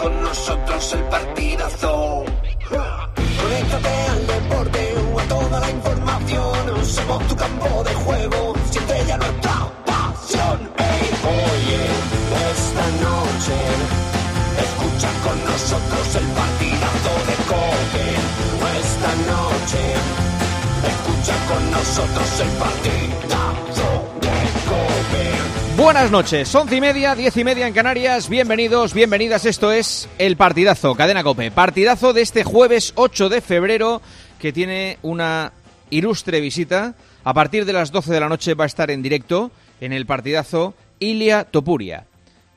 [0.00, 2.24] con nosotros el partidazo.
[3.40, 6.84] Conéctate al deporte o a toda la información.
[6.84, 10.58] Somos tu campo de juego, siempre ya nuestra pasión.
[10.78, 11.82] Ey, oye,
[12.52, 13.56] esta noche
[14.64, 18.06] escucha con nosotros el partidazo de Cope.
[18.80, 19.82] Esta noche
[20.92, 23.88] escucha con nosotros el partidazo
[24.24, 24.34] de
[24.70, 25.59] Cope.
[25.80, 28.28] Buenas noches, once y media, diez y media en Canarias.
[28.28, 29.46] Bienvenidos, bienvenidas.
[29.46, 31.50] Esto es el partidazo, Cadena Cope.
[31.50, 34.02] Partidazo de este jueves 8 de febrero
[34.38, 35.54] que tiene una
[35.88, 36.96] ilustre visita.
[37.24, 40.04] A partir de las 12 de la noche va a estar en directo en el
[40.04, 42.04] partidazo Ilia Topuria.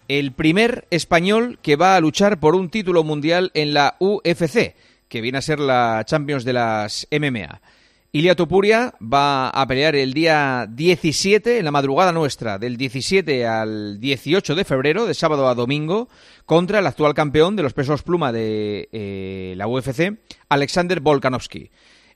[0.09, 4.75] El primer español que va a luchar por un título mundial en la UFC,
[5.07, 7.61] que viene a ser la Champions de las MMA.
[8.16, 14.00] Ilia Topuria va a pelear el día 17, en la madrugada nuestra, del 17 al
[14.00, 16.09] 18 de febrero, de sábado a domingo,
[16.45, 21.72] contra el actual campeón de los pesos pluma de eh, la UFC, Alexander Volkanovski.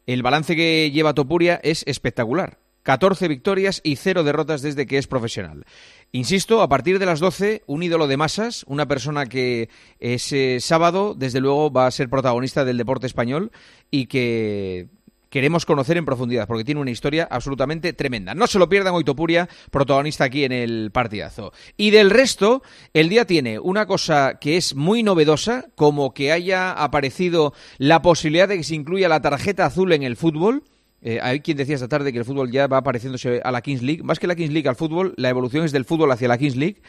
[0.06, 2.59] El balance que lleva Topuria es espectacular.
[2.84, 5.66] 14 victorias y 0 derrotas desde que es profesional.
[6.12, 11.16] Insisto, a partir de las 12, un ídolo de masas, una persona que ese sábado,
[11.18, 13.52] desde luego, va a ser protagonista del deporte español
[13.90, 14.90] y que
[15.30, 18.33] queremos conocer en profundidad, porque tiene una historia absolutamente tremenda.
[18.33, 21.53] No se lo pierdan hoy Topuria, protagonista aquí en el partidazo.
[21.75, 26.72] Y del resto, el día tiene una cosa que es muy novedosa, como que haya
[26.72, 30.63] aparecido la posibilidad de que se incluya la tarjeta azul en el fútbol.
[31.09, 33.81] Eh, hay quien decía esta tarde que el fútbol ya va pareciéndose a la Kings
[33.81, 34.03] League.
[34.03, 36.57] Más que la Kings League al fútbol, la evolución es del fútbol hacia la Kings
[36.57, 36.81] League.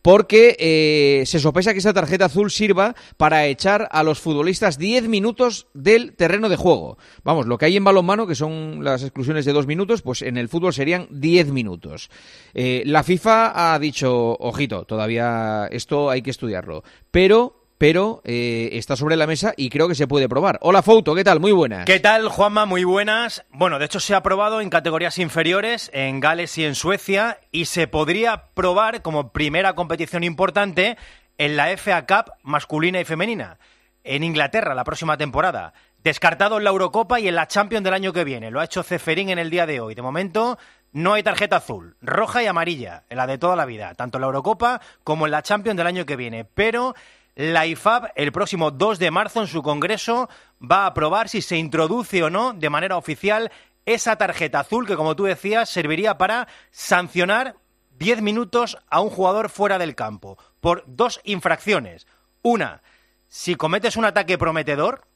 [0.00, 5.08] Porque eh, se sospecha que esa tarjeta azul sirva para echar a los futbolistas 10
[5.08, 6.98] minutos del terreno de juego.
[7.24, 10.36] Vamos, lo que hay en balonmano, que son las exclusiones de dos minutos, pues en
[10.36, 12.10] el fútbol serían 10 minutos.
[12.54, 16.84] Eh, la FIFA ha dicho, ojito, todavía esto hay que estudiarlo.
[17.10, 20.58] Pero pero eh, está sobre la mesa y creo que se puede probar.
[20.62, 21.40] Hola Fouto, ¿qué tal?
[21.40, 21.84] Muy buenas.
[21.84, 22.66] ¿Qué tal, Juanma?
[22.66, 23.44] Muy buenas.
[23.50, 27.66] Bueno, de hecho se ha probado en categorías inferiores, en Gales y en Suecia, y
[27.66, 30.96] se podría probar como primera competición importante
[31.38, 33.58] en la FA Cup masculina y femenina,
[34.04, 35.74] en Inglaterra la próxima temporada.
[36.02, 38.50] Descartado en la Eurocopa y en la Champions del año que viene.
[38.50, 39.94] Lo ha hecho Ceferín en el día de hoy.
[39.94, 40.58] De momento
[40.92, 44.20] no hay tarjeta azul, roja y amarilla, en la de toda la vida, tanto en
[44.20, 46.44] la Eurocopa como en la Champions del año que viene.
[46.44, 46.94] Pero
[47.36, 50.28] la IFAB el próximo 2 de marzo en su congreso
[50.60, 53.50] va a aprobar si se introduce o no de manera oficial
[53.86, 57.56] esa tarjeta azul que, como tú decías, serviría para sancionar
[57.98, 62.06] 10 minutos a un jugador fuera del campo por dos infracciones.
[62.42, 62.82] Una,
[63.28, 65.06] si cometes un ataque prometedor,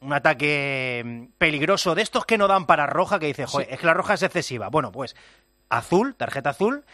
[0.00, 3.80] un ataque mm, peligroso de estos que no dan para roja, que dice, joder, es
[3.80, 4.68] que la roja es excesiva.
[4.68, 5.16] Bueno, pues
[5.68, 6.84] azul, tarjeta azul.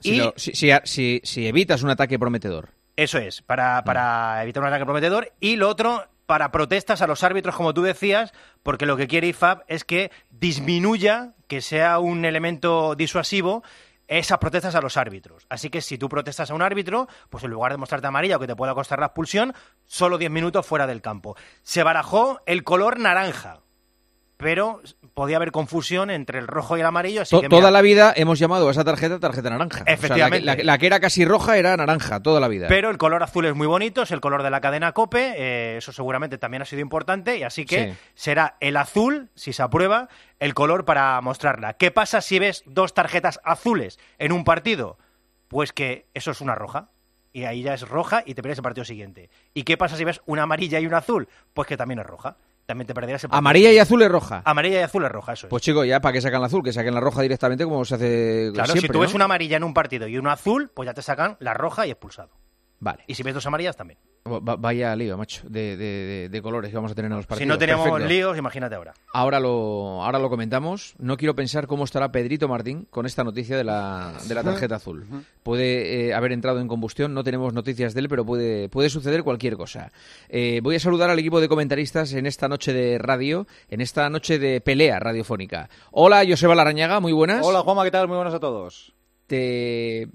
[0.00, 2.79] Si, y si evitas un ataque prometedor.
[3.02, 5.32] Eso es, para, para evitar un ataque prometedor.
[5.40, 9.28] Y lo otro, para protestas a los árbitros, como tú decías, porque lo que quiere
[9.28, 13.62] IFAB es que disminuya, que sea un elemento disuasivo,
[14.06, 15.46] esas protestas a los árbitros.
[15.48, 18.40] Así que si tú protestas a un árbitro, pues en lugar de mostrarte amarilla o
[18.40, 19.54] que te pueda costar la expulsión,
[19.86, 21.36] solo 10 minutos fuera del campo.
[21.62, 23.60] Se barajó el color naranja,
[24.40, 24.80] pero
[25.14, 27.82] podía haber confusión entre el rojo y el amarillo, así To- que mira, toda la
[27.82, 29.82] vida hemos llamado a esa tarjeta tarjeta naranja.
[29.82, 30.44] O sea, la que- Efectivamente.
[30.46, 32.66] la, que- la que era casi roja era naranja, toda la vida.
[32.68, 35.76] Pero el color azul es muy bonito, es el color de la cadena COPE, eh,
[35.78, 37.98] eso seguramente también ha sido importante, y así que Sí.
[38.14, 40.08] será el azul, si se aprueba,
[40.38, 41.74] el color para mostrarla.
[41.74, 44.98] ¿Qué pasa si ves dos tarjetas azules en un partido?
[45.48, 46.90] Pues que eso es una roja.
[47.32, 49.30] Y ahí ya es roja y te pierdes el partido siguiente.
[49.54, 51.28] ¿Y qué pasa si ves una amarilla y una azul?
[51.54, 52.36] Pues que también es roja.
[52.70, 53.30] También te perderás el.
[53.32, 54.42] Amarilla y azul es roja.
[54.44, 55.50] Amarilla y azul es roja, eso es.
[55.50, 57.96] Pues chicos, ya para que sacan la azul, que saquen la roja directamente como se
[57.96, 60.86] hace claro, siempre, si tú ves una amarilla en un partido y una azul, pues
[60.86, 62.30] ya te sacan la roja y expulsado.
[62.82, 63.04] Vale.
[63.06, 63.98] Y si ves dos amarillas, también.
[64.26, 65.76] Va- vaya lío, macho, de,
[66.30, 67.44] de- colores que vamos a tener en los partidos.
[67.44, 68.08] si no teníamos Perfecto.
[68.08, 68.94] líos, imagínate ahora.
[69.12, 70.94] Ahora lo, ahora lo comentamos.
[70.98, 74.76] No quiero pensar cómo estará Pedrito Martín con esta noticia de la, de la tarjeta
[74.76, 75.06] azul.
[75.42, 79.22] Puede eh, haber entrado en combustión, no tenemos noticias de él, pero puede, puede suceder
[79.24, 79.90] cualquier cosa.
[80.28, 84.08] Eh, voy a saludar al equipo de comentaristas en esta noche de radio, en esta
[84.10, 85.68] noche de pelea radiofónica.
[85.90, 87.44] Hola, Joseba Larrañaga, muy buenas.
[87.44, 88.08] Hola Juanma, ¿qué tal?
[88.08, 88.94] Muy buenas a todos.
[89.30, 90.08] ¿Te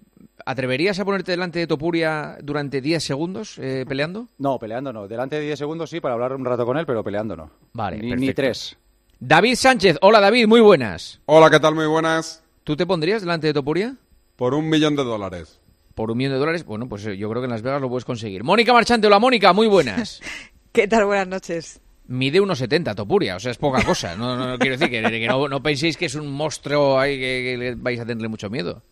[0.46, 4.28] atreverías a ponerte delante de Topuria durante 10 segundos eh, peleando?
[4.40, 5.08] No, peleando no.
[5.08, 7.50] Delante de 10 segundos sí, para hablar un rato con él, pero peleando no.
[7.72, 8.26] Vale, Ni, perfecto.
[8.26, 8.78] ni tres.
[9.18, 11.22] David Sánchez, hola David, muy buenas.
[11.28, 11.76] Hola, ¿qué tal?
[11.76, 12.44] Muy buenas.
[12.66, 13.96] ¿Tú te pondrías delante de Topuria?
[14.36, 15.62] Por un millón de dólares.
[15.94, 17.88] Por un millón de dólares, bueno, pues eh, yo creo que en Las Vegas lo
[17.88, 18.44] puedes conseguir.
[18.44, 20.20] Mónica Marchante, hola Mónica, muy buenas.
[20.74, 21.06] ¿Qué tal?
[21.06, 21.80] Buenas noches.
[22.08, 24.14] Mide 1,70 Topuria, o sea, es poca cosa.
[24.18, 27.18] No, no, no quiero decir que, que no, no penséis que es un monstruo ahí
[27.18, 28.84] que, que le vais a tenerle mucho miedo.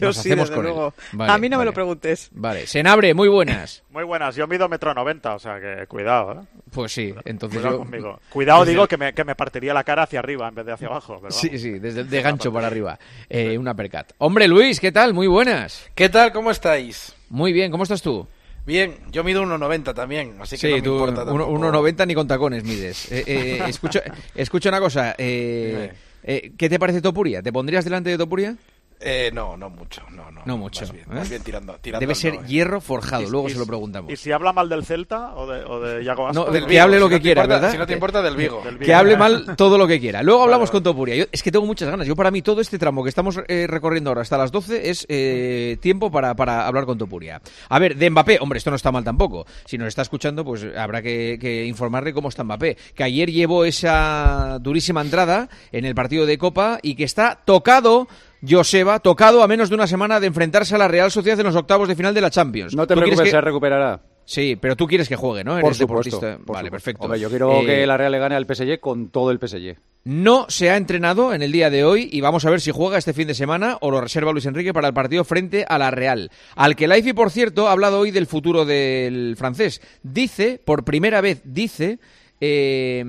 [0.00, 0.72] Yo Nos sí, hacemos desde con él.
[0.72, 0.94] luego.
[1.12, 2.28] Vale, a mí no me lo preguntes.
[2.32, 3.82] Vale, Senabre, muy buenas.
[3.92, 6.60] Muy buenas, yo mido metro noventa, o sea que cuidado, ¿eh?
[6.70, 7.84] Pues sí, entonces Cuidado yo...
[7.84, 8.20] conmigo.
[8.30, 10.72] Cuidado, desde digo que me, que me partiría la cara hacia arriba en vez de
[10.72, 11.18] hacia abajo.
[11.20, 12.98] Pero Sí, sí, desde de gancho para arriba.
[13.28, 14.12] Eh, una percat.
[14.18, 15.12] Hombre, Luis, ¿qué tal?
[15.12, 15.90] Muy buenas.
[15.94, 16.32] ¿Qué tal?
[16.32, 17.14] ¿Cómo estáis?
[17.28, 18.26] Muy bien, ¿cómo estás tú?
[18.64, 21.82] Bien, yo mido 1,90 también, así que Sí, no me tú importa uno- tampoco.
[21.82, 23.10] 1,90 ni con tacones mides.
[23.12, 24.00] Eh, eh, escucha,
[24.34, 25.14] escucha una cosa.
[25.18, 25.92] eh,
[26.22, 27.42] eh, ¿Qué te parece Topuria?
[27.42, 28.56] ¿Te pondrías delante de Topuria?
[29.04, 30.42] Eh, no, no mucho, no, no.
[30.44, 30.82] No mucho.
[30.82, 31.14] Más bien, ¿eh?
[31.14, 32.44] más bien tirando, tirando Debe ser no, eh.
[32.46, 34.12] hierro forjado, Y- luego y- se lo preguntamos.
[34.12, 36.98] ¿Y si habla mal del Celta o de, o de Iago No, del que hable
[37.00, 37.72] lo si que quiera, importa- ¿verdad?
[37.72, 38.60] Si no te importa, del Vigo.
[38.64, 38.86] Del Vigo.
[38.86, 40.22] Que hable mal todo lo que quiera.
[40.22, 41.16] Luego hablamos con Topuria.
[41.16, 42.06] Yo, es que tengo muchas ganas.
[42.06, 45.06] Yo para mí todo este tramo que estamos eh, recorriendo ahora hasta las 12 es
[45.08, 47.40] eh, tiempo para, para hablar con Topuria.
[47.68, 49.46] A ver, de Mbappé, hombre, esto no está mal tampoco.
[49.64, 52.76] Si nos está escuchando, pues habrá que, que informarle cómo está Mbappé.
[52.94, 58.06] Que ayer llevó esa durísima entrada en el partido de Copa y que está tocado...
[58.48, 61.56] Joseba, tocado a menos de una semana de enfrentarse a la Real Sociedad en los
[61.56, 62.74] octavos de final de la Champions.
[62.74, 64.00] No te ¿Tú quieres preocupes, que- se recuperará.
[64.24, 65.52] Sí, pero tú quieres que juegue, ¿no?
[65.56, 66.16] Por Eres supuesto.
[66.20, 66.44] deportista.
[66.44, 66.70] por vale, supuesto.
[66.70, 67.04] perfecto.
[67.04, 69.76] Hombre, yo quiero Eh, que la Real le gane al PSG con todo el PSG.
[70.04, 72.98] No se ha entrenado en el día de hoy y vamos a ver si juega
[72.98, 75.90] este fin de semana o lo reserva Luis Enrique para el partido frente a la
[75.90, 76.30] Real.
[76.54, 79.80] Al que Laifi, por cierto, ha hablado hoy del futuro del francés.
[80.04, 81.98] Dice, por primera vez, dice...
[82.40, 83.04] eh,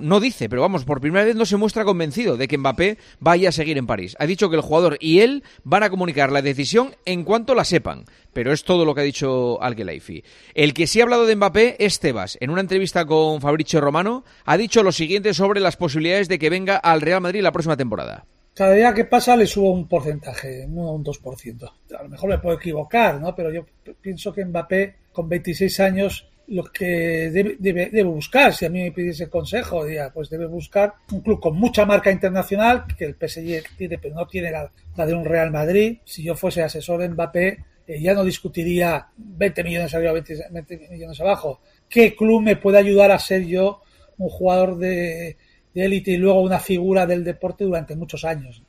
[0.00, 3.50] no dice, pero vamos, por primera vez no se muestra convencido de que Mbappé vaya
[3.50, 4.16] a seguir en París.
[4.18, 7.64] Ha dicho que el jugador y él van a comunicar la decisión en cuanto la
[7.64, 10.24] sepan, pero es todo lo que ha dicho al Laifi.
[10.54, 12.36] El que sí ha hablado de Mbappé es Tebas.
[12.40, 16.50] En una entrevista con Fabricio Romano ha dicho lo siguiente sobre las posibilidades de que
[16.50, 18.26] venga al Real Madrid la próxima temporada.
[18.54, 21.72] Cada día que pasa le subo un porcentaje, no un 2%.
[21.98, 23.34] A lo mejor me puedo equivocar, ¿no?
[23.34, 23.64] Pero yo
[24.00, 28.92] pienso que Mbappé, con 26 años, lo que debe, debe- buscar, si a mí me
[28.92, 33.62] pidiese consejo, diría, pues debe buscar un club con mucha marca internacional, que el PSG
[33.76, 35.98] tiene, pero no tiene la, la de un Real Madrid.
[36.04, 40.88] Si yo fuese asesor de Mbappé, eh, ya no discutiría 20 millones arriba, 20, 20
[40.90, 41.60] millones abajo.
[41.88, 43.80] ¿Qué club me puede ayudar a ser yo
[44.18, 45.36] un jugador de
[45.74, 48.62] élite y luego una figura del deporte durante muchos años.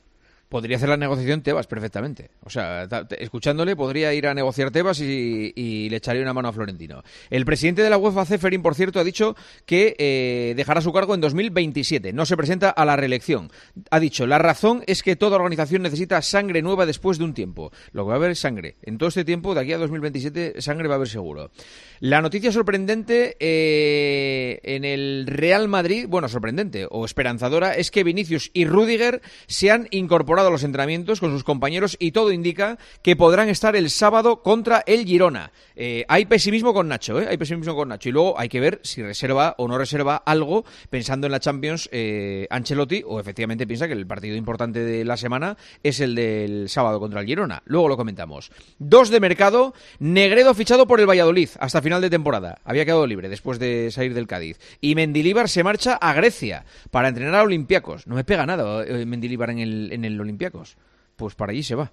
[0.52, 2.28] Podría hacer la negociación Tebas perfectamente.
[2.44, 2.86] O sea,
[3.18, 7.02] escuchándole, podría ir a negociar Tebas y, y le echaría una mano a Florentino.
[7.30, 9.34] El presidente de la UEFA, Ceferin, por cierto, ha dicho
[9.64, 12.12] que eh, dejará su cargo en 2027.
[12.12, 13.50] No se presenta a la reelección.
[13.90, 17.72] Ha dicho, la razón es que toda organización necesita sangre nueva después de un tiempo.
[17.92, 18.76] Lo que va a haber es sangre.
[18.82, 21.50] En todo este tiempo, de aquí a 2027, sangre va a haber seguro.
[22.00, 28.50] La noticia sorprendente eh, en el Real Madrid, bueno, sorprendente o esperanzadora, es que Vinicius
[28.52, 33.16] y Rudiger se han incorporado a los entrenamientos con sus compañeros y todo indica que
[33.16, 35.52] podrán estar el sábado contra el Girona.
[35.76, 37.26] Eh, hay pesimismo con Nacho, ¿eh?
[37.28, 38.08] Hay pesimismo con Nacho.
[38.08, 41.88] Y luego hay que ver si reserva o no reserva algo pensando en la Champions
[41.92, 46.68] eh, Ancelotti o efectivamente piensa que el partido importante de la semana es el del
[46.68, 47.62] sábado contra el Girona.
[47.66, 48.50] Luego lo comentamos.
[48.78, 52.58] Dos de mercado, Negredo fichado por el Valladolid hasta final de temporada.
[52.64, 54.58] Había quedado libre después de salir del Cádiz.
[54.80, 58.06] Y Mendilíbar se marcha a Grecia para entrenar a Olympiacos.
[58.06, 60.76] No me pega nada eh, Mendilíbar en el, en el Olympiacos.
[61.16, 61.92] Pues para allí se va.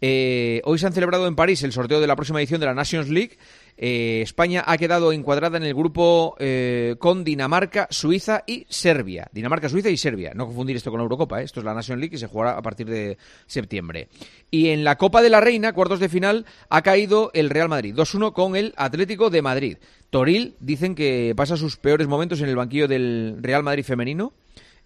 [0.00, 2.74] Eh, hoy se han celebrado en París el sorteo de la próxima edición de la
[2.74, 3.36] Nations League.
[3.76, 9.28] Eh, España ha quedado encuadrada en el grupo eh, con Dinamarca, Suiza y Serbia.
[9.32, 10.32] Dinamarca, Suiza y Serbia.
[10.34, 11.42] No confundir esto con la Eurocopa.
[11.42, 14.08] Esto es la Nations League y se jugará a partir de septiembre.
[14.50, 17.94] Y en la Copa de la Reina, cuartos de final, ha caído el Real Madrid.
[17.94, 19.76] 2-1 con el Atlético de Madrid.
[20.08, 24.32] Toril dicen que pasa sus peores momentos en el banquillo del Real Madrid femenino.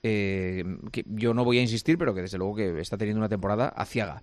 [0.06, 3.30] Eh, que yo no voy a insistir, pero que desde luego que está teniendo una
[3.30, 4.22] temporada aciaga.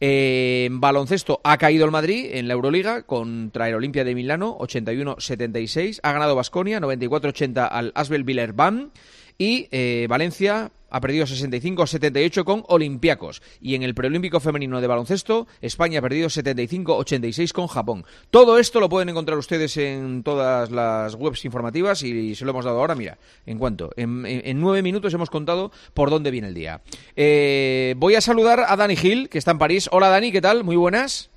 [0.00, 6.00] Eh, baloncesto ha caído el Madrid en la Euroliga contra el Olimpia de Milano, 81-76.
[6.02, 8.90] Ha ganado Basconia, 94-80 al Asbel Villerban.
[9.36, 13.42] Y eh, Valencia ha perdido 65-78 con Olympiacos.
[13.60, 18.04] Y en el preolímpico femenino de baloncesto, España ha perdido 75-86 con Japón.
[18.30, 22.64] Todo esto lo pueden encontrar ustedes en todas las webs informativas y se lo hemos
[22.64, 23.90] dado ahora, mira, en cuanto.
[23.96, 26.80] En, en- nueve minutos hemos contado por dónde viene el día.
[27.16, 29.88] Eh, voy a saludar a Dani Gil, que está en París.
[29.92, 30.64] Hola Dani, ¿qué tal?
[30.64, 31.30] Muy buenas.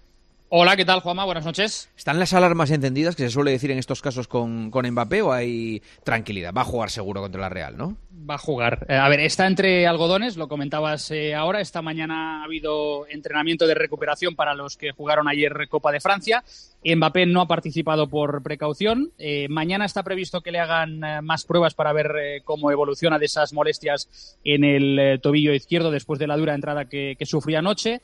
[0.53, 1.23] Hola, ¿qué tal, Juanma?
[1.23, 1.89] Buenas noches.
[1.95, 5.31] ¿Están las alarmas encendidas, que se suele decir en estos casos con, con Mbappé, o
[5.31, 6.53] hay tranquilidad?
[6.53, 7.95] Va a jugar seguro contra la Real, ¿no?
[8.29, 8.85] Va a jugar.
[8.89, 11.61] Eh, a ver, está entre algodones, lo comentabas eh, ahora.
[11.61, 16.43] Esta mañana ha habido entrenamiento de recuperación para los que jugaron ayer Copa de Francia.
[16.83, 19.11] Mbappé no ha participado por precaución.
[19.19, 23.19] Eh, mañana está previsto que le hagan eh, más pruebas para ver eh, cómo evoluciona
[23.19, 27.59] de esas molestias en el tobillo izquierdo después de la dura entrada que, que sufrió
[27.59, 28.01] anoche.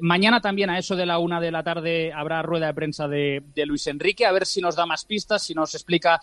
[0.00, 3.42] Mañana también a eso de la una de la tarde habrá rueda de prensa de,
[3.66, 6.20] Luis Enrique, a ver si nos da más pistas, si nos explica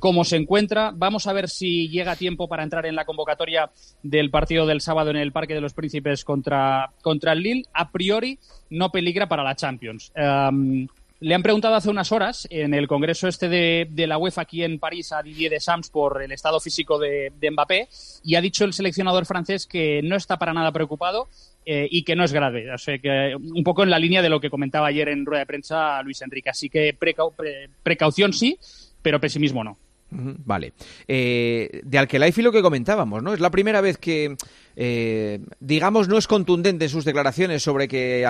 [0.00, 0.92] cómo se encuentra.
[0.94, 3.70] Vamos a ver si llega tiempo para entrar en la convocatoria
[4.02, 7.64] del partido del sábado en el Parque de los Príncipes contra, contra el Lille.
[7.72, 8.38] A priori
[8.70, 10.12] no peligra para la Champions.
[10.16, 10.86] Um,
[11.20, 14.78] le han preguntado hace unas horas en el congreso este de, la UEFA aquí en
[14.78, 17.88] París a Didier Deschamps por el estado físico de, de Mbappé
[18.24, 21.28] y ha dicho el seleccionador francés que no está para nada preocupado
[21.64, 22.70] eh, y que no es grave.
[22.72, 25.40] O sea, que un poco en la línea de lo que comentaba ayer en rueda
[25.40, 26.50] de prensa Luis Enrique.
[26.50, 28.58] Así que precau- pre- precaución sí,
[29.00, 29.78] pero pesimismo no.
[30.14, 30.72] Vale.
[31.08, 33.34] Eh, de Alquelaifi lo que comentábamos, ¿no?
[33.34, 34.36] Es la primera vez que,
[34.76, 38.24] eh, digamos, no es contundente en sus declaraciones sobre que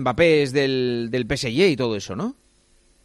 [0.00, 2.34] Mbappé es del, del PSG y todo eso, ¿no?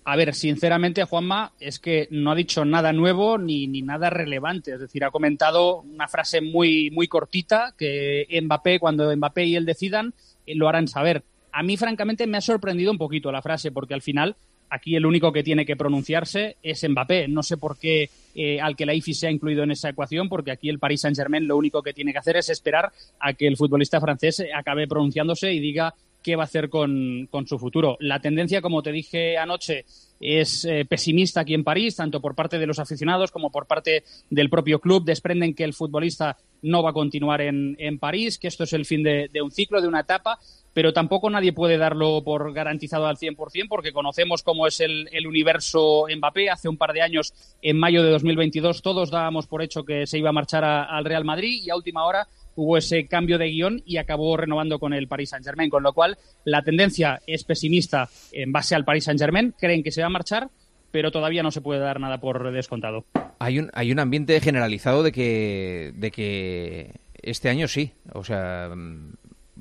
[0.08, 4.72] A ver, sinceramente, Juanma, es que no ha dicho nada nuevo ni, ni nada relevante.
[4.72, 9.66] Es decir, ha comentado una frase muy, muy cortita que Mbappé, cuando Mbappé y él
[9.66, 10.14] decidan,
[10.46, 11.24] eh, lo harán saber.
[11.52, 14.36] A mí, francamente, me ha sorprendido un poquito la frase, porque al final
[14.70, 17.28] aquí el único que tiene que pronunciarse es Mbappé.
[17.28, 20.80] No sé por qué eh, Al-Khelaifi se ha incluido en esa ecuación, porque aquí el
[20.80, 24.44] Paris Saint-Germain lo único que tiene que hacer es esperar a que el futbolista francés
[24.54, 25.94] acabe pronunciándose y diga
[26.26, 27.98] qué va a hacer con, con su futuro.
[28.00, 29.86] La tendencia, como te dije anoche,
[30.20, 34.04] es eh, pesimista aquí en París, tanto por parte de los aficionados como por parte
[34.32, 35.06] del propio club.
[35.06, 38.86] Desprenden que el futbolista no va a continuar en, en París, que esto es el
[38.86, 40.40] fin de, de un ciclo, de una etapa,
[40.74, 45.28] pero tampoco nadie puede darlo por garantizado al 100% porque conocemos cómo es el, el
[45.28, 46.50] universo Mbappé.
[46.50, 50.18] Hace un par de años, en mayo de 2022, todos dábamos por hecho que se
[50.18, 53.82] iba a marchar al Real Madrid y a última hora hubo ese cambio de guion
[53.86, 58.52] y acabó renovando con el Paris Saint-Germain, con lo cual la tendencia es pesimista en
[58.52, 60.50] base al Paris Saint-Germain, creen que se va a marchar,
[60.92, 63.06] pero todavía no se puede dar nada por descontado.
[63.40, 67.92] Hay un, hay un ambiente generalizado de que, de que este año sí.
[68.14, 68.72] O sea,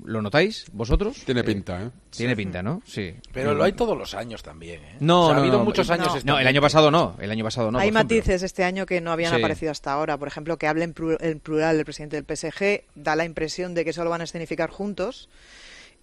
[0.05, 1.23] ¿lo notáis vosotros?
[1.25, 1.91] Tiene Eh, pinta, ¿eh?
[2.11, 2.83] Tiene pinta, ¿no?
[2.87, 3.15] Sí.
[3.33, 4.83] Pero lo hay todos los años también.
[4.85, 4.97] ¿eh?
[5.01, 5.65] No, O sea, no, ha habido no.
[5.65, 6.09] muchos años.
[6.09, 7.17] No, este no, el año pasado no.
[7.21, 7.79] El año pasado no.
[7.79, 9.39] Hay matices este año que no habían Sí.
[9.39, 10.17] aparecido hasta ahora.
[10.19, 13.93] Por ejemplo, que hable en plural el presidente del PSG da la impresión de que
[13.93, 15.29] solo van a escenificar juntos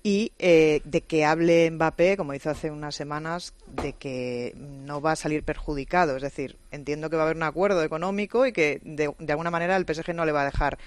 [0.03, 5.11] y eh, de que hable Mbappé, como hizo hace unas semanas, de que no va
[5.11, 6.15] a salir perjudicado.
[6.15, 9.51] Es decir, entiendo que va a haber un acuerdo económico y que de, de alguna
[9.51, 10.79] manera el PSG no le va a dejar,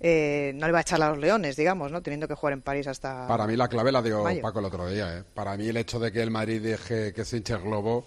[0.00, 2.02] eh, no le va a echar a los leones, digamos, ¿no?
[2.02, 3.28] Teniendo que jugar en París hasta.
[3.28, 4.42] Para mí la clave la dio mayo.
[4.42, 5.18] Paco el otro día.
[5.18, 5.24] ¿eh?
[5.34, 8.06] Para mí el hecho de que el Madrid deje que se hinche el globo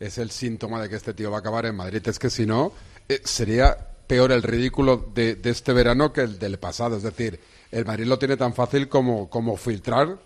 [0.00, 2.02] es el síntoma de que este tío va a acabar en Madrid.
[2.06, 2.72] Es que si no,
[3.08, 6.96] eh, sería peor el ridículo de, de este verano que el del pasado.
[6.96, 7.38] Es decir,
[7.70, 10.16] el Madrid lo tiene tan fácil como, como filtrar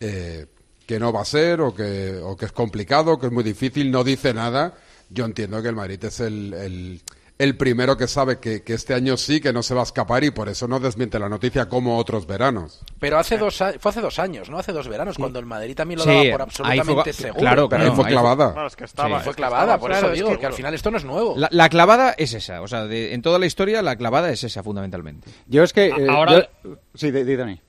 [0.00, 0.46] eh,
[0.86, 3.90] que no va a ser o que, o que es complicado, que es muy difícil,
[3.90, 4.74] no dice nada.
[5.10, 7.02] Yo entiendo que el Madrid es el, el,
[7.38, 10.22] el primero que sabe que, que este año sí, que no se va a escapar
[10.22, 12.80] y por eso no desmiente la noticia como otros veranos.
[13.00, 14.58] Pero hace dos, a- fue hace dos años, ¿no?
[14.58, 17.40] Hace dos veranos, cuando el Madrid también lo Sí, daba por absolutamente fue- seguro.
[17.40, 18.54] claro, claro, Ahí fue ahí fue- clavada.
[18.54, 19.08] No, es que estaba.
[19.18, 19.24] Sí.
[19.24, 20.90] Fue es que clavada, estaba, por claro, eso es digo que- que al final esto
[20.90, 21.34] no es nuevo.
[21.36, 22.62] La, la clavada es esa.
[22.62, 25.28] O sea, de- en toda la historia, la clavada es esa, fundamentalmente.
[25.46, 25.86] Yo es que...
[25.88, 27.60] eh, Ahora- yo- Sí, di, di, Dani.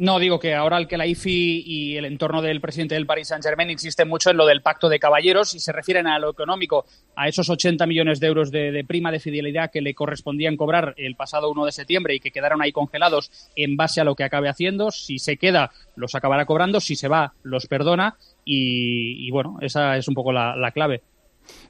[0.00, 3.28] No, digo que ahora el que la IFI y el entorno del presidente del Paris
[3.28, 6.86] Saint-Germain insiste mucho en lo del pacto de caballeros y se refieren a lo económico,
[7.14, 11.16] a esos 80 millones de euros de, prima de fidelidad que le correspondían cobrar el
[11.16, 14.48] pasado 1 de septiembre y que quedaron ahí congelados en base a lo que acabe
[14.48, 14.90] haciendo.
[14.90, 20.08] Si se queda, los acabará cobrando, si se va, los perdona y, bueno, esa es
[20.08, 21.02] un poco la, la clave.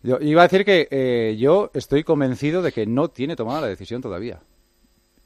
[0.05, 3.67] Yo iba a decir que eh, yo estoy convencido de que no tiene tomada la
[3.67, 4.39] decisión todavía.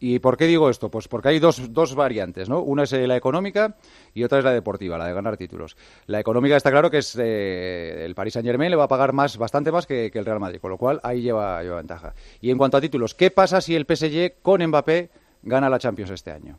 [0.00, 0.90] ¿Y por qué digo esto?
[0.90, 2.60] Pues porque hay dos, dos variantes, ¿no?
[2.60, 3.76] Una es eh, la económica
[4.12, 5.76] y otra es la deportiva, la de ganar títulos.
[6.06, 9.12] La económica está claro que es eh, el Paris Saint Germain le va a pagar
[9.12, 12.14] más, bastante más que, que el Real Madrid, con lo cual ahí lleva, lleva ventaja.
[12.40, 15.10] Y en cuanto a títulos, ¿qué pasa si el PSG con Mbappé
[15.42, 16.58] gana la Champions este año?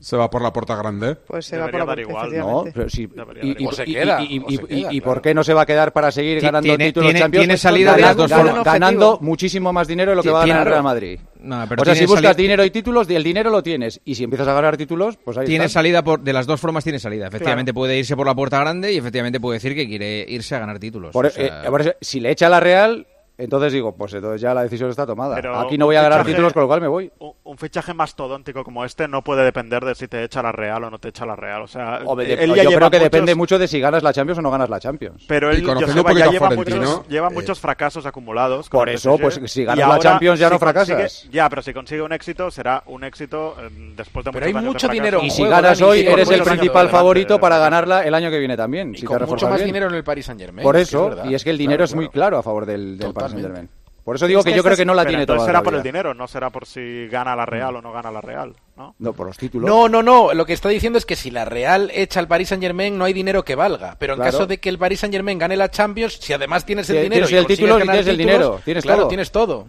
[0.00, 1.14] Se va por la puerta grande.
[1.14, 2.38] Pues se va por la puerta, igual.
[2.38, 3.06] No, pero sí.
[3.42, 5.04] Y, O se queda, y- y- o se y- queda, y claro.
[5.04, 7.42] por qué no se va a quedar para seguir ganando tiene- títulos tiene- Champions?
[7.42, 8.64] tiene salida de las dos Gan- formas.
[8.64, 11.20] Ganando muchísimo más dinero de lo que va a ganar Real Madrid.
[11.40, 14.00] No, pero o sea, si buscas salida- dinero y títulos, el dinero lo tienes.
[14.04, 16.82] Y si empiezas a ganar títulos, pues ahí Tiene salida por, de las dos formas
[16.82, 17.26] tiene salida.
[17.26, 20.60] Efectivamente puede irse por la puerta grande y efectivamente puede decir que quiere irse a
[20.60, 21.12] ganar títulos.
[21.12, 23.06] Por, O sea, eh, por eso, si le echa la Real,
[23.44, 25.36] entonces digo, pues entonces ya la decisión está tomada.
[25.36, 27.10] Pero Aquí no voy a ganar fichaje- títulos, con lo cual me voy.
[27.18, 30.84] Un, un fichaje mastodóntico como este no puede depender de si te echa la Real
[30.84, 31.62] o no te echa la Real.
[31.62, 34.02] O sea, O de- él yo ya creo que muchos- depende mucho de si ganas
[34.02, 35.24] la Champions o no ganas la Champions.
[35.26, 38.68] Pero él Joseba, ya lleva, muchos, lleva eh, muchos fracasos acumulados.
[38.68, 41.28] por eso, pues, si ganas la Champions ya no consigue- fracasas.
[41.30, 44.88] ya, pero si consigue un éxito, será un éxito eh, después de Pero hay mucho
[44.88, 48.38] dinero en Y si ganas hoy, eres el principal favorito para ganarla el año que
[48.38, 48.92] viene también.
[48.94, 49.66] Y si te con mucho más bien.
[49.68, 50.62] dinero en el Paris Saint Germain.
[50.64, 52.38] Por eso, y es que el dinero es muy claro.
[52.38, 53.42] a favor del, del Paris.
[53.42, 53.68] Saint Germain.
[54.02, 55.74] Por eso digo Es que que yo creo que no la tiene toda será por
[55.74, 58.94] el dinero, no será por si gana la Real o no gana la Real, ¿no?
[58.98, 59.68] No, por los títulos.
[59.68, 60.32] No, no, no.
[60.32, 63.04] Lo que está diciendo es que si la Real echa al Paris Saint Germain no
[63.04, 63.96] hay dinero que valga.
[63.98, 64.32] Pero en Claro.
[64.32, 67.10] caso de que el Paris Saint Germain gane la Champions, si además tienes el Tienes
[67.10, 69.08] dinero el y consigues título y tienes el títulos, dinero, tienes claro, todo.
[69.08, 69.66] tienes todo.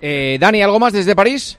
[0.00, 1.58] eh, Dani, ¿algo más desde París?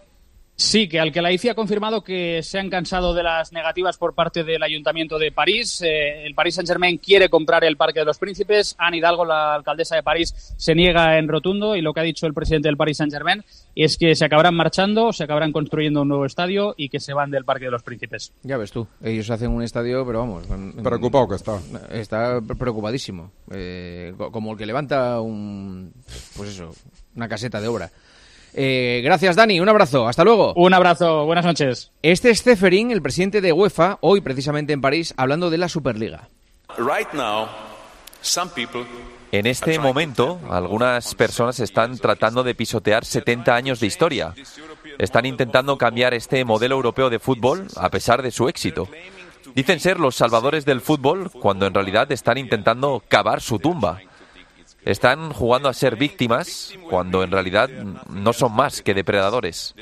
[0.55, 3.97] Sí, que al que la ICI ha confirmado que se han cansado de las negativas
[3.97, 5.81] por parte del Ayuntamiento de París.
[5.81, 8.75] Eh, el Paris Saint-Germain quiere comprar el Parque de los Príncipes.
[8.77, 12.27] Anne Hidalgo, la alcaldesa de París, se niega en rotundo y lo que ha dicho
[12.27, 13.43] el presidente del Paris Saint-Germain
[13.75, 17.31] es que se acabarán marchando, se acabarán construyendo un nuevo estadio y que se van
[17.31, 18.31] del Parque de los Príncipes.
[18.43, 20.45] Ya ves tú, ellos hacen un estadio, pero vamos.
[20.83, 21.59] Preocupado que está.
[21.91, 23.31] Está preocupadísimo.
[23.51, 25.91] Eh, co- como el que levanta un.
[26.37, 26.71] Pues eso,
[27.15, 27.89] una caseta de obra.
[28.53, 29.59] Eh, gracias, Dani.
[29.59, 30.07] Un abrazo.
[30.07, 30.53] Hasta luego.
[30.55, 31.25] Un abrazo.
[31.25, 31.91] Buenas noches.
[32.01, 36.29] Este es Ceferín, el presidente de UEFA, hoy precisamente en París, hablando de la Superliga.
[39.31, 44.33] En este momento, algunas personas están tratando de pisotear 70 años de historia.
[44.99, 48.87] Están intentando cambiar este modelo europeo de fútbol a pesar de su éxito.
[49.55, 53.99] Dicen ser los salvadores del fútbol cuando en realidad están intentando cavar su tumba.
[54.85, 59.75] Están jugando a ser víctimas cuando en realidad no son más que depredadores.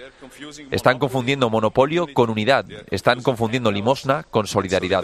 [0.70, 2.66] Están confundiendo monopolio con unidad.
[2.92, 5.04] Están confundiendo limosna con solidaridad.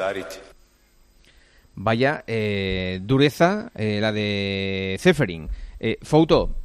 [1.75, 5.49] Vaya eh, dureza eh, la de Ceferín.
[5.79, 6.55] Eh, Fouto,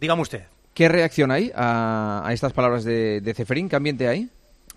[0.00, 0.44] Dígame usted.
[0.74, 3.68] ¿qué reacción hay a, a estas palabras de, de Ceferín?
[3.68, 4.28] ¿Qué ambiente hay?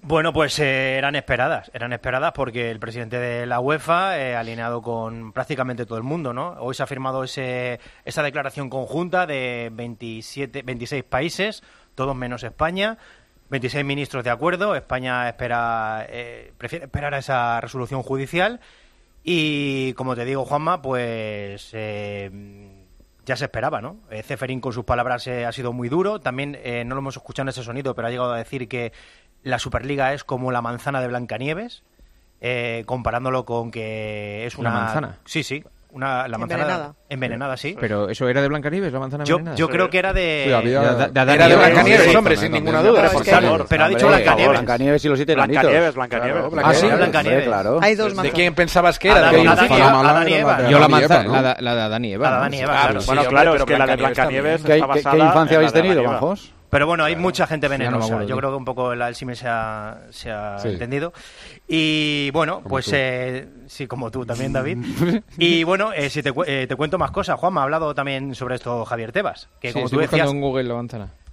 [0.03, 4.81] Bueno, pues eh, eran esperadas, eran esperadas porque el presidente de la UEFA eh, alineado
[4.81, 6.55] con prácticamente todo el mundo, ¿no?
[6.60, 11.62] Hoy se ha firmado ese, esa declaración conjunta de 27, 26 países,
[11.93, 12.98] todos menos España,
[13.51, 14.75] 26 ministros de acuerdo.
[14.75, 18.60] España espera, eh, prefiere esperar a esa resolución judicial
[19.23, 22.82] y, como te digo, Juanma, pues eh,
[23.26, 23.97] ya se esperaba, ¿no?
[24.10, 26.19] Eh, Ceferín con sus palabras eh, ha sido muy duro.
[26.19, 28.93] También eh, no lo hemos escuchado en ese sonido, pero ha llegado a decir que
[29.43, 31.84] la Superliga es como la manzana de Blancanieves,
[32.41, 35.17] eh, comparándolo con que es ¿La una manzana?
[35.25, 36.95] Sí, sí, una la manzana Envenenada.
[37.10, 37.75] envenenada, sí.
[37.80, 39.58] Pero eso era de Blancanieves, la manzana Yo, envenenada?
[39.58, 42.36] yo creo que era de Sí, había- Da- da- da- Era de Blancanieves, sí, hombre,
[42.38, 43.10] sí, sin ninguna duda.
[43.12, 43.65] Que- favor.
[43.67, 44.51] pero ha dicho Blancanieves.
[44.51, 45.36] Blancanieves y los siete.
[45.36, 46.43] Blancanieves, Blancanieves.
[46.49, 47.43] Claro, Ah, sí, Blancanieves, Blancanieves.
[47.45, 47.80] claro.
[47.82, 48.34] Hay dos ¿De manzanas.
[48.36, 49.17] quién pensabas que era?
[49.17, 50.58] Adán- ¿De Adán- Adán- Adán- Adán Adán y Eva.
[50.58, 51.41] Yo la, Adán y manza- Eva, ¿no?
[51.41, 52.32] la, la de Adán y Eva.
[52.32, 54.63] La de Bueno, claro, pero es que la de Blancanieves Blancanieves.
[54.63, 56.04] ¿Qué, está infancia habéis la de tenido.
[56.06, 56.54] Manjos?
[56.71, 58.23] Pero bueno, hay mucha gente venenosa.
[58.23, 60.69] Yo creo que un poco el símil se ha, se ha Sí.
[60.69, 61.13] entendido.
[61.67, 64.77] Y bueno, pues eh, sí, como tú también, David.
[65.38, 68.34] y bueno, eh, si te, eh, te cuento más cosas, Juan, me ha hablado también
[68.34, 69.49] sobre esto Javier Tebas.
[69.60, 70.73] Que Sí, como, tú estoy decías, en Google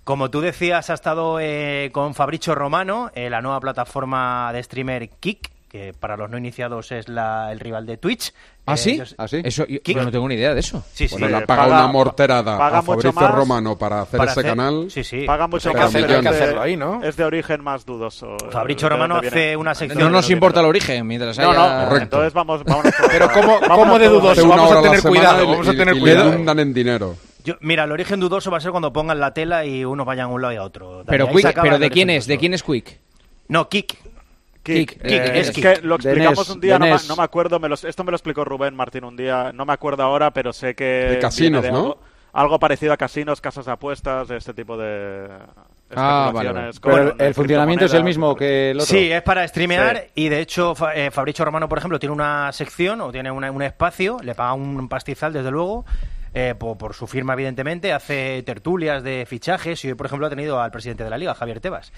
[0.08, 5.10] como tú decías, ha estado eh, con Fabricio Romano, eh, la nueva plataforma de streamer
[5.20, 8.32] Kick, que para los no iniciados es la, el rival de Twitch.
[8.64, 8.90] ¿Ah, Eh, sí?
[8.92, 9.40] ellos- ¿Ah, sí?
[9.44, 10.82] Eso, yo, no tengo ni idea de eso.
[10.92, 11.14] Sí, sí.
[11.14, 14.18] Bueno, le ha Sí, pagado paga- una morterada paga a Fabricio más Romano para hacer
[14.18, 14.90] para ese hacer- canal.
[14.90, 15.24] Sí, sí.
[15.26, 15.94] Paga mucho Hay que más.
[15.94, 17.02] hay que es de- hacerlo ahí, ¿no?
[17.02, 18.36] Es de origen más dudoso.
[18.50, 19.98] Fabricio ¿De Romano hace una sección...
[19.98, 21.58] No de nos importa el origen, mientras No, haya...
[21.82, 22.04] no, Correcto.
[22.04, 24.48] entonces vamos, por- Pero ¿cómo, cómo de dudoso?
[24.48, 27.14] Vamos a tener cuidado, vamos a tener le en dinero.
[27.44, 30.26] Yo- mira, el origen dudoso va a ser cuando pongan la tela y unos vayan
[30.26, 31.02] a un lado y a otro.
[31.06, 32.26] Pero, Quick- pero ¿de quién es?
[32.26, 32.98] ¿De quién es Quick?
[33.48, 33.96] No, Kick.
[34.74, 34.90] Kick.
[35.02, 37.74] Kick, Eh, es que lo explicamos NES, un día, no no me acuerdo, me lo-
[37.74, 40.84] esto me lo explicó Rubén Martín un día, no me acuerdo ahora, pero sé que...
[40.84, 41.68] De casinos, ¿no?
[41.78, 41.98] Algo,
[42.32, 45.28] algo parecido a casinos, casas de apuestas, este tipo de...
[45.96, 46.52] Ah, vale,
[46.82, 48.86] Pero el, el funcionamiento es el mismo que el otro.
[48.94, 50.02] Sí, es para streamear Sí.
[50.16, 53.62] y de hecho eh, Fabricio Romano, por ejemplo, tiene una sección o tiene una- un
[53.62, 55.86] espacio, le paga un pastizal desde luego,
[56.34, 60.30] eh, por, por su firma evidentemente, hace tertulias de fichajes y hoy, por ejemplo, ha
[60.30, 61.92] tenido al presidente de la liga, Javier Tebas.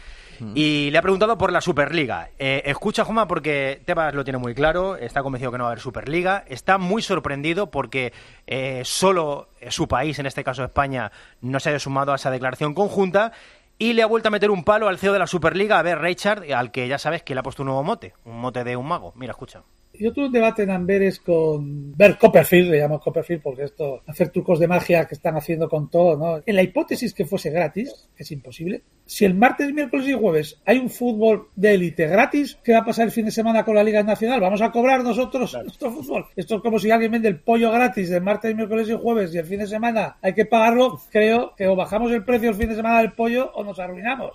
[0.54, 2.30] Y le ha preguntado por la Superliga.
[2.38, 5.72] Eh, escucha, Joma, porque Tebas lo tiene muy claro, está convencido que no va a
[5.72, 8.14] haber Superliga, está muy sorprendido porque
[8.46, 11.12] eh, solo su país, en este caso España,
[11.42, 13.32] no se haya sumado a esa declaración conjunta
[13.80, 15.98] y le ha vuelto a meter un palo al CEO de la Superliga, a ver,
[16.00, 18.76] Richard, al que ya sabes que le ha puesto un nuevo mote, un mote de
[18.76, 19.14] un mago.
[19.16, 19.62] Mira, escucha.
[20.00, 24.30] Yo tuve un debate en Amberes con Bert Copperfield, le llamo Copperfield porque esto, hacer
[24.30, 26.42] trucos de magia que están haciendo con todo, ¿no?
[26.46, 30.58] En la hipótesis que fuese gratis, que es imposible, si el martes, miércoles y jueves
[30.64, 33.74] hay un fútbol de élite gratis, ¿qué va a pasar el fin de semana con
[33.74, 34.40] la Liga Nacional?
[34.40, 36.26] ¿Vamos a cobrar nosotros nuestro fútbol?
[36.34, 39.38] Esto es como si alguien vende el pollo gratis de martes, miércoles y jueves y
[39.38, 40.98] el fin de semana hay que pagarlo.
[41.10, 44.32] Creo que o bajamos el precio el fin de semana del pollo o nos arruinamos.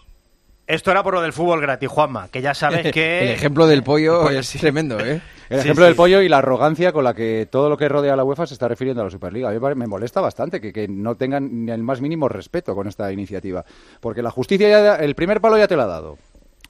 [0.67, 3.23] Esto era por lo del fútbol gratis, Juanma, que ya sabes que...
[3.23, 5.21] El ejemplo del pollo es tremendo, ¿eh?
[5.49, 5.88] El Sí, ejemplo sí.
[5.89, 8.47] del pollo y la arrogancia con la que todo lo que rodea a la UEFA
[8.47, 9.47] se está refiriendo a la Superliga.
[9.49, 12.27] A mí me pare- me molesta bastante que, que no tengan ni el más mínimo
[12.29, 13.63] respeto con esta iniciativa.
[13.99, 16.17] Porque la justicia, ya, el primer palo ya te lo ha dado.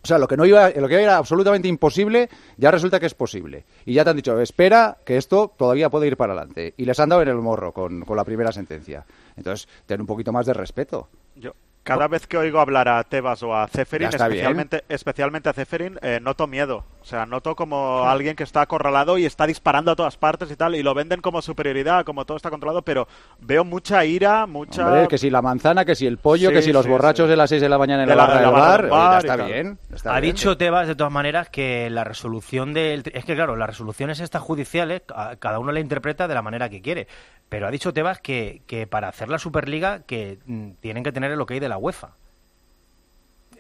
[0.04, 3.16] O sea, lo que no iba, lo que era absolutamente imposible, ya resulta que es
[3.16, 3.64] posible.
[3.86, 6.76] Y ya te han dicho, espera, que esto todavía puede ir para adelante.
[6.78, 9.04] Y les han dado en el morro con, con la primera sentencia.
[9.36, 11.08] Entonces, ten un poquito más de respeto.
[11.36, 14.22] Yo, cada vez que oigo hablar a Tebas o a Ceferin, bien.
[14.22, 16.84] especialmente, especialmente a Ceferin, eh, noto miedo.
[17.06, 20.56] O sea, noto como alguien que está acorralado y está disparando a todas partes y
[20.56, 23.08] tal, y lo venden como superioridad, como todo está controlado, pero
[23.40, 24.88] veo mucha ira, mucha...
[24.88, 27.30] Hombre, que si la manzana, que si el pollo, Sí, que si los sí, borrachos
[27.30, 28.68] de las 6 de la mañana en De la la- barra de la del barra
[28.72, 29.78] bar, oye, ya bar está bien.
[29.94, 30.34] está ha bien.
[30.36, 33.04] dicho Tebas, de todas maneras, que la resolución del...
[33.14, 36.70] Es que, claro, las resoluciones estas judiciales, a- cada uno la interpreta de la manera
[36.70, 37.08] que quiere.
[37.50, 41.32] Pero ha dicho Tebas que, que para hacer la Superliga que mm, tienen que tener
[41.32, 42.14] el ok de la UEFA.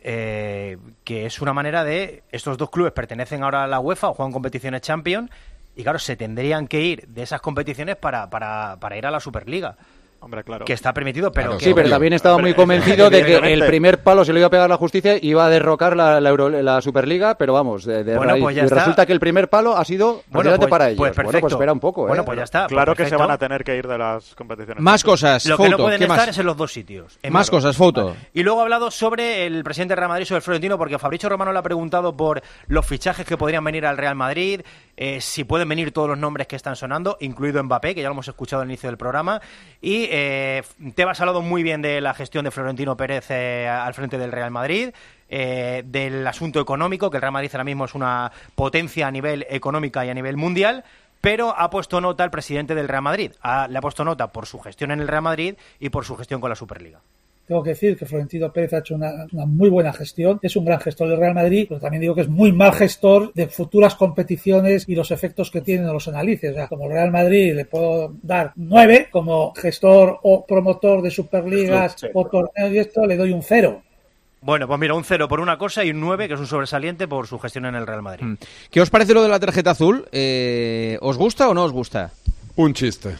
[0.07, 2.21] Eh, que es una manera de...
[2.31, 5.31] Estos dos clubes pertenecen ahora a la UEFA o juegan competiciones Champions
[5.75, 9.19] y, claro, se tendrían que ir de esas competiciones para, para, para ir a la
[9.19, 9.77] Superliga.
[10.21, 10.65] Hombre, claro.
[10.65, 11.57] Que está permitido, pero...
[11.57, 14.47] que- Sí, pero también estaba muy convencido de que el primer palo se lo iba
[14.47, 17.85] a pegar la justicia y iba a derrocar la, la, Euro- la Superliga, pero vamos,
[17.85, 18.43] de, de Bueno, raíz.
[18.43, 18.75] pues ya y está.
[18.75, 20.97] resulta que el primer palo ha sido precisamente pues- para ellos.
[20.97, 22.07] pues bueno, pues espera un poco, ¿eh?
[22.07, 22.65] Bueno, pues ya está.
[22.65, 24.81] Claro pues que se van a tener que ir de las competiciones.
[24.81, 26.29] Más cosas, Lo que no pueden ¿qué estar más?
[26.29, 27.19] es en los dos sitios.
[27.21, 27.77] en Más cosas.
[27.77, 28.13] Vale.
[28.33, 31.29] Y luego ha hablado sobre el presidente del Real Madrid, sobre el Florentino, porque Fabricio
[31.29, 34.61] Romano le ha preguntado por los fichajes que podrían venir al Real Madrid,
[34.97, 38.13] eh, si pueden venir todos los nombres que están sonando, incluido Mbappé, que ya lo
[38.13, 39.39] hemos escuchado al inicio del programa.
[39.81, 40.63] Y eh,
[40.95, 44.31] Tebas ha hablado muy bien de la gestión de Florentino Pérez eh, al frente del
[44.31, 44.93] Real Madrid.
[45.27, 49.45] eh, del asunto económico, que el Real Madrid ahora mismo es una potencia a nivel
[49.49, 50.85] económica y a nivel mundial,
[51.19, 53.31] pero ha puesto nota al presidente del Real Madrid.
[53.67, 56.39] Le ha puesto nota por su gestión en el Real Madrid y por su gestión
[56.39, 57.01] con la Superliga.
[57.47, 60.65] Tengo que decir que Florentino Pérez ha hecho una, una muy buena gestión, es un
[60.65, 63.93] gran gestor del Real Madrid, pero también digo que es muy mal gestor de futuras
[63.95, 66.51] competiciones y los efectos que tienen los analices.
[66.51, 71.95] O sea, como Real Madrid le puedo dar nueve, como gestor o promotor de Superligas
[71.97, 72.07] Sí.
[72.13, 73.81] o torneos y esto le doy un cero.
[74.41, 77.07] Bueno, pues mira, un 0 por una cosa y un 9, que es un sobresaliente
[77.07, 78.25] por su gestión en el Real Madrid.
[78.69, 80.05] ¿Qué os parece lo de la tarjeta azul?
[80.11, 82.11] Eh, ¿Os gusta o no os gusta?
[82.55, 83.15] Un chiste.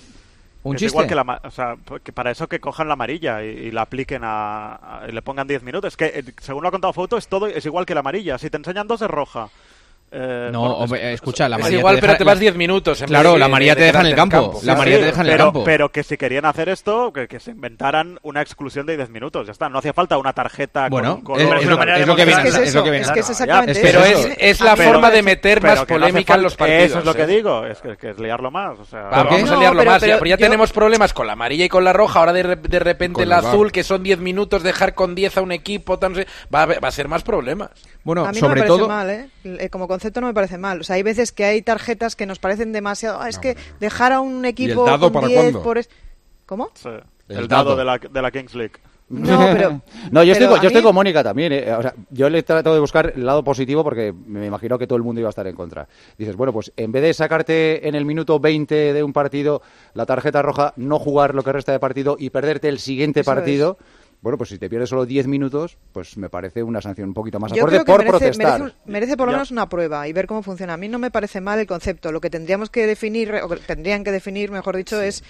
[0.66, 0.94] ¿Un es chiste?
[0.94, 3.84] igual que la, o sea, que para eso que cojan la amarilla y, y la
[3.84, 5.94] apliquen a, a- y le pongan 10 minutos.
[5.94, 8.38] Es que, eh, según lo ha contado Foto, es todo es igual que la amarilla.
[8.38, 9.50] Si te enseñan dos es roja.
[10.18, 12.40] Eh, No, bueno, hombre, es- escucha, la Es María igual, te pero deja- te vas
[12.40, 13.02] 10 minutos.
[13.02, 14.60] en Claro, la María de te deja en el campo.
[14.64, 15.64] La Sí, María sí, te deja en el pero, campo.
[15.66, 19.46] Pero que si querían hacer esto, que, que se inventaran una exclusión de 10 minutos.
[19.48, 22.26] Ya está, no hacía falta una tarjeta Bueno, con es- es lo- es lo que
[22.26, 24.62] viene Es es es lo que viene es que es exactamente es- Pero es, es
[24.62, 26.84] la Pero- forma de meter pero más polémica en los partidos.
[26.84, 27.28] Eso es lo que ¿eh?
[27.28, 28.78] digo, es que, es liarlo más.
[28.92, 30.02] Vamos, a liarlo pero- más.
[30.02, 32.20] ya- pero pero ya tenemos problemas con la amarilla y con la roja.
[32.20, 33.40] Ahora de, re- de repente VAR.
[33.46, 36.00] azul, que son 10 minutos, dejar con 10 a un equipo,
[36.54, 37.72] va, a, ser más problemas.
[38.04, 38.88] Bueno, a mí no sobre me parece todo...
[38.88, 39.30] mal, ¿eh?
[39.44, 40.82] Eh, Como concepto no me parece mal.
[40.82, 43.20] O sea, hay veces que hay tarjetas que nos parecen demasiado...
[43.22, 45.64] ah, es que dejar a un equipo dado con para 10 cuándo?
[45.64, 45.78] por...
[45.78, 45.90] es-
[46.46, 46.70] ¿Cómo?
[46.76, 46.90] sí,
[47.30, 47.78] El el, dado, dado.
[47.78, 48.74] de la, de la Kings League.
[49.08, 49.82] No, pero...
[50.12, 51.54] No, yo, estoy, pero yo estoy con Mónica también.
[51.54, 51.72] eh.
[51.78, 54.98] O sea, yo le trato de buscar el lado positivo porque me imagino que todo
[54.98, 55.88] el mundo iba a estar en contra.
[56.18, 59.62] Dices, bueno, pues en vez de sacarte en el minuto 20 de un partido
[59.94, 63.32] la tarjeta roja, no jugar lo que resta de partido y perderte el siguiente Eso
[63.32, 63.78] partido,
[64.26, 67.40] bueno, pues si te pierdes solo 10 minutos, pues me parece una sanción un poquito
[67.40, 68.74] más Yo acorde creo que por merece, protestar.
[68.88, 70.74] merece, por lo menos una prueba y ver cómo funciona.
[70.74, 72.12] A mí no me parece mal el concepto.
[72.12, 75.24] Lo que tendríamos que definir, o que tendrían que definir, mejor dicho, es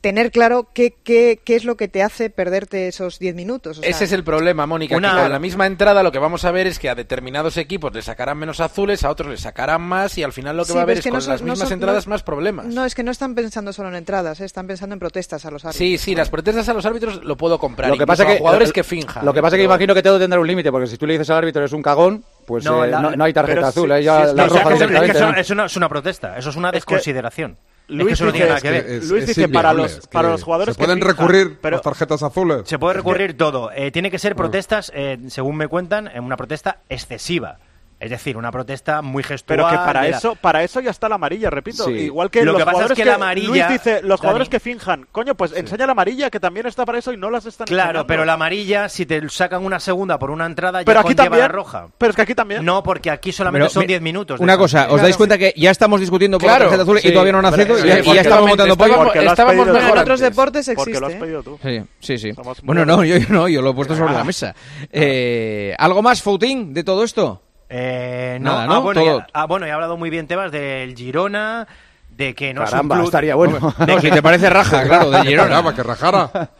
[0.00, 3.78] tener claro qué, qué, qué es lo que te hace perderte esos 10 minutos.
[3.78, 4.96] O sea, Ese es el problema, Mónica.
[4.96, 7.56] Una- que con la misma entrada lo que vamos a ver es que a determinados
[7.56, 10.68] equipos le sacarán menos azules, a otros le sacarán más y al final lo que
[10.68, 12.10] Sí, va a haber es, que con no son- las no mismas son- entradas no-
[12.10, 12.66] más problemas.
[12.66, 14.44] No, es que no están pensando solo en entradas, ¿eh?
[14.44, 15.78] están pensando en protestas a los árbitros.
[15.78, 17.88] Sí, sí, las protestas a los árbitros lo puedo comprar.
[17.90, 19.24] Lo que pasa a que jugadores lo- que finjan.
[19.24, 21.12] Lo que pasa que Pero- imagino que todo tendrá un límite, porque si tú le
[21.12, 23.88] dices al árbitro eres un cagón, pues No, eh, la- no, no hay tarjeta azul,
[23.88, 25.64] si- ahí ya si es que- la que- es que eso, ¿no?
[25.64, 27.52] es una protesta, eso es una Es que desconsideración.
[27.52, 30.84] es que Luis dice- que Es que para los- para que los jugadores Se que
[30.86, 32.62] pueden fijan, recurrir pero- las tarjetas azules.
[32.64, 33.70] Se puede recurrir todo.
[33.72, 37.58] Eh, tiene que ser protestas, eh, según me cuentan, en una protesta excesiva.
[37.98, 39.56] Es decir, una protesta muy gestual.
[39.58, 41.84] Pero que para la- eso, para eso ya está la amarilla, repito.
[41.86, 41.92] Sí.
[41.92, 44.48] Igual que Lo los que pasa es jugadores que la amarilla, Luis dice, los jugadores
[44.48, 44.50] Dani.
[44.50, 47.46] que finjan, coño, pues enseña la amarilla que también está para eso y no las
[47.46, 48.06] están Claro, enseñando.
[48.06, 51.24] pero la amarilla, si te sacan una segunda por una entrada, Pero ya aquí conlleva
[51.24, 51.40] también.
[51.40, 51.86] la roja.
[51.96, 52.64] Pero es que aquí también.
[52.66, 54.40] No, porque aquí solamente Pero, son mi- 10 minutos.
[54.40, 57.08] Una cosa, ¿os dais cuenta que ya estamos discutiendo por Claro, la tarjeta azul sí,
[57.08, 58.96] y todavía no han sí, y ya, y ya porque estamos montando pollo?
[58.96, 61.20] porque lo has estábamos pedido Pero en mejor otros deportes Porque lo has existe.
[61.24, 61.58] pedido tú.
[62.00, 62.32] Sí, sí,
[62.62, 64.18] Bueno, no, yo, no, yo lo he puesto sobre Ah.
[64.18, 64.54] la mesa.
[64.92, 67.42] Eh, ¿Algo más, Foutín, de todo esto?
[67.68, 68.82] Eh, no, Nada, ah, ¿no?
[68.82, 69.18] bueno, Todo.
[69.20, 71.66] ya- ah, bueno, he hablado muy bien Tebas del Girona,
[72.10, 73.08] de que no Caramba, es un club...
[73.08, 73.74] estaría bueno.
[73.86, 75.48] No, si te parece raja, claro, de Girona.
[75.48, 76.30] Caramba, que rajara.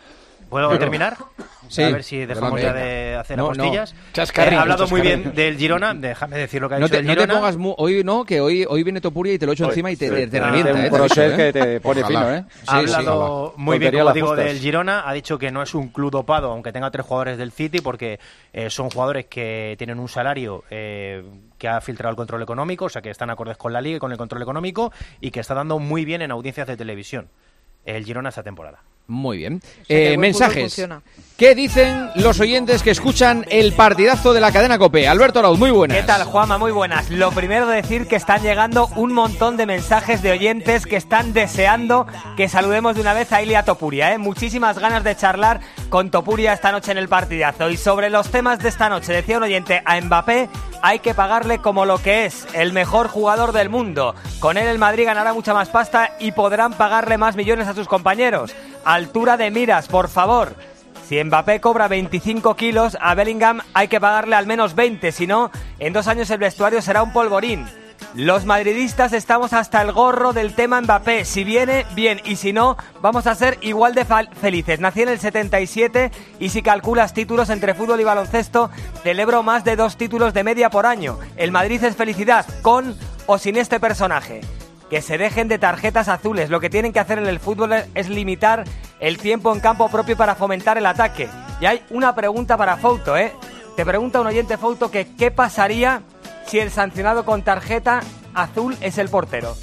[0.51, 1.17] ¿Puedo terminar?
[1.69, 1.83] Sí.
[1.83, 2.95] A ver si dejamos ya Adelante.
[2.95, 3.95] de hacer No, apostillas.
[3.95, 4.43] no.
[4.43, 7.07] He hablado muy bien del Girona, déjame decir lo que ha No dicho te, del
[7.07, 7.35] no te Girona.
[7.41, 9.91] pongas mu- hoy no, que hoy, hoy viene Topuria y te lo echo Hoy, encima
[9.91, 10.15] y te, sí.
[10.15, 10.73] te- te Ah, revienta.
[10.73, 11.53] un eh, te que eh.
[11.53, 12.21] te pone Ojalá.
[12.21, 12.45] fino, ¿eh?
[12.67, 12.95] Ha sí.
[12.95, 14.45] hablado muy bien, como digo, justas.
[14.47, 15.09] del Girona.
[15.09, 18.19] Ha dicho que no es un club dopado, aunque tenga tres jugadores del City, porque
[18.53, 21.23] eh, son jugadores que tienen un salario eh,
[21.59, 24.01] que ha filtrado el control económico, o sea, que están acordes con la liga y
[24.01, 27.29] con el control económico, y que está dando muy bien en audiencias de televisión.
[27.85, 28.83] El Girona esta temporada.
[29.09, 29.61] Muy bien.
[29.63, 30.75] sea, Eh, mensajes.
[31.37, 35.07] ¿Qué dicen los oyentes que escuchan el partidazo de la cadena Cope?
[35.07, 35.99] Alberto Arauz, muy buenas.
[35.99, 36.57] ¿Qué tal, Juanma?
[36.57, 37.11] Muy buenas.
[37.11, 42.07] Lo primero decir que están llegando un montón de mensajes de oyentes que están deseando
[42.39, 44.15] que saludemos de una vez a Ilia Topuria.
[44.15, 44.19] ¿eh?
[44.19, 47.69] Muchísimas ganas de charlar con Topuria esta noche en el partidazo.
[47.69, 50.49] Y sobre los temas de esta noche, decía un oyente, a Mbappé
[50.81, 54.15] hay que pagarle como lo que es, el mejor jugador del mundo.
[54.41, 57.89] Con él el Madrid ganará mucha más pasta y podrán pagarle más millones a sus
[57.89, 58.55] compañeros.
[58.87, 60.57] Altura de miras, por favor.
[61.09, 65.53] Si Mbappé cobra 25 kilos, a Bellingham hay que pagarle al menos 20, si no,
[65.79, 67.65] en dos años el vestuario será un polvorín.
[68.15, 71.25] Los madridistas estamos hasta el gorro del tema Mbappé.
[71.25, 74.81] Si viene, bien, y si no, vamos a ser igual de felices.
[74.81, 78.71] Nací en el 77 y si calculas títulos entre fútbol y baloncesto,
[79.05, 81.21] celebro más de dos títulos de media por año.
[81.37, 84.41] El Madrid es felicidad, con o sin este personaje
[84.91, 86.49] que se dejen de tarjetas azules.
[86.51, 88.65] Lo que tienen que hacer en el fútbol es limitar
[89.01, 91.29] el tiempo en campo propio para fomentar el ataque.
[91.61, 93.33] Y hay una pregunta para Fouto, ¿eh?
[93.77, 96.03] Te pregunta un oyente Fouto que qué pasaría
[96.47, 98.01] si el sancionado con tarjeta
[98.35, 99.57] azul es el portero.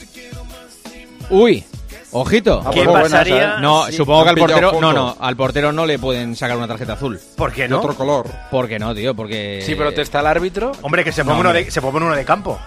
[1.29, 1.63] Uy,
[2.11, 2.61] ojito.
[2.65, 3.55] Ah, ¿Qué pues buenas, pasaría?
[3.57, 3.61] ¿eh?
[3.61, 4.81] No, si- supongo que al portero.
[4.81, 7.19] No, no, al portero no le pueden sacar una tarjeta azul.
[7.37, 7.79] ¿Por qué De no?
[7.79, 8.27] otro color.
[8.51, 9.15] ¿Por qué no, tío?
[9.15, 9.61] Porque.
[9.65, 10.73] Sí, pero te está el árbitro.
[10.81, 12.59] Hombre, que se ponga No, uno, de, se ponga uno de campo.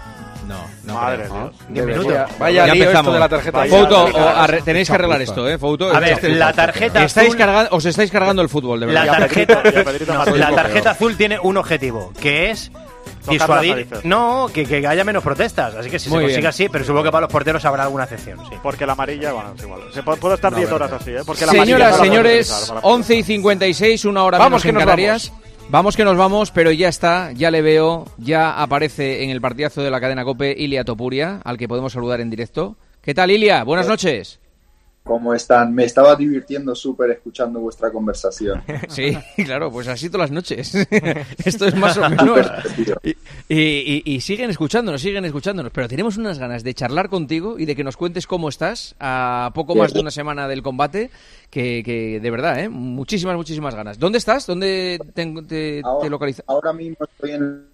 [0.46, 0.94] No, no.
[0.94, 1.52] Madre creo.
[1.68, 1.87] Dios.
[1.87, 2.14] Minutos.
[2.38, 3.06] Vaya ya lío empezamos.
[3.06, 3.59] esto de la tarjeta.
[3.59, 5.59] Vaya Fouto, o arre- tenéis que arreglar esto, ¿eh?
[5.59, 5.92] Fouto.
[5.94, 7.38] A ver, la tarjeta Estáis azul...
[7.40, 9.18] carga- os estáis cargando el fútbol, de La verdad.
[9.18, 10.40] tarjeta, Y a Pedrito- y a Pedrito No, Martínez.
[10.40, 12.70] la tarjeta azul tiene un objetivo, que es
[13.28, 13.88] disuadir.
[14.04, 15.74] No, que, que haya menos protestas.
[15.74, 16.48] Así que si Muy se consigue bien.
[16.48, 18.38] así, pero supongo que para los porteros habrá alguna excepción.
[18.48, 18.56] Sí.
[18.62, 19.80] Porque la amarilla, bueno, es igual.
[19.92, 20.88] Se puede, puedo estar No, 10 verdad.
[20.88, 21.20] horas así, ¿eh?
[21.26, 24.50] Porque la amarilla Señoras, no la señores, utilizar para 11 y 56, una hora Vamos,
[24.50, 25.30] menos que en nos Canarias.
[25.30, 25.45] Vamos.
[25.96, 29.90] Que nos vamos, pero ya está, ya le veo, ya aparece en el partidazo de
[29.90, 32.76] la cadena COPE Ilia Topuria, al que podemos saludar en directo.
[33.02, 33.62] ¿Qué tal, Ilia?
[33.64, 34.38] Buenas noches.
[35.07, 35.73] ¿Cómo están?
[35.73, 38.61] Me estaba divirtiendo súper escuchando vuestra conversación.
[38.88, 40.75] Sí, claro, pues así todas las noches.
[41.45, 42.47] Esto es más o menos.
[42.99, 43.11] Y,
[43.55, 45.71] y- y- y siguen escuchándonos, siguen escuchándonos.
[45.73, 49.53] Pero tenemos unas ganas de charlar contigo y de que nos cuentes cómo estás a
[49.55, 51.11] poco más de una semana del combate.
[51.51, 52.69] Que, que de verdad, ¿eh?
[52.69, 54.01] Muchísimas, muchísimas ganas.
[54.01, 54.45] ¿Dónde estás?
[54.47, 56.45] ¿Dónde te, te, te localizas?
[56.49, 57.66] Ahora mismo estoy en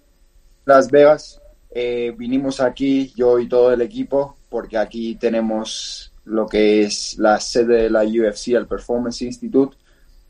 [0.65, 1.41] Las Vegas.
[1.73, 7.39] Eh, vinimos aquí, yo y todo el equipo, porque aquí tenemos lo que es la
[7.39, 9.77] sede de la UFC, el Performance Institute.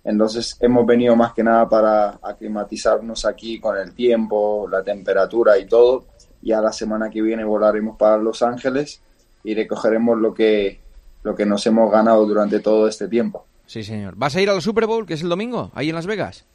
[0.03, 5.65] Entonces hemos venido más que nada para aclimatizarnos aquí con el tiempo, la temperatura y
[5.65, 6.05] todo.
[6.41, 9.01] Ya la semana que viene volaremos para Los Ángeles
[9.43, 10.79] y recogeremos lo que,
[11.23, 13.45] lo que nos hemos ganado durante todo este tiempo.
[13.65, 14.15] Sí, señor.
[14.17, 16.45] ¿Vas a ir al Super Bowl, que es el domingo, ahí en Las Vegas?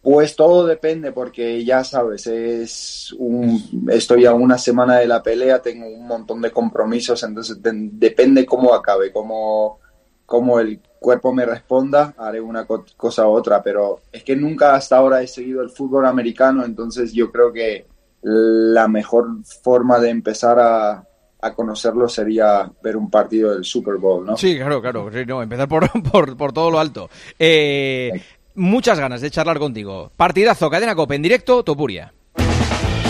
[0.00, 5.60] Pues todo depende porque ya sabes, es un, estoy a una semana de la pelea,
[5.60, 9.80] tengo un montón de compromisos, entonces de- depende cómo acabe, cómo,
[10.24, 14.74] cómo el cuerpo me responda, haré una co- cosa u otra, pero es que nunca
[14.76, 17.86] hasta ahora he seguido el fútbol americano, entonces yo creo que
[18.22, 19.28] la mejor
[19.62, 21.04] forma de empezar a,
[21.40, 24.36] a conocerlo sería ver un partido del Super Bowl, ¿no?
[24.36, 25.08] Sí, claro, claro.
[25.12, 27.08] Sí, no, empezar por, por, por todo lo alto.
[27.38, 28.10] Eh,
[28.58, 30.12] muchas ganas de charlar contigo.
[30.16, 32.12] Partidazo, cadena Cope, en directo, Topuria.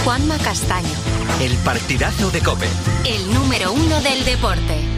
[0.04, 0.88] Juanma Castaño,
[1.40, 2.66] El partidazo de Cope.
[3.06, 4.97] el número uno del deporte.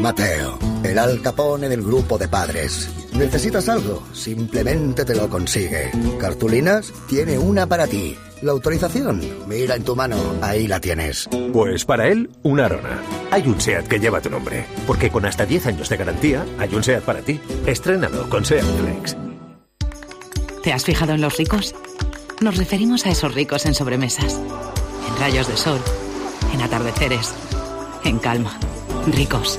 [0.00, 2.88] Mateo, el Al Capone del grupo de padres.
[3.12, 4.02] ¿Necesitas algo?
[4.12, 5.90] Simplemente te lo consigue.
[6.18, 6.92] ¿Cartulinas?
[7.08, 8.16] Tiene una para ti.
[8.42, 9.22] ¿La autorización?
[9.46, 11.28] Mira en tu mano, ahí la tienes.
[11.52, 13.00] Pues para él, una Arona.
[13.30, 16.74] Hay un SEAT que lleva tu nombre, porque con hasta 10 años de garantía, hay
[16.74, 17.40] un SEAT para ti.
[17.66, 19.16] Estrénalo con SEAT Flex.
[20.62, 21.74] ¿Te has fijado en los ricos?
[22.40, 24.40] Nos referimos a esos ricos en sobremesas,
[25.08, 25.78] en rayos de sol,
[26.52, 27.32] en atardeceres,
[28.04, 28.58] en calma.
[29.06, 29.58] Ricos,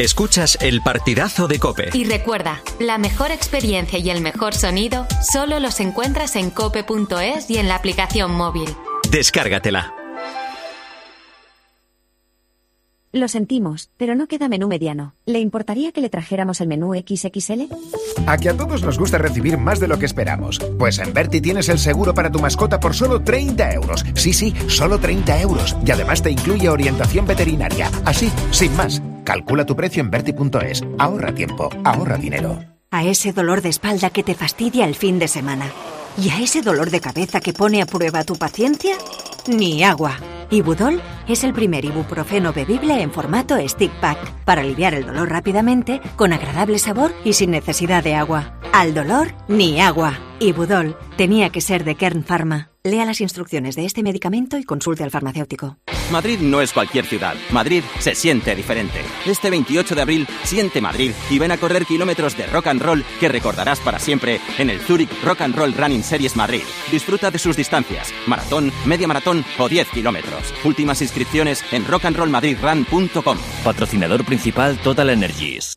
[0.00, 1.90] Escuchas el partidazo de Cope.
[1.92, 7.58] Y recuerda, la mejor experiencia y el mejor sonido solo los encuentras en cope.es y
[7.58, 8.74] en la aplicación móvil.
[9.10, 9.92] Descárgatela.
[13.12, 15.16] Lo sentimos, pero no queda menú mediano.
[15.26, 17.68] ¿Le importaría que le trajéramos el menú XXL?
[18.26, 20.60] A que a todos nos gusta recibir más de lo que esperamos.
[20.78, 24.06] Pues en Berti tienes el seguro para tu mascota por solo 30 euros.
[24.14, 25.76] Sí, sí, solo 30 euros.
[25.84, 27.90] Y además te incluye orientación veterinaria.
[28.06, 29.02] Así, sin más.
[29.24, 30.82] Calcula tu precio en Berti.es.
[30.98, 32.58] Ahorra tiempo, ahorra dinero.
[32.90, 35.66] A ese dolor de espalda que te fastidia el fin de semana.
[36.18, 38.96] ¿Y a ese dolor de cabeza que pone a prueba tu paciencia?
[39.46, 40.16] Ni agua.
[40.50, 46.00] Ibudol es el primer ibuprofeno bebible en formato stick pack para aliviar el dolor rápidamente,
[46.16, 48.58] con agradable sabor y sin necesidad de agua.
[48.72, 50.18] Al dolor, ni agua.
[50.42, 52.70] Ibudol tenía que ser de Kern Pharma.
[52.82, 55.76] Lea las instrucciones de este medicamento y consulte al farmacéutico.
[56.10, 57.34] Madrid no es cualquier ciudad.
[57.50, 59.02] Madrid se siente diferente.
[59.26, 63.04] Este 28 de abril, siente Madrid y ven a correr kilómetros de rock and roll
[63.20, 66.62] que recordarás para siempre en el Zurich Rock and Roll Running Series Madrid.
[66.90, 70.54] Disfruta de sus distancias, maratón, media maratón o 10 kilómetros.
[70.64, 73.38] Últimas inscripciones en rockandrollmadridrun.com.
[73.62, 75.76] Patrocinador principal Total Energies.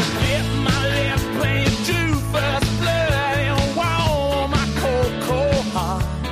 [1.41, 1.70] when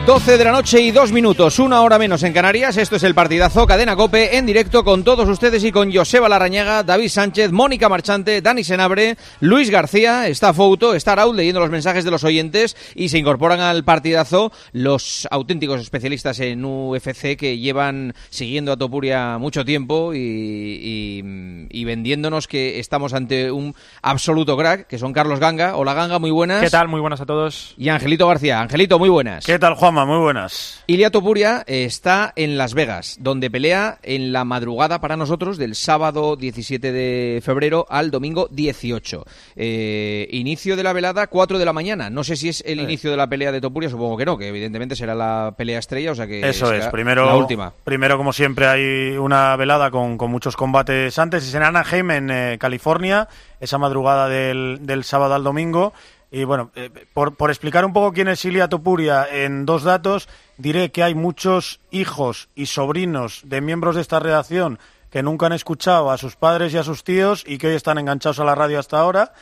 [0.10, 2.78] 12 de la noche y dos minutos, una hora menos en Canarias.
[2.78, 6.82] Esto es el partidazo Cadena Cope en directo con todos ustedes y con Joseba Larrañaga,
[6.82, 12.04] David Sánchez, Mónica Marchante, Dani Senabre, Luis García, está Fouto, está Raúl leyendo los mensajes
[12.06, 18.15] de los oyentes y se incorporan al partidazo los auténticos especialistas en UFC que llevan
[18.32, 24.88] siguiendo a Topuria mucho tiempo y, y- y vendiéndonos que estamos ante un absoluto crack,
[24.88, 25.76] que son Carlos Ganga.
[25.76, 26.63] Hola Ganga, muy buenas.
[26.63, 26.88] ¿Qué tal?
[26.88, 27.76] Muy buenas a todos.
[27.78, 28.60] Y Angelito García.
[28.60, 29.45] Angelito, muy buenas.
[29.45, 29.98] ¿Qué tal, Juanma?
[29.99, 30.81] Juanma, muy buenas.
[30.88, 36.38] Ilia Topuria está en Las Vegas, donde pelea en la madrugada para nosotros del sábado
[36.38, 39.25] 17 de febrero al domingo 18.
[39.57, 42.09] Eh, inicio de la velada 4 de la mañana.
[42.09, 44.47] No sé si es el inicio de la pelea de Topuria, supongo que no, que
[44.47, 47.73] evidentemente será la pelea estrella, o sea que Eso es, primero, la última.
[47.83, 52.29] primero como siempre hay una velada con, con muchos combates antes, es en Anaheim, en
[52.31, 53.27] eh, California,
[53.59, 55.93] esa madrugada del, del sábado al domingo.
[56.32, 60.30] Y bueno, eh, por, por explicar un poco quién es Ilia Topuria en dos datos,
[60.58, 65.54] diré que hay muchos hijos y sobrinos de miembros de esta redacción que nunca han
[65.54, 68.56] escuchado a sus padres y a sus tíos y que hoy están enganchados a la
[68.56, 69.34] radio hasta ahora.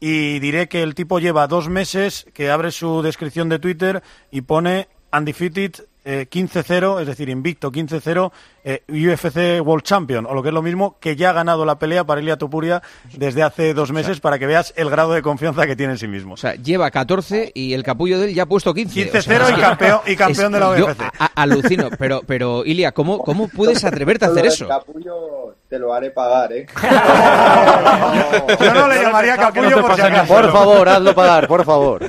[0.00, 4.42] Y diré que el tipo lleva dos meses que abre su descripción de Twitter y
[4.42, 8.30] pone undefeated eh, 15-0, es decir, invicto 15-0,
[8.64, 11.78] eh, UFC World Champion, o lo que es lo mismo, que ya ha ganado la
[11.78, 12.82] pelea para Ilia Topuria
[13.16, 16.06] desde hace dos meses para que veas el grado de confianza que tiene en sí
[16.08, 16.34] mismo.
[16.34, 19.12] O sea, lleva 14 y el capullo de él ya ha puesto 15.
[19.12, 21.00] 15-0 O sea, es y campeón- y campeón de la yo UFC.
[21.02, 24.68] a- a- alucino, pero, pero Ilia, ¿cómo, ¿cómo puedes atreverte a hacer eso?
[24.68, 26.66] capullo te lo haré pagar, ¿eh?
[28.60, 30.32] Yo no le llamaría capullo por si acaso.
[30.32, 32.08] Por favor, hazlo pagar, por favor.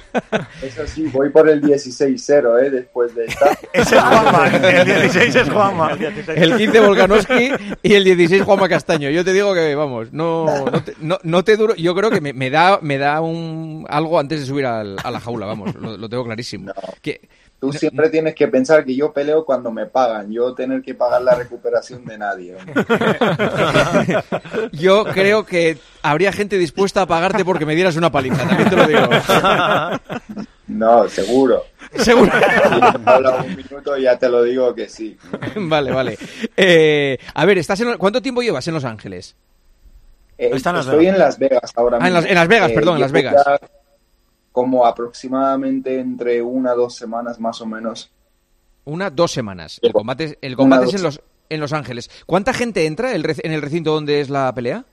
[0.61, 2.69] Eso sí, voy por el 16-0, ¿eh?
[2.69, 3.57] Después de esta.
[3.73, 5.97] Ese es Juanma, el 16 es Juanma.
[6.27, 7.51] El 15 Volkanovski
[7.81, 9.09] y el 16 Juanma Castaño.
[9.09, 11.73] Yo te digo que, vamos, no, no, te, no- no te duro.
[11.73, 15.09] Yo creo que me, me da, me da un, algo antes de subir al- a
[15.09, 16.71] la jaula, vamos, lo, lo tengo clarísimo.
[17.01, 17.19] Que,
[17.59, 21.21] Tú siempre tienes que pensar que yo peleo cuando me pagan, yo tener que pagar
[21.21, 22.55] la recuperación de nadie.
[24.71, 28.75] yo creo que habría gente dispuesta a pagarte porque me dieras una paliza, también te
[28.75, 29.01] lo digo.
[30.67, 31.63] No, seguro.
[31.95, 32.31] Seguro.
[32.33, 35.15] Si un minuto ya te lo digo que sí.
[35.55, 36.17] Vale, vale.
[36.57, 39.35] Eh, a ver, estás en, ¿cuánto tiempo llevas en Los Ángeles?
[40.39, 42.21] Eh, estoy en Las Vegas ahora Ah, en mismo.
[42.21, 43.35] Las- en Las Vegas, perdón, en Las Vegas.
[43.45, 43.59] ya
[44.55, 48.09] Como aproximadamente entre una o dos semanas más o menos.
[48.85, 49.79] Una, dos semanas.
[49.81, 52.09] El combate, el combate es en los, en Los Ángeles.
[52.25, 54.85] ¿Cuánta gente entra el en el recinto donde es la pelea?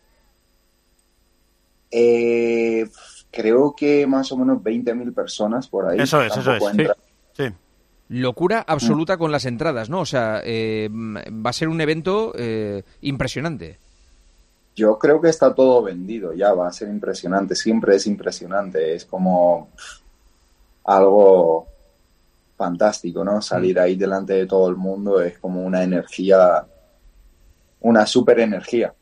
[1.92, 2.88] Eh,
[3.30, 6.00] creo que más o menos 20.000 personas por ahí.
[6.00, 6.60] Eso es, eso es.
[6.64, 6.96] Sí, entra.
[7.34, 7.44] sí.
[8.08, 10.00] Locura absoluta con las entradas, ¿no?
[10.00, 13.78] O sea, eh, va a ser un evento eh, impresionante.
[14.74, 19.04] Yo creo que está todo vendido, ya va a ser impresionante, siempre es impresionante, es
[19.04, 19.68] como
[20.84, 21.66] algo
[22.56, 23.42] fantástico, ¿no?
[23.42, 26.64] Salir ahí delante de todo el mundo es como una energía,
[27.80, 28.94] una super energía.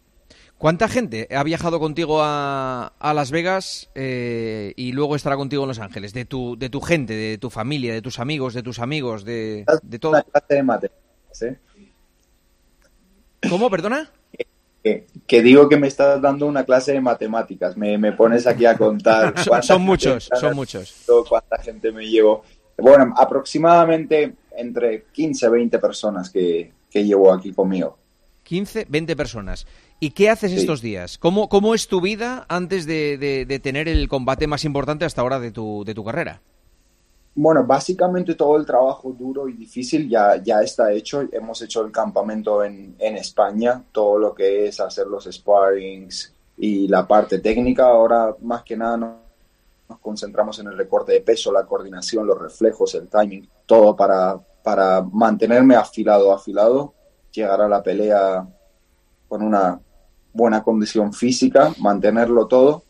[0.59, 5.69] ¿Cuánta gente ha viajado contigo a, a Las Vegas eh, y luego estará contigo en
[5.69, 6.13] Los Ángeles?
[6.13, 9.65] De tu, de tu gente, de tu familia, de tus amigos, de tus amigos, de,
[9.83, 10.13] de todo.
[10.13, 11.59] Una clase de matemáticas, ¿eh?
[13.49, 14.11] ¿Cómo, perdona?
[14.83, 18.65] Que, que digo que me estás dando una clase de matemáticas, me, me pones aquí
[18.67, 19.35] a contar.
[19.63, 21.05] Son- muchos, son muchos.
[21.29, 22.43] Cuánta gente me llevo.
[22.79, 27.99] Bueno, aproximadamente entre 15 20 personas que, que llevo aquí conmigo.
[28.45, 29.67] 15, 20 personas.
[30.01, 30.57] ¿Y qué haces Sí.
[30.59, 31.19] estos días?
[31.19, 35.21] ¿Cómo, ¿Cómo es tu vida antes de, de- de tener el combate más importante hasta
[35.21, 36.41] ahora de tu, de tu carrera?
[37.35, 41.23] Bueno, básicamente todo el trabajo duro y difícil ya, ya está hecho.
[41.33, 46.89] Hemos hecho el campamento en, en España, todo lo que es hacer los sparrings y
[46.89, 47.87] la parte técnica.
[47.87, 49.21] Ahora, más que nada, no-
[49.89, 54.39] nos concentramos en el recorte de peso, la coordinación, los reflejos, el timing, todo para,
[54.63, 56.95] para mantenerme afilado, afilado,
[57.33, 58.47] llegar a la pelea
[59.29, 59.81] con una
[60.33, 62.85] buena condición física, mantenerlo todo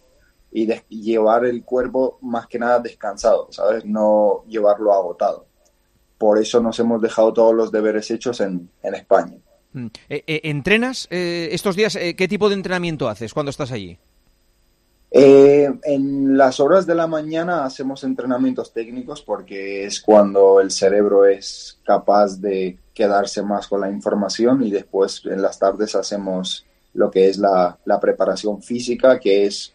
[0.52, 3.84] y llevar el cuerpo más que nada descansado, ¿sabes?
[3.84, 5.46] No llevarlo agotado.
[6.18, 9.36] Por eso nos hemos dejado todos los deberes hechos en, en España.
[9.72, 9.86] Mm.
[10.08, 11.94] Eh, eh, ¿Entrenas eh, estos días?
[11.96, 13.98] eh, ¿Qué tipo de entrenamiento haces cuando estás allí?
[15.12, 21.26] Eh, en las horas de la mañana hacemos entrenamientos técnicos porque es cuando el cerebro
[21.26, 27.10] es capaz de quedarse más con la información y después en las tardes hacemos lo
[27.10, 29.74] que es la, la preparación física que es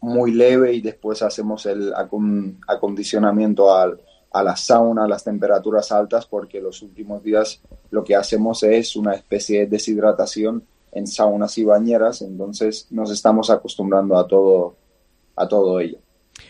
[0.00, 4.00] muy leve y después hacemos el acon- acondicionamiento al-
[4.32, 8.94] a la sauna, a las temperaturas altas porque los últimos días lo que hacemos es
[8.96, 14.76] una especie de deshidratación en saunas y bañeras, entonces nos estamos acostumbrando a todo,
[15.36, 15.98] a todo ello.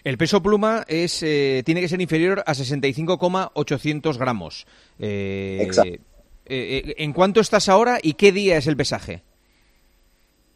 [0.05, 4.67] El peso pluma es eh, tiene que ser inferior a 65,800 gramos.
[4.99, 5.91] Eh, Exacto.
[5.93, 6.01] eh,
[6.47, 9.23] eh, ¿En cuánto estás ahora y qué día es el pesaje?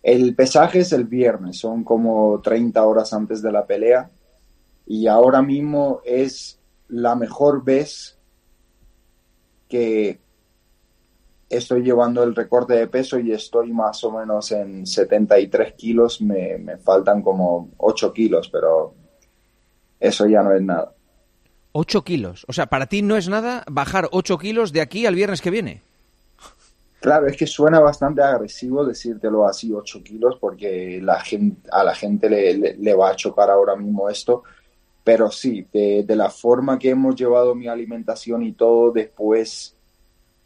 [0.04, 4.10] El pesaje es el viernes, son como 30 horas antes de la pelea
[4.86, 8.18] y ahora mismo es la mejor vez
[9.66, 10.20] que
[11.48, 16.76] estoy llevando el recorte de peso y estoy más o menos en 73 kilos, me,
[16.84, 18.94] faltan como 8 kilos, pero
[19.98, 20.92] eso ya no es nada.
[21.72, 22.44] 8 kilos.
[22.46, 25.48] O sea, para ti no es nada bajar 8 kilos de aquí al viernes que
[25.48, 25.80] viene.
[27.04, 31.02] Claro, es que suena bastante agresivo decírtelo así, 8 kilos, porque
[31.70, 34.42] a la gente le, va a chocar ahora mismo esto.
[35.04, 39.76] Pero sí, de, la forma que hemos llevado mi alimentación y todo, después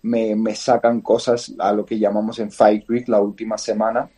[0.03, 4.11] me, me sacan cosas a lo que llamamos en Fight Week la última semana.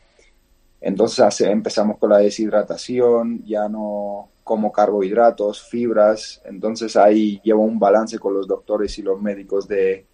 [0.80, 6.41] Entonces empezamos con la deshidratación, ya no como carbohidratos, fibras.
[6.47, 10.07] Entonces ahí llevo un balance con los doctores y los médicos de,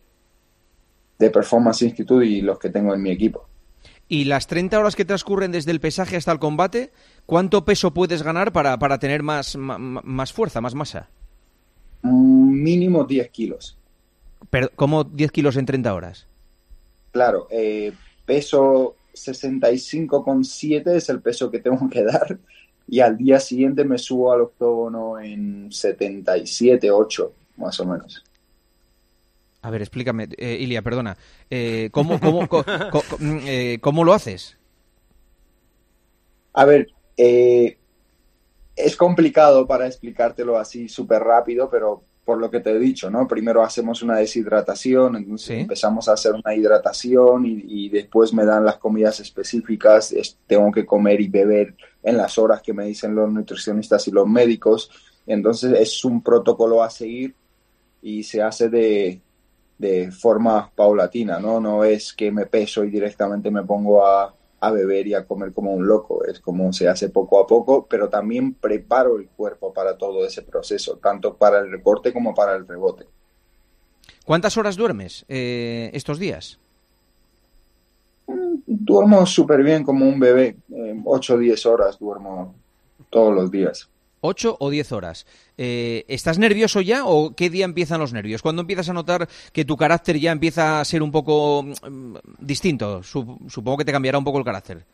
[1.18, 3.46] de Performance Institute y los que tengo en mi equipo.
[4.08, 6.92] Y las 30 horas que transcurren desde el pesaje hasta el combate,
[7.26, 11.08] ¿cuánto peso puedes ganar para, para tener más, ma- más fuerza, más masa?
[12.02, 13.76] Mm, Mínimo 10 kilos.
[14.50, 16.26] Pero, ¿Cómo 10 kilos en 30 horas?
[17.10, 17.92] Claro, eh,
[18.24, 22.38] peso 65,7 es el peso que tengo que dar
[22.88, 28.22] y al día siguiente me subo al octógono en 77, 8, más o menos.
[29.66, 31.16] A ver, explícame, eh, Ilia, perdona.
[31.50, 34.56] Eh, ¿cómo, cómo, co- co- mm, eh, ¿Cómo lo haces?
[36.52, 36.86] A ver,
[37.16, 37.76] eh,
[38.76, 43.26] es complicado para explicártelo así súper rápido, pero por lo que te he dicho, ¿no?
[43.26, 48.64] Primero hacemos una deshidratación, entonces empezamos a hacer una hidratación y, y después me dan
[48.64, 53.16] las comidas específicas, es- tengo que comer y beber en las horas que me dicen
[53.16, 54.90] los nutricionistas y los médicos,
[55.26, 57.34] entonces es un protocolo a seguir
[58.02, 59.20] y se hace de,
[59.78, 61.60] de forma paulatina, ¿no?
[61.60, 65.52] No es que me peso y directamente me pongo a, a beber y a comer
[65.52, 69.72] como un loco, es como se hace poco a poco, pero también preparo el cuerpo
[69.72, 73.06] para todo ese proceso, tanto para el recorte como para el rebote.
[74.24, 76.58] ¿Cuántas horas duermes eh, estos días?
[78.66, 80.56] Duermo súper bien como un bebé,
[81.04, 82.54] 8 o 10 horas duermo
[83.10, 83.88] todos los días.
[84.26, 85.26] ¿8 o 10 horas?
[85.56, 88.42] Eh, ¿Estás nervioso ya o qué día empiezan los nervios?
[88.42, 93.02] ¿Cuándo empiezas a notar que tu carácter ya empieza a ser un poco mm, distinto?
[93.02, 94.84] Sup- Supongo que te cambiará un poco el carácter.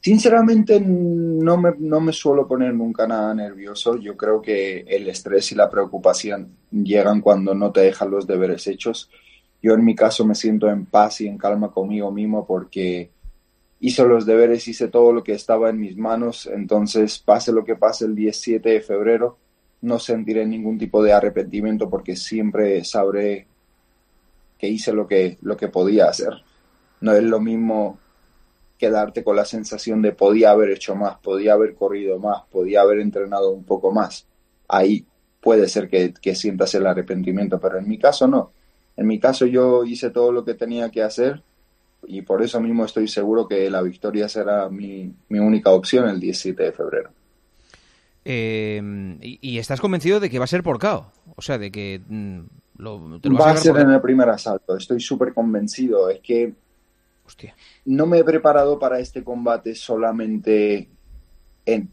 [0.00, 3.96] Sinceramente no me, no me suelo poner nunca nada nervioso.
[3.96, 8.66] Yo creo que el estrés y la preocupación llegan cuando no te dejan los deberes
[8.66, 9.08] hechos.
[9.62, 13.08] Yo en mi caso me siento en paz y en calma conmigo mismo porque
[13.86, 16.46] hice los deberes, hice todo lo que estaba en mis manos.
[16.46, 19.36] Entonces, pase lo que pase el 17 de febrero,
[19.82, 23.46] no sentiré ningún tipo de arrepentimiento porque siempre sabré
[24.56, 26.32] que hice lo que, lo que podía hacer.
[27.02, 27.98] No es lo mismo
[28.78, 33.00] quedarte con la sensación de podía haber hecho más, podía haber corrido más, podía haber
[33.00, 34.26] entrenado un poco más.
[34.66, 35.04] Ahí
[35.42, 38.50] puede ser que, que sientas el arrepentimiento, pero en mi caso no.
[38.96, 41.42] En mi caso yo hice todo lo que tenía que hacer
[42.06, 46.20] y por eso mismo estoy seguro que la victoria será mi, mi única opción el
[46.20, 47.10] 17 de febrero.
[48.24, 48.80] Eh,
[49.20, 51.06] y, y estás convencido de que va a ser por KO.
[51.36, 52.40] O sea, de que mm,
[52.78, 56.08] lo, te lo Va a ser por- en el primer asalto, estoy súper convencido.
[56.08, 56.54] Es que
[57.86, 60.88] no me he preparado para este combate solamente
[61.66, 61.90] en-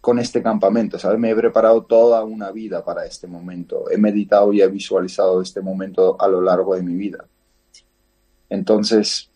[0.00, 1.18] con este campamento, ¿sabes?
[1.18, 3.90] Me he preparado toda una vida para este momento.
[3.90, 7.24] He meditado y he visualizado este momento a lo largo de mi vida.
[8.48, 9.30] Entonces,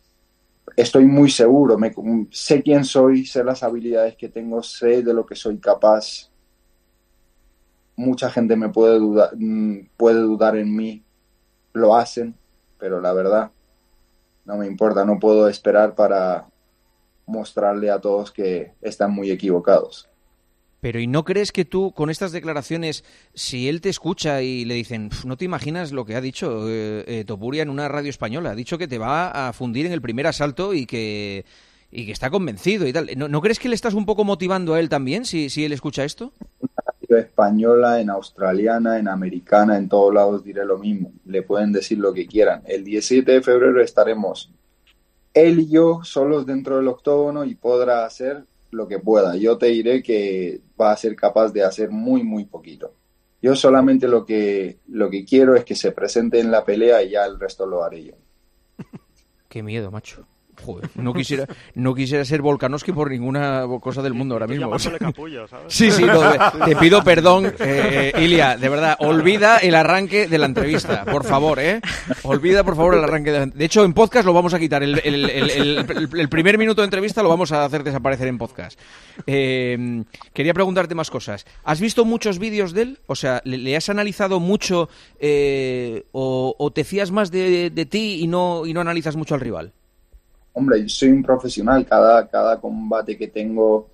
[0.77, 1.93] estoy muy seguro, me,
[2.31, 6.31] sé quién soy, sé las habilidades que tengo, sé de lo que soy capaz.
[7.97, 11.03] Mucha gente me puede dudar, mm, puede dudar en mí,
[11.73, 12.35] lo hacen,
[12.79, 13.51] pero la verdad
[14.45, 16.49] no me importa, no puedo esperar para
[17.27, 20.09] mostrarle a todos que están muy equivocados.
[20.81, 23.05] Pero ¿y no crees que tú, con estas declaraciones,
[23.35, 26.68] si él te escucha y le dicen, "Pf, no te imaginas lo que ha dicho
[26.68, 28.51] eh, eh, Topuria en una radio española?
[28.51, 31.45] Ha dicho que te va a fundir en el primer asalto y que,
[31.91, 33.11] y que está convencido y tal.
[33.16, 35.72] ¿No, no crees que le estás un poco motivando a él también si, si él
[35.72, 36.33] escucha esto?
[37.09, 41.12] radio española, en australiana, en americana, en todos lados diré lo mismo.
[41.26, 42.62] Le pueden decir lo que quieran.
[42.66, 44.51] El 17 de febrero estaremos
[45.35, 49.37] él y yo solos dentro del octógono y podrá hacer lo que pueda.
[49.37, 52.95] Yo te diré que va a ser capaz de hacer muy, muy poquito.
[53.43, 57.11] Yo solamente lo que, lo que quiero es que se presente en la pelea y
[57.11, 58.14] ya el resto lo haré yo.
[59.49, 60.27] Qué miedo, macho.
[60.65, 64.67] Joder, no quisiera, no quisiera ser Volkanovski por ninguna cosa del mundo ahora mismo.
[64.67, 65.73] llamándole capullo, ¿sabes?
[65.73, 66.21] Sí, sí, no,
[66.65, 71.59] te pido perdón, eh, Ilia, de verdad, olvida el arranque de la entrevista, por favor,
[71.61, 71.81] ¿eh?
[72.23, 74.83] Olvida, por favor, el arranque de la De hecho, en podcast lo vamos a quitar.
[74.83, 78.39] El, el- el- el- el primer minuto de entrevista lo vamos a hacer desaparecer en
[78.39, 78.79] podcast.
[79.27, 81.47] Eh, quería preguntarte más cosas.
[81.65, 82.99] ¿Has visto muchos vídeos de él?
[83.07, 84.89] O sea, ¿le, le has analizado mucho
[85.19, 89.35] eh, o, o te fías más de, de ti y no, y no analizas mucho
[89.35, 89.73] al rival?
[90.53, 91.86] Hombre, yo soy un profesional.
[91.86, 93.88] Cada, cada combate que tengo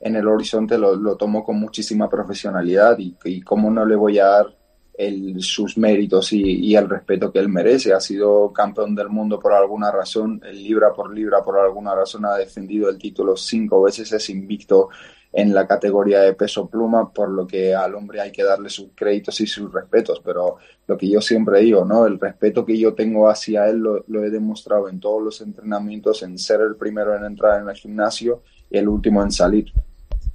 [0.00, 4.18] en el horizonte lo, lo tomo con muchísima profesionalidad y, y cómo no le voy
[4.18, 4.54] a dar
[4.96, 7.92] el, sus méritos y, y, el respeto que él merece.
[7.92, 12.36] Ha sido campeón del mundo por alguna razón, libra por libra por alguna razón ha
[12.36, 14.90] defendido el título cinco veces, es invicto
[15.36, 18.90] en la categoría de peso pluma, por lo que al hombre hay que darle sus
[18.94, 22.06] créditos y sus respetos, pero lo que yo siempre digo, ¿no?
[22.06, 26.22] El respeto que yo tengo hacia él lo, lo he demostrado en todos los entrenamientos,
[26.22, 29.72] en ser el primero en entrar en el gimnasio y el último en salir.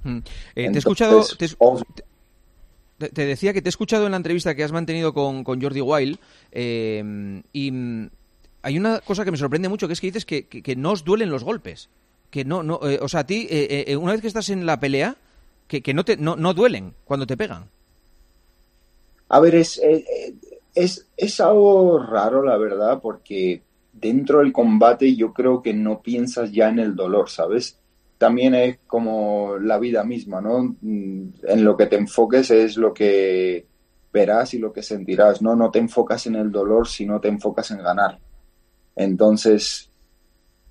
[0.04, 0.18] Mm.
[0.18, 0.84] Eh, Entonces,
[1.38, 1.86] te he escuchado...
[2.98, 5.62] Te, te, decía que te he escuchado en la entrevista que has mantenido con, con
[5.62, 6.18] Jordi Wild
[6.52, 8.10] eh, y mm,
[8.60, 10.90] hay una cosa que me sorprende mucho, que es que dices que, que, que no
[10.90, 11.88] os duelen los golpes
[12.30, 14.66] que no, no eh, o sea, a ti, eh, eh, una vez que estás en
[14.66, 15.16] la pelea,
[15.66, 17.64] que, que no, te, no, no, duelen cuando te pegan.
[19.28, 19.80] A ver, es,
[20.74, 23.62] es, es algo raro, la verdad, porque
[23.92, 27.76] dentro del combate yo creo que no piensas ya en el dolor, ¿sabes?
[28.18, 30.76] También es como la vida misma, ¿no?
[30.82, 33.66] En lo que te enfoques es lo que
[34.12, 35.54] verás y lo que sentirás, ¿no?
[35.54, 38.18] No te enfocas en el dolor, sino te enfocas en ganar.
[38.96, 39.89] Entonces,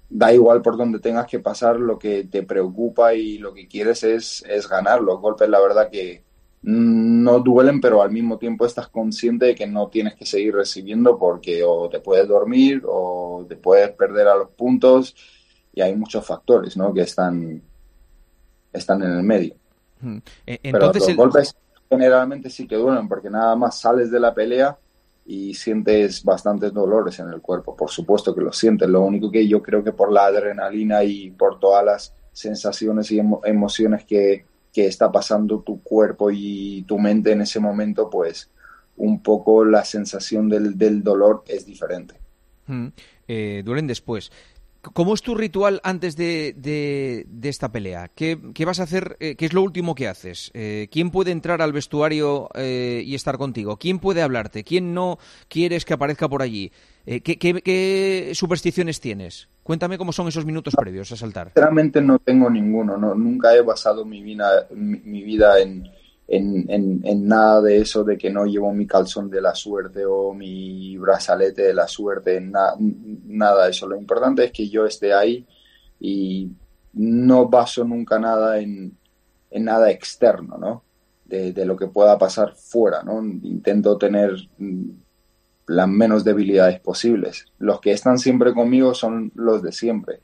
[0.10, 4.04] da igual por donde tengas que pasar, lo que te preocupa y lo que quieres
[4.04, 5.02] es, es ganar.
[5.02, 6.24] Los golpes, la verdad que
[6.62, 11.18] no duelen, pero al mismo tiempo estás consciente de que no tienes que seguir recibiendo
[11.18, 15.16] porque o te puedes dormir o te puedes perder a los puntos
[15.74, 16.94] y hay muchos factores ¿no?
[16.94, 17.62] que están,
[18.74, 19.56] están en el medio.
[20.46, 21.16] Entonces, pero los el...
[21.16, 21.56] golpes
[21.90, 24.78] generalmente sí que duelen porque nada más sales de la pelea
[25.32, 27.76] y sientes bastantes dolores en el cuerpo.
[27.76, 28.90] Por supuesto que lo sientes.
[28.90, 33.20] Lo único que yo creo que por la adrenalina y por todas las sensaciones y
[33.20, 38.50] emo emociones que, que, está pasando tu cuerpo y tu mente en ese momento, pues
[38.98, 42.16] un poco la sensación del, del dolor es diferente.
[42.66, 42.88] Mm,
[43.28, 44.32] eh, duelen después.
[44.82, 48.10] ¿Cómo es tu ritual antes de, de, esta pelea?
[48.16, 49.18] ¿Qué, ¿Qué, vas a hacer?
[49.20, 50.52] Eh, ¿Qué es lo último que haces?
[50.54, 53.76] Eh, ¿Quién puede entrar al vestuario eh, y estar contigo?
[53.76, 54.64] ¿Quién puede hablarte?
[54.64, 55.20] ¿Quién no
[55.50, 56.72] quieres que aparezca por allí?
[57.06, 59.50] ¿qué, qué, ¿qué, supersticiones tienes?
[59.64, 61.48] Cuéntame cómo son esos minutos previos a saltar.
[61.48, 62.98] Sinceramente no tengo ninguno.
[62.98, 65.90] No, nunca he basado mi vida, mi vida en,
[66.32, 70.06] en, en, en, nada de eso de que no llevo mi calzón de la suerte
[70.06, 73.88] o mi brazalete de la suerte, na, nada de eso.
[73.88, 75.48] Lo importante es que yo esté ahí
[76.00, 76.52] y
[76.94, 78.96] no baso nunca nada en,
[79.50, 80.84] en nada externo, ¿no?
[81.26, 83.24] De, lo que pueda pasar fuera, ¿no?
[83.24, 84.36] Intento tener
[85.68, 87.46] las menos debilidades posibles.
[87.60, 90.22] Los que están siempre conmigo son los de siempre.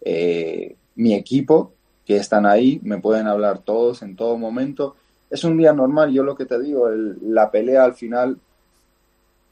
[0.00, 1.74] Eh, mi equipo,
[2.04, 4.94] que están ahí, me pueden hablar todos en todo momento
[5.34, 8.38] es un día normal, yo lo que te digo, el, la pelea al final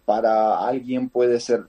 [0.05, 1.64] para alguien puede ser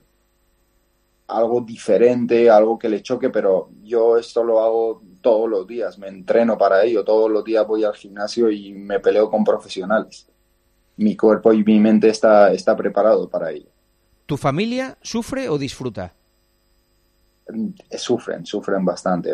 [1.26, 6.06] algo diferente, algo que le choque, pero yo esto lo hago todos los días, me
[6.06, 10.28] entreno para ello, todos los días voy al gimnasio y me peleo con profesionales.
[10.96, 13.68] Mi cuerpo y mi mente está, está preparado para ello.
[14.26, 16.12] ¿Tu familia sufre o disfruta?
[17.90, 19.32] Sufren, sufren bastante.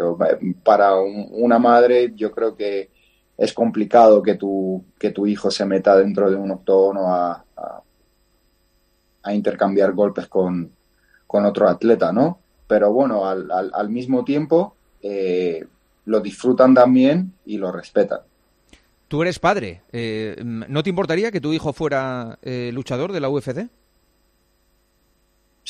[0.64, 2.88] Para un, una madre yo creo que
[3.40, 7.82] es complicado que tu, que tu hijo se meta dentro de un octógono a, a,
[9.22, 10.70] a intercambiar golpes con,
[11.26, 12.38] con, otro atleta, ¿no?
[12.66, 15.64] Pero bueno, al, al, mismo tiempo eh,
[16.04, 18.20] lo disfrutan también y lo respetan.
[19.08, 19.80] Tú eres padre.
[19.90, 23.70] Eh, ¿No te importaría que tu hijo fuera eh, luchador de la UFC?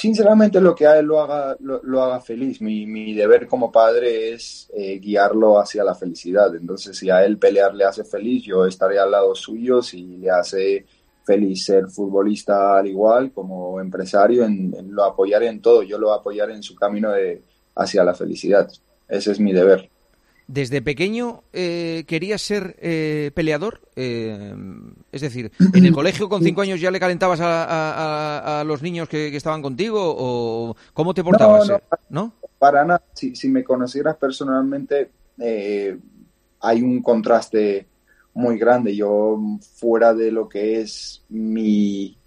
[0.01, 2.63] Sinceramente lo que a él lo haga, lo, haga feliz.
[2.63, 6.57] Mi, mi, deber como padre es eh, guiarlo hacia la felicidad.
[6.57, 9.83] Entonces, si a él pelear le hace feliz, yo estaré al lado suyo.
[9.83, 10.87] Si le hace
[11.23, 15.83] feliz ser futbolista al igual como empresario, en, en lo apoyaré en todo.
[15.83, 17.43] Yo lo apoyaré en su camino de,
[17.75, 18.71] hacia la felicidad.
[19.07, 19.91] Ese es mi deber.
[20.53, 23.83] ¿Desde pequeño eh, querías ser eh, peleador?
[23.95, 24.53] Eh,
[25.13, 28.83] es decir, ¿en el colegio con cinco años ya le calentabas a, a, a los
[28.83, 30.01] niños que, que, estaban contigo?
[30.03, 31.69] ¿O cómo te portabas?
[31.69, 32.35] No, no, ¿no?
[32.59, 33.01] para nada.
[33.13, 35.97] Si, si, me conocieras personalmente, eh,
[36.59, 37.87] hay un contraste
[38.35, 38.97] muy grande.
[38.97, 39.41] Yo,
[39.77, 42.19] fuera de lo que es mi,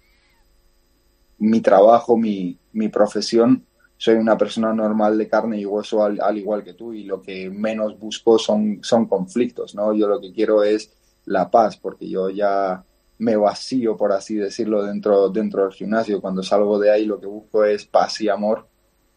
[1.36, 3.66] mi trabajo, mi, mi profesión,
[4.04, 7.22] soy una persona normal de carne y hueso al, al, igual que tú y lo
[7.22, 9.94] que menos busco son, son conflictos, ¿no?
[9.94, 10.92] Yo lo que quiero es
[11.24, 12.84] la paz porque yo ya
[13.16, 16.20] me vacío, por así decirlo, dentro, dentro del gimnasio.
[16.20, 18.68] Cuando salgo de ahí lo que busco es paz y amor,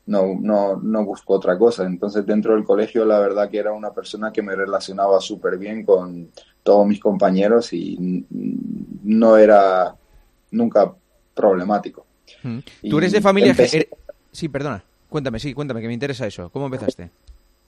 [0.05, 1.83] no, no, no busco otra cosa.
[1.83, 5.83] Entonces dentro del colegio la verdad que era una persona que me relacionaba súper bien
[5.83, 6.31] con
[6.63, 8.25] todos mis compañeros y
[9.03, 9.93] no era
[10.51, 10.95] nunca
[11.33, 12.05] problemático.
[12.89, 13.51] ¿Tú eres de familia...
[13.51, 13.89] Empecé...
[14.37, 14.83] Sí, perdona.
[15.09, 16.51] Cuéntame, sí, cuéntame, que me interesa eso.
[16.51, 17.09] ¿Cómo empezaste?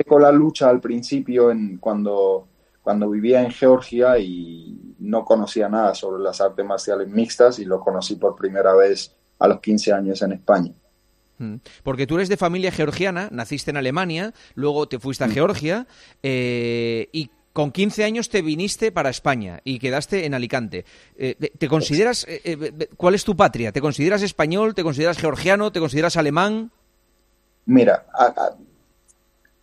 [0.08, 2.48] Con la lucha al principio, en, cuando,
[2.84, 7.80] cuando vivía en Georgia y no conocía nada sobre las artes marciales mixtas y lo
[7.80, 10.72] conocí por primera vez a los 15 años en España.
[11.40, 11.56] Mm.
[11.82, 15.32] Porque tú eres de familia georgiana, naciste en Alemania, luego te fuiste a Mm.
[15.32, 15.88] Georgia
[16.22, 20.86] eh, y con 15 años te viniste para España y quedaste en Alicante.
[21.18, 23.74] Eh, ¿Te consideras, eh, eh, cuál es tu patria?
[23.74, 24.74] ¿Te consideras español?
[24.74, 25.70] ¿Te consideras georgiano?
[25.70, 26.72] ¿Te consideras alemán?
[27.66, 28.06] Mira,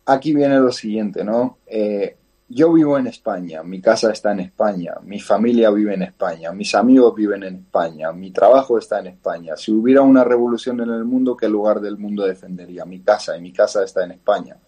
[0.05, 1.57] aquí viene lo siguiente, ¿no?
[1.67, 2.19] Eh,
[2.51, 6.75] yo vivo en España, mi casa está en España, mi familia vive en España, mis
[6.75, 9.57] amigos viven en España, mi trabajo está en España.
[9.57, 12.85] Si hubiera una revolución en el mundo, ¿qué lugar del mundo defendería?
[12.85, 14.59] Mi casa, y mi casa está en España.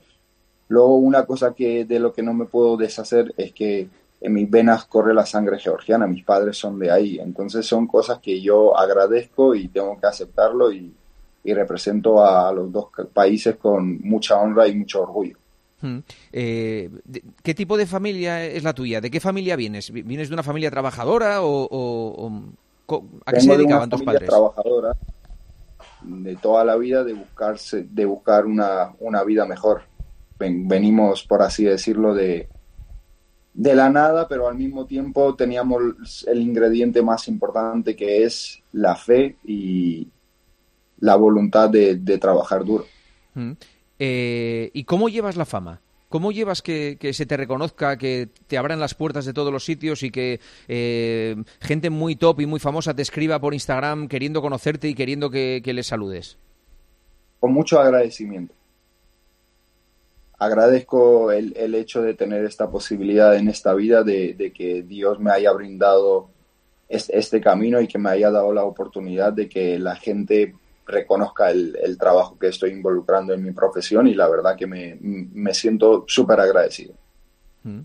[0.68, 3.88] Luego, una cosa que de lo que no me puedo deshacer es que
[4.20, 8.18] en mis venas corre la sangre georgiana, mis padres son de ahí, entonces son cosas
[8.18, 10.92] que yo agradezco y tengo que aceptarlo y,
[11.44, 15.36] y represento a los dos países con mucha honra y mucho orgullo.
[15.80, 15.98] Mm.
[16.32, 16.90] Eh,
[17.42, 19.00] ¿Qué tipo de familia es la tuya?
[19.00, 19.92] ¿De qué familia vienes?
[19.92, 22.42] ¿Vi- ¿Vienes de una familia trabajadora o, o- o-
[22.84, 24.28] co- a qué se de dedicaban una tus familia padres?
[24.30, 24.96] trabajadora
[26.02, 29.82] de toda la vida de buscarse, de buscar una, una vida mejor.
[30.38, 32.48] Ven- venimos, por así decirlo, de,
[33.54, 38.94] de la nada, pero al mismo tiempo teníamos el ingrediente más importante que es la
[38.94, 40.08] fe y
[41.00, 42.86] la voluntad de, de trabajar duro.
[43.34, 43.52] Mm.
[43.98, 45.80] Eh, ¿Y cómo llevas la fama?
[46.08, 49.64] ¿Cómo llevas que, que se te reconozca, que te abran las puertas de todos los
[49.64, 54.40] sitios y que eh, gente muy top y muy famosa te escriba por Instagram queriendo
[54.40, 56.38] conocerte y queriendo que, que les saludes?
[57.40, 58.52] con mucho agradecimiento.
[60.38, 65.18] Agradezco el, el hecho de tener esta posibilidad en esta vida, de, de que Dios
[65.18, 66.30] me haya brindado
[66.88, 70.54] es- este camino y que me haya dado la oportunidad de que la gente
[70.86, 74.96] reconozca el, el trabajo que estoy involucrando en mi profesión y la verdad que me,
[75.00, 76.94] me siento súper agradecido.
[77.64, 77.80] Mm.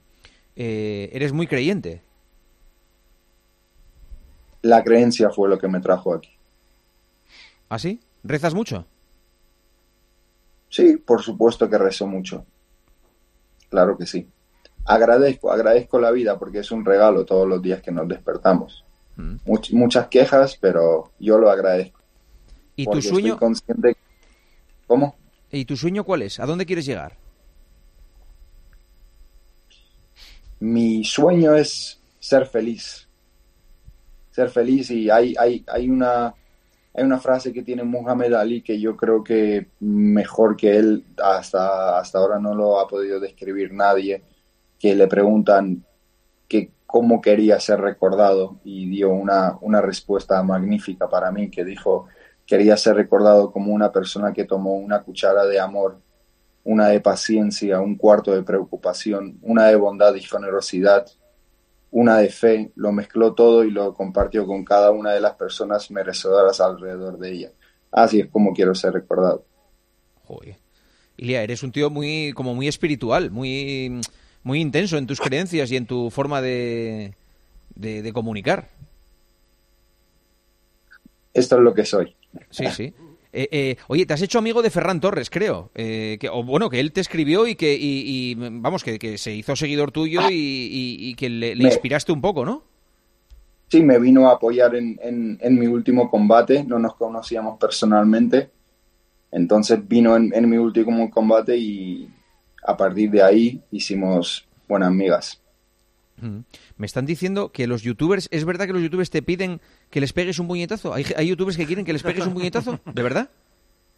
[0.56, 2.01] Eh, ¿Eres muy creyente?
[4.62, 6.30] La creencia fue lo que me trajo aquí.
[7.68, 7.99] ¿Ah, sí?
[8.24, 8.86] ¿Rezas mucho?
[10.74, 12.47] Sí, por supuesto que rezo mucho.
[13.69, 14.28] Claro que sí.
[14.86, 18.84] Agradezco, agradezco la vida porque es un regalo todos los días que nos despertamos.
[19.15, 19.36] Mm.
[19.45, 21.99] Much- muchas quejas, pero yo lo agradezco.
[22.76, 23.38] ¿Y tu sueño?
[23.38, 23.95] Consciente.
[24.88, 25.15] ¿Cómo?
[25.51, 26.39] ¿Y tu sueño cuál es?
[26.39, 27.17] ¿A dónde quieres llegar?
[30.59, 33.07] Mi sueño es ser feliz.
[34.32, 36.34] Ser feliz y hay, hay, hay una
[36.94, 41.98] hay una frase que tiene Muhammad Ali que yo creo que mejor que él hasta,
[41.98, 44.24] hasta ahora no lo ha podido describir nadie,
[44.80, 45.84] que le preguntan
[46.48, 52.08] que cómo quería ser recordado y dio una, una respuesta magnífica para mí que dijo
[52.46, 56.00] quería ser recordado como una persona que tomó una cuchara de amor,
[56.64, 61.08] una de paciencia, un cuarto de preocupación, una de bondad y generosidad,
[61.94, 65.91] una de fe, lo mezcló todo y lo compartió con cada una de las personas
[65.91, 67.52] merecedoras alrededor de ella.
[67.91, 69.46] Así es como quiero ser recordado.
[70.26, 70.58] Joder.
[71.18, 74.02] Ilia, eres un tío muy, como muy espiritual, muy,
[74.41, 77.14] muy intenso en tus creencias y en tu forma de,
[77.76, 78.70] de, de comunicar.
[81.32, 82.16] Esto es lo que soy.
[82.50, 82.96] Sí, sí.
[83.36, 85.72] Eh, eh, oye, te has hecho amigo de Ferran Torres, creo.
[85.74, 89.18] Eh, que, o bueno, que él te escribió y que, y, y, vamos, que, que
[89.18, 92.64] se hizo seguidor tuyo y, que le, inspiraste un poco, ¿no?
[93.70, 98.52] Sí, me vino a apoyar en, en- en mi último combate, no nos conocíamos personalmente,
[99.32, 102.08] entonces vino en, en mi último combate y
[102.66, 105.42] a partir de ahí hicimos buenas amigas.
[106.22, 106.40] Mm.
[106.78, 110.11] Me están diciendo que los youtubers, ¿es verdad que los youtubers te piden que les
[110.13, 110.93] pegues un puñetazo?
[110.93, 112.80] ¿Hay, hay youtubers que quieren que les pegues un puñetazo?
[112.93, 113.30] ¿De verdad?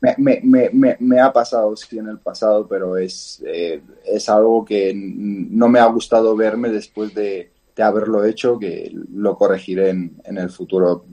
[0.01, 4.27] Me, me, me, me, me ha pasado, sí, en el pasado, pero es, eh, es
[4.27, 9.89] algo que no me ha gustado verme después de, de haberlo hecho, que lo corregiré
[9.91, 11.05] en, en el futuro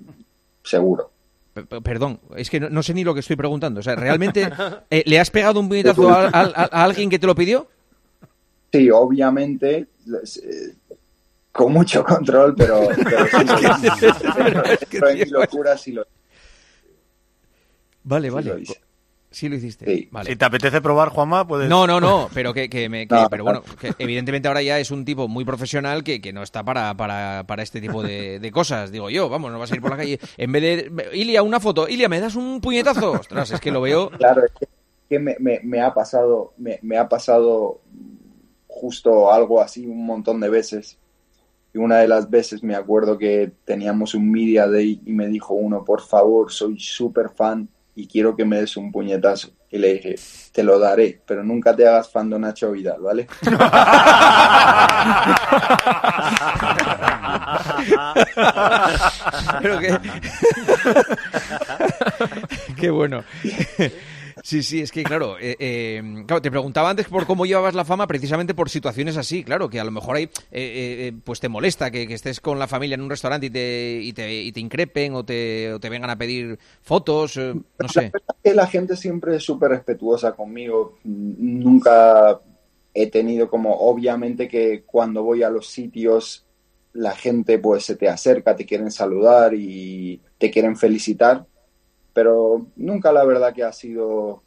[0.65, 1.11] seguro.
[1.85, 3.81] Perdón, es que no, no sé ni lo que estoy preguntando.
[3.81, 4.51] O sea, ¿realmente
[4.91, 7.69] eh, le has pegado un puñetazo a, a- a- a alguien que te lo pidió?
[8.73, 10.75] Sí, obviamente, eh,
[11.53, 13.27] con mucho control, pero, pero.
[14.91, 16.05] Pero en mi locura sí lo
[18.05, 18.51] Vale, Sí vale.
[18.53, 18.81] lo hice.
[19.31, 19.87] Sí lo hiciste.
[19.87, 20.09] Sí.
[20.11, 20.29] Vale.
[20.31, 21.67] Si te apetece probar, Juanma, puedes...
[21.69, 23.63] No, no, no, pero que, que me, que- No, pero no.
[23.63, 26.95] bueno, que evidentemente ahora ya es un tipo muy profesional que, que no está para,
[26.99, 29.91] para, para este tipo de, de cosas, digo yo, vamos, no vas a ir por
[29.93, 30.19] la calle.
[30.37, 33.13] En vez de, Ilia, una foto, Ilia, ¿me das un puñetazo?
[33.13, 34.11] Ostras, es que lo veo...
[34.11, 34.69] Claro, es que,
[35.09, 37.81] que me, me- me ha pasado, me, me ha pasado
[38.67, 40.99] justo algo así un montón de veces.
[41.75, 45.55] Y una de las veces me acuerdo que teníamos un media day y me dijo
[45.55, 49.53] uno, por favor, soy súper fan y quiero que me des un puñetazo.
[49.71, 50.17] Y le dije,
[50.53, 53.27] te lo daré, pero nunca te hagas fan de Nacho Vidal, ¿vale?
[59.63, 59.99] Pero que...
[62.77, 63.25] Qué bueno.
[64.43, 66.03] Sí, sí, es que claro, eh, eh,
[66.43, 69.85] te preguntaba antes por cómo llevabas la fama precisamente por situaciones así, claro, que a
[69.85, 73.47] lo mejor ahí eh, pues te molesta que, estés con la familia en un restaurante
[73.47, 77.37] y te, y te, y te increpen o te, o te, vengan a pedir fotos,
[77.37, 78.11] no sé.
[78.13, 82.41] La que la gente siempre es súper respetuosa conmigo, nunca
[82.95, 86.45] he tenido como, obviamente que cuando voy a los sitios
[86.95, 91.47] la gente pues se te acerca, te quieren saludar y te quieren felicitar,
[92.13, 94.43] pero nunca la verdad que ha sido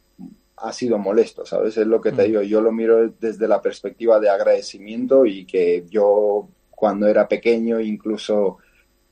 [0.58, 1.76] ha sido molesto, ¿sabes?
[1.76, 2.26] Es lo que te mm.
[2.26, 7.80] digo, yo lo miro desde la perspectiva de agradecimiento y que yo cuando era pequeño,
[7.80, 8.58] incluso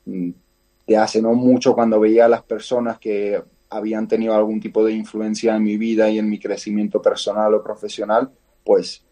[0.07, 0.31] mm,
[0.87, 4.93] de hace no mucho, cuando veía a las personas que habían tenido algún tipo de
[4.93, 8.31] influencia en mi vida y en mi crecimiento personal o profesional,
[8.63, 9.05] pues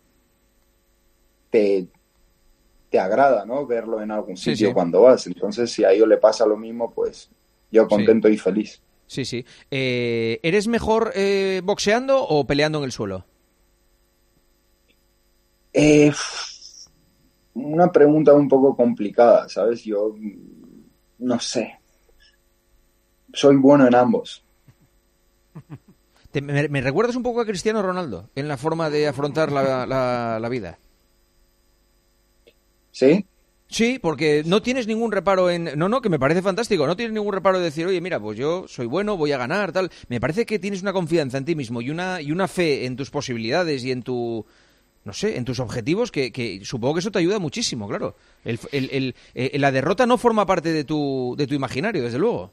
[1.50, 1.86] te,
[2.88, 3.66] te agrada, ¿no?
[3.66, 5.26] Verlo en algún sitio cuando vas.
[5.26, 7.30] Entonces, si a ellos le pasa lo mismo, pues
[7.70, 8.80] yo contento y feliz.
[9.12, 9.44] Sí, sí.
[9.70, 13.26] Eh, ¿Eres mejor eh, boxeando o peleando en el suelo?
[15.70, 16.10] Eh,
[17.52, 19.84] una pregunta un poco complicada, ¿sabes?
[19.84, 20.14] Yo
[21.18, 21.78] no sé.
[23.34, 24.42] Soy bueno en ambos.
[26.32, 30.78] me, recuerdas un poco a Cristiano Ronaldo en la forma de afrontar la vida?
[32.92, 33.26] ¿Sí?
[33.72, 35.70] Sí, porque no tienes ningún reparo en...
[35.76, 36.86] No, no, que me parece fantástico.
[36.86, 39.72] No tienes ningún reparo de decir, oye, mira, pues yo soy bueno, voy a ganar,
[39.72, 39.90] tal.
[40.08, 42.96] Me parece que tienes una confianza en ti mismo y una, y una fe en
[42.96, 44.44] tus posibilidades y en tu...
[45.04, 48.14] No sé, en tus objetivos, que, supongo que eso te ayuda muchísimo, claro.
[48.44, 52.52] El, el, eh, la derrota no forma parte de tu, de tu imaginario, desde luego.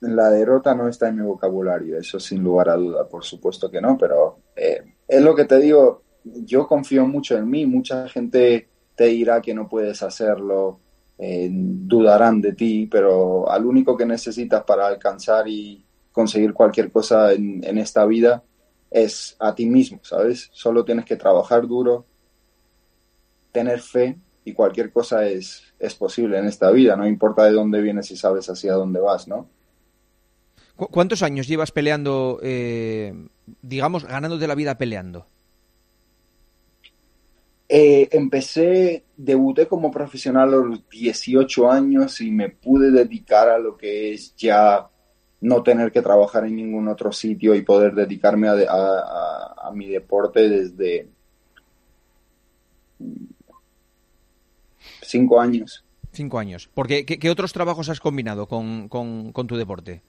[0.00, 3.80] La derrota no está en mi vocabulario, eso sin lugar a duda, por supuesto que
[3.80, 8.71] no, pero eh, es lo que te digo, yo confío mucho en mí, mucha gente
[9.02, 10.78] te dirá que no puedes hacerlo,
[11.18, 17.32] eh, dudarán de ti, pero al único que necesitas para alcanzar y conseguir cualquier cosa
[17.32, 18.44] en, esta vida
[18.92, 20.50] es a ti mismo, ¿sabes?
[20.52, 22.06] Solo tienes que trabajar duro,
[23.50, 27.80] tener fe y cualquier cosa es, es posible en esta vida, no importa de dónde
[27.80, 29.48] vienes y sabes hacia dónde vas, ¿no?
[30.76, 33.14] ¿Cuántos años llevas peleando, eh,
[33.62, 35.26] digamos, ganándote la vida peleando?
[37.74, 43.78] Eh, empecé, debuté como profesional a los 18 años y me pude dedicar a lo
[43.78, 44.90] que es ya
[45.40, 51.08] no tener que trabajar en ningún otro sitio y poder dedicarme a, mi deporte desde
[55.00, 55.82] cinco años.
[56.12, 56.68] Cinco años.
[56.74, 60.02] Porque, ¿qué, otros trabajos has combinado con tu deporte?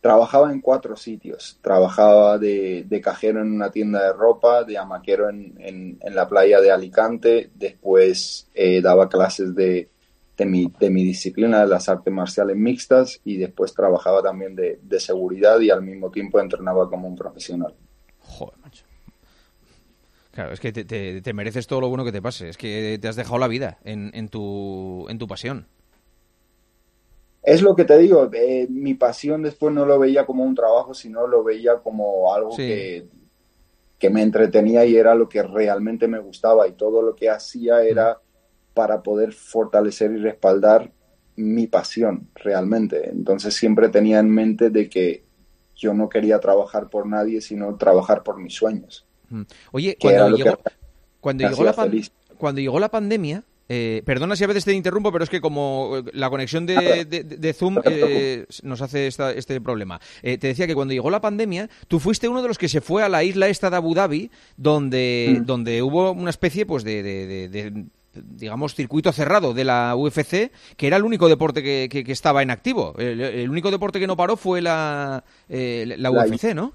[0.00, 1.58] Trabajaba en cuatro sitios.
[1.60, 6.70] Trabajaba de, cajero en una tienda de ropa, de amaquero en, en, la playa de
[6.70, 7.50] Alicante.
[7.54, 9.90] Después eh, daba clases de,
[10.38, 13.20] de, mi, de mi disciplina, de las artes marciales mixtas.
[13.24, 17.74] Y después trabajaba también de, de seguridad y al mismo tiempo entrenaba como un profesional.
[18.20, 18.84] Joder, macho.
[20.32, 22.48] Claro, es que te, te, mereces todo lo bueno que te pase.
[22.48, 25.66] Es que te has dejado la vida en, en, tu, en tu pasión
[27.42, 30.94] es lo que te digo, eh, mi pasión después no lo veía como un trabajo,
[30.94, 33.08] sino lo veía como algo que,
[33.98, 36.68] que me entretenía y era lo que realmente me gustaba.
[36.68, 38.18] Y todo lo que hacía era
[38.74, 40.92] para poder fortalecer y respaldar
[41.36, 43.08] mi pasión realmente.
[43.08, 45.24] Entonces siempre tenía en mente de que
[45.74, 49.06] yo no quería trabajar por nadie, sino trabajar por mis sueños.
[49.72, 50.58] Oye, cuando llegó,
[51.20, 51.74] cuando, llegó la
[52.36, 55.98] cuando llegó la pandemia, eh, perdona si a veces te interrumpo, pero es que como
[55.98, 60.00] eh, la conexión de, Zoom eh, nos hace este problema.
[60.22, 63.04] te decía que cuando llegó la pandemia, tú fuiste uno de los que se fue
[63.04, 65.44] a la isla esta de Abu Dhabi, donde, mm.
[65.44, 71.04] donde hubo una especie pues de, digamos, circuito cerrado de la UFC, que era el
[71.04, 72.96] único deporte que, estaba en activo.
[72.98, 76.72] El, único deporte que no paró fue la, la, UFC, ¿no?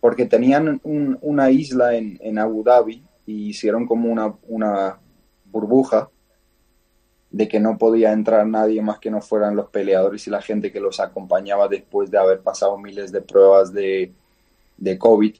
[0.00, 4.98] Porque tenían una isla en, en Abu Dhabi y hicieron como una, una
[5.54, 6.10] burbuja
[7.30, 10.70] de que no podía entrar nadie más que no fueran los peleadores y la gente
[10.70, 14.12] que los acompañaba después de haber pasado miles de pruebas de,
[14.98, 15.34] COVID.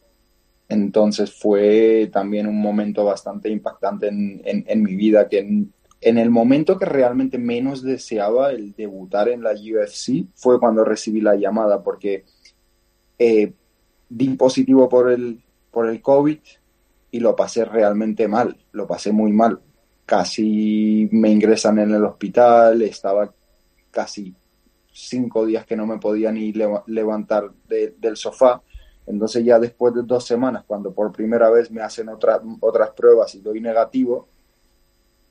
[0.68, 6.78] Entonces fue también un momento bastante impactante en, mi vida, que en, en, el momento
[6.78, 12.24] que realmente menos deseaba el debutar en la UFC fue cuando recibí la llamada, porque
[13.18, 13.52] eh,
[14.08, 16.38] di positivo por el, por el COVID
[17.12, 19.60] y lo pasé realmente mal, lo pasé muy mal
[20.06, 23.32] casi me ingresan en el hospital, estaba
[23.90, 24.34] casi
[24.92, 28.62] cinco días que no me podía ni levantar del sofá
[29.06, 33.34] Entonces ya después de dos semanas, cuando por primera vez me hacen otras otras pruebas
[33.34, 34.28] y doy negativo,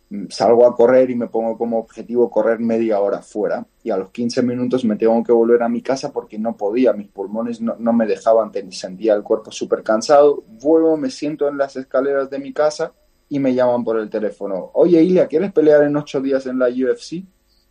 [0.10, 3.66] mm, salgo a correr y me pongo como objetivo correr media hora fuera.
[3.84, 6.94] Y a los 15 minutos me tengo que volver a mi casa porque no podía,
[6.94, 10.44] mis pulmones no, no me dejaban, sentía el cuerpo súper cansado.
[10.62, 12.94] Vuelvo, me siento en las escaleras de mi casa
[13.30, 14.72] y me llaman por el teléfono.
[14.74, 17.24] Oye, Ilia, ¿quieres pelear en ocho días en la UFC?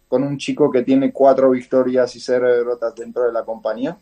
[0.08, 3.96] Con un chico que tiene cuatro victorias y cero derrotas dentro de la compañía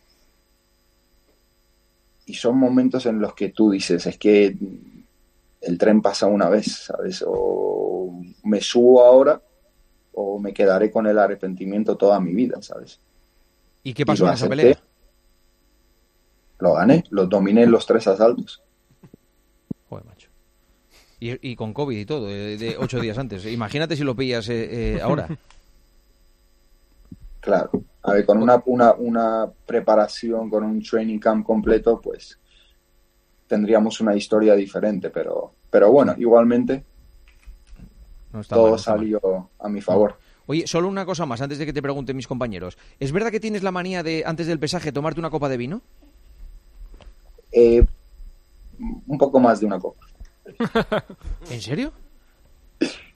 [2.25, 4.55] y son momentos en los que tú dices, es que
[5.61, 7.23] el tren pasa una vez, ¿sabes?
[7.27, 9.41] O me subo ahora
[10.13, 12.99] o me quedaré con el arrepentimiento toda mi vida, ¿sabes?
[13.83, 14.81] ¿Y qué pasó en esa pelea?
[16.59, 18.61] Lo gané, lo dominé en los tres asaltos.
[21.21, 23.45] Y, y con COVID y todo, eh, de ocho días antes.
[23.45, 25.27] Imagínate si lo pillas eh, eh, ahora.
[27.39, 27.69] Claro.
[28.01, 32.39] A ver, con una, una, una preparación, con un training camp completo, pues
[33.47, 36.83] tendríamos una historia diferente, pero, pero bueno, igualmente
[38.33, 40.17] No todo mal, no salió a mi favor.
[40.47, 42.79] Oye, solo una cosa más antes de que te pregunten mis compañeros.
[42.99, 45.81] ¿Es verdad que tienes la manía de, antes del pesaje, tomarte una copa de vino?
[47.51, 47.85] Eh,
[49.05, 50.07] un poco más de una copa.
[51.49, 51.93] ¿En serio?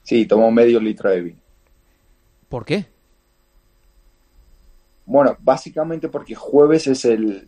[0.04, 1.40] Sí, tomo medio litro de vino.
[2.50, 2.86] ¿Por qué?
[5.06, 7.44] Bueno, básicamente porque jueves es el,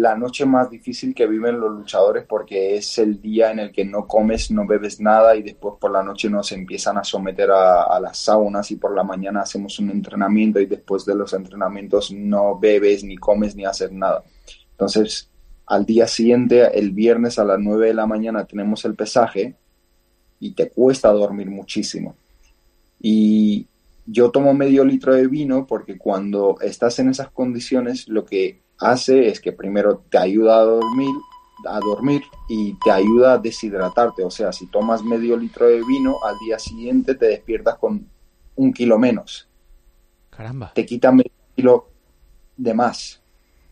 [0.00, 3.84] la noche más difícil que viven los luchadores porque es el día en el que
[3.84, 7.84] no comes, no bebes nada y después por la noche nos empiezan a someter a,
[7.84, 12.12] a las saunas y por la mañana hacemos un entrenamiento y después de los entrenamientos
[12.12, 14.22] no bebes, ni comes, ni haces nada.
[14.72, 15.31] Entonces,
[15.72, 19.56] al día siguiente, el viernes a las 9 de la mañana tenemos el pesaje
[20.38, 22.14] y te cuesta dormir muchísimo.
[23.00, 23.66] Y
[24.04, 29.28] yo tomo medio litro de vino porque cuando estás en esas condiciones lo que hace
[29.28, 31.14] es que primero te ayuda a dormir,
[31.66, 32.20] a dormir
[32.50, 34.24] y te ayuda a deshidratarte.
[34.24, 38.06] O sea, si tomas medio litro de vino, al día siguiente te despiertas con
[38.56, 39.48] un kilo menos.
[40.28, 40.70] Caramba.
[40.74, 41.88] Te quita medio kilo
[42.58, 43.21] de más.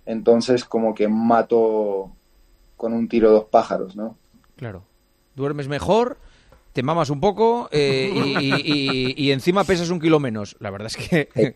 [0.06, 2.10] Entonces como que mato
[2.76, 4.16] con un tiro dos pájaros, ¿no?
[4.56, 4.82] Claro.
[5.34, 6.16] Duermes mejor,
[6.72, 10.56] te mamas un poco eh, y, y- y- y encima pesas un kilo menos.
[10.60, 11.28] La verdad es que...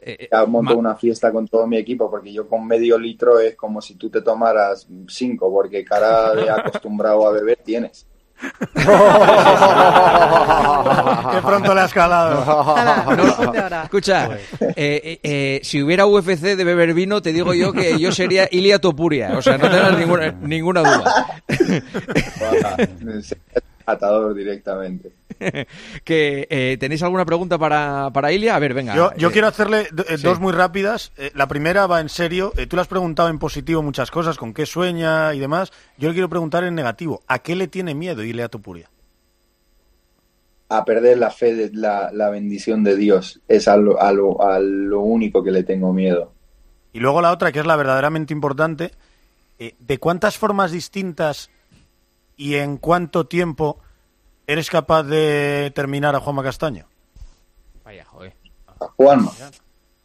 [0.00, 3.56] eh, Ya monto una fiesta con todo mi equipo porque yo con medio litro es
[3.56, 8.06] como si tú te tomaras cinco porque cara de acostumbrado a beber tienes.
[11.30, 12.76] Qué pronto le ha escalado.
[13.68, 14.30] No, escucha,
[14.60, 18.48] eh, eh, eh, si hubiera UFC de beber vino, te digo yo que yo sería
[18.50, 19.36] Ilia Topuria.
[19.36, 21.26] O sea, no tengas ninguna, ninguna duda.
[23.90, 25.12] Atador directamente.
[26.04, 28.54] que eh, ¿Tenéis alguna pregunta para, para Ilia?
[28.54, 28.94] A ver, venga.
[28.94, 30.22] Yo, yo eh, quiero hacerle do- eh, sí.
[30.24, 31.12] dos muy rápidas.
[31.16, 32.52] Eh, la primera va en serio.
[32.56, 35.72] Eh, tú le has preguntado en positivo muchas cosas, con qué sueña y demás.
[35.96, 37.22] Yo le quiero preguntar en negativo.
[37.28, 38.90] ¿A qué le tiene miedo Ilea Tupuria?
[40.70, 43.40] A perder la fe, de la, la bendición de Dios.
[43.48, 46.32] Es a lo, a, lo, a lo único que le tengo miedo.
[46.92, 48.90] Y luego la otra, que es la verdaderamente importante.
[49.58, 51.50] eh, ¿De cuántas formas distintas
[52.38, 53.78] y en cuánto tiempo
[54.46, 56.86] eres capaz de terminar a Juanma Castaño?
[57.84, 58.34] Vaya, joder.
[58.80, 59.30] A Juanma.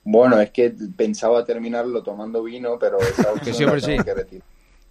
[0.04, 4.42] Bueno, es que pensaba terminarlo tomando vino, pero esa opción sí, que.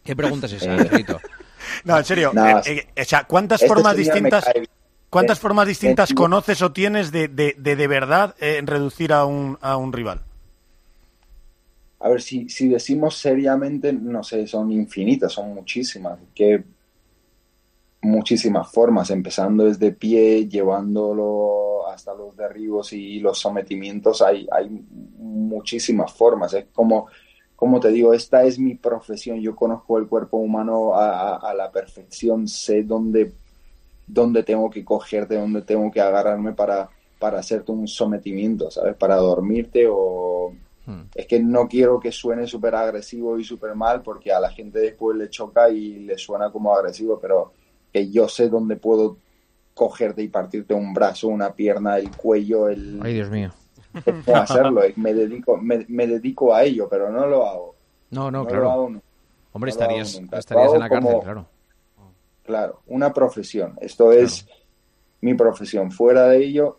[0.02, 1.04] ¿Qué pregunta es esa, Eh?
[1.84, 2.32] No, en serio.
[2.32, 2.60] Nada.
[2.64, 4.44] eh, eh, o sea, ¿cuántas Este formas distintas,
[5.10, 9.12] cuántas Eh, formas distintas eh, conoces o tienes de de, de, de verdad eh, reducir
[9.12, 10.22] a un, a un rival?
[12.00, 16.18] A ver, si, si decimos seriamente, no sé, son infinitas, son muchísimas.
[16.34, 16.64] Que
[18.02, 24.68] muchísimas formas, empezando desde pie, llevándolo hasta los derribos y los sometimientos, hay, hay
[25.18, 26.54] muchísimas formas.
[26.54, 27.08] Es como,
[27.56, 31.54] como te digo, esta es mi profesión, yo conozco el cuerpo humano a, a- a
[31.54, 33.36] la perfección, sé dónde,
[34.06, 38.96] dónde tengo que cogerte, dónde tengo que agarrarme para, para hacerte un sometimiento, ¿sabes?
[38.96, 40.58] Para dormirte o...
[41.14, 44.78] Es que no quiero que suene súper agresivo y súper mal porque a la gente
[44.80, 47.52] después le choca y le suena como agresivo, pero
[47.92, 49.18] que yo sé dónde puedo
[49.74, 53.00] cogerte y partirte un brazo, una pierna, el cuello, el...
[53.02, 53.50] Ay, Dios mío.
[54.24, 57.74] Puedo hacerlo, me dedico, me, me dedico a ello, pero no lo hago.
[58.10, 58.62] No, no, No claro.
[58.64, 59.02] lo hago nu-
[59.52, 60.30] Hombre, no lo hago estarías.
[60.30, 61.46] Lo estarías hago en la cárcel, como- claro.
[62.44, 63.76] Claro, una profesión.
[63.80, 64.46] Esto es
[65.20, 65.90] mi profesión.
[65.92, 66.78] Fuera de ello,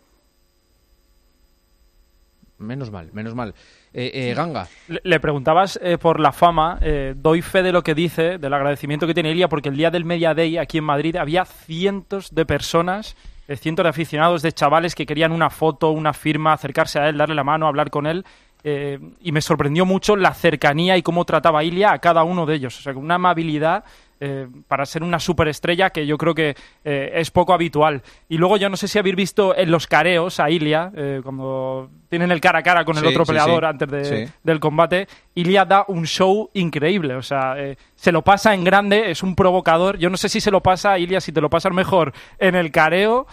[2.58, 3.54] Menos mal, menos mal.
[3.96, 4.66] Eh, eh, Ganga.
[4.88, 6.78] Le, preguntabas eh, por la fama.
[6.82, 9.92] eh, doy fe de lo que dice, del agradecimiento que tiene Ilia, porque el día
[9.92, 13.16] del Media Day aquí en Madrid había cientos de personas,
[13.56, 17.36] cientos de aficionados, de chavales que querían una foto, una firma, acercarse a él, darle
[17.36, 18.24] la mano, hablar con él.
[18.64, 22.78] y me sorprendió mucho la cercanía y cómo trataba Ilia a cada uno de ellos.
[22.78, 23.84] O sea, con una amabilidad
[24.20, 26.54] eh, para ser una superestrella que yo creo que
[26.84, 28.02] eh, es poco habitual.
[28.28, 31.90] Y luego yo no sé si habéis visto en los careos a Ilia, eh, cuando
[32.08, 33.66] tienen el cara a cara con el Sí, otro peleador sí.
[33.66, 37.16] antes de- del combate, Ilia da un show increíble.
[37.16, 37.56] O sea,
[37.96, 39.98] se lo pasa en grande, es un provocador.
[39.98, 42.54] Yo no sé si se lo pasa a Ilia, si te lo pasas mejor en
[42.54, 43.26] el careo,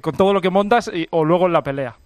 [0.00, 1.96] con todo lo que montas, y- o luego en la pelea.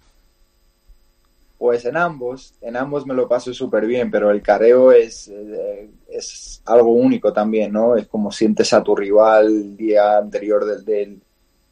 [1.57, 5.89] Pues en ambos, en ambos me lo paso súper bien, pero el careo es, eh,
[6.07, 7.95] es algo único también, ¿no?
[7.95, 11.21] Es como sientes a tu rival el día anterior del, del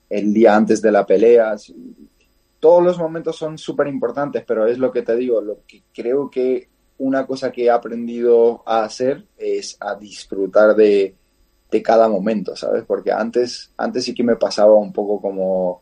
[0.09, 1.55] el día antes de la pelea.
[2.59, 6.29] Todos los momentos son súper importantes, pero es lo que te digo, lo que creo
[6.29, 6.67] que
[6.97, 11.13] una cosa que he aprendido a hacer es a disfrutar de,
[11.69, 12.83] de cada momento, ¿sabes?
[12.85, 15.81] Porque antes, antes sí que me pasaba un poco como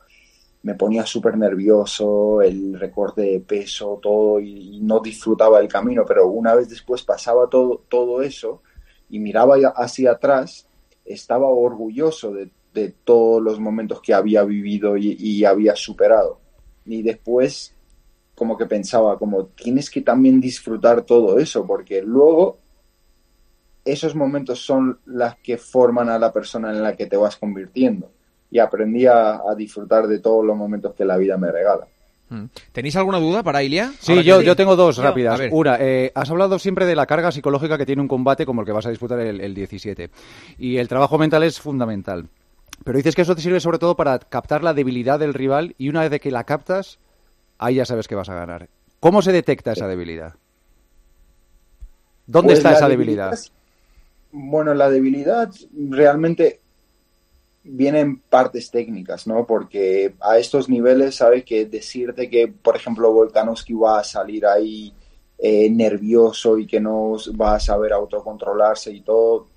[0.63, 6.27] me ponía súper nervioso, el recorte de peso, todo, y, no disfrutaba el camino, pero
[6.27, 8.61] una vez después pasaba todo, todo eso
[9.09, 10.67] y miraba hacia atrás,
[11.05, 16.39] estaba orgulloso de, de todos los momentos que había vivido y, y había superado.
[16.85, 17.75] Y después
[18.35, 22.57] como que pensaba, como tienes que también disfrutar todo eso, porque luego
[23.85, 28.11] esos momentos son las que forman a la persona en la que te vas convirtiendo.
[28.53, 31.87] Y aprendí a, a disfrutar de todos los momentos que la vida me regala.
[32.29, 32.45] Mm.
[32.71, 33.91] ¿Tenéis alguna duda para Ilia?
[33.99, 35.41] Sí, yo, yo tengo dos rápidas.
[35.51, 38.67] Una, eh, has hablado siempre de la carga psicológica que tiene un combate como el
[38.67, 40.11] que vas a disputar el, el 17.
[40.59, 42.27] Y el trabajo mental es fundamental.
[42.83, 45.89] Pero dices que eso te sirve sobre todo para captar la debilidad del rival y
[45.89, 46.99] una vez de que la captas,
[47.57, 48.69] ahí ya sabes que vas a ganar.
[48.99, 50.35] ¿Cómo se detecta esa debilidad?
[52.25, 53.37] ¿Dónde Pues está esa debilidad?
[54.31, 55.51] Bueno, la debilidad
[55.89, 56.61] realmente
[57.63, 59.45] viene en partes técnicas, ¿no?
[59.47, 64.93] Porque a estos niveles, sabes que decirte que, por ejemplo, Volkanovski va a salir ahí
[65.37, 69.47] eh, nervioso y que no va a saber autocontrolarse y todo,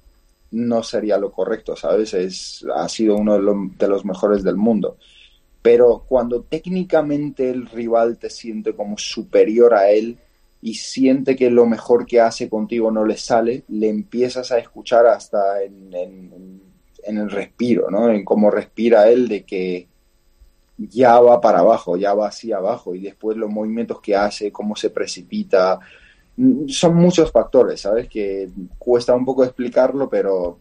[0.52, 2.14] no sería lo correcto, ¿sabes?
[2.14, 4.96] Es, ha sido uno de, lo- de los mejores del mundo.
[5.62, 10.18] Pero cuando técnicamente el rival te siente como superior a él
[10.62, 15.07] y siente que lo mejor que hace contigo no le sale, le empiezas a escuchar
[15.07, 16.62] hasta en-
[17.07, 18.11] en el respiro, ¿no?
[18.11, 19.88] En cómo respira él de que
[20.78, 24.76] ya va para abajo, ya va hacia abajo y después los movimientos que hace, cómo
[24.76, 25.80] se precipita,
[26.68, 28.09] son muchos factores, ¿sabes?
[28.09, 30.59] Que cuesta un poco explicarlo, pero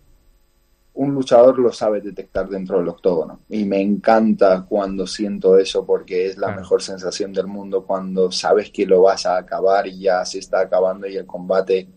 [0.94, 3.42] un luchador lo sabe detectar dentro del octógono.
[3.50, 8.72] Y me encanta cuando siento eso porque es la mejor sensación del mundo cuando sabes
[8.72, 11.90] que lo vas a acabar y ya se está acabando y el combate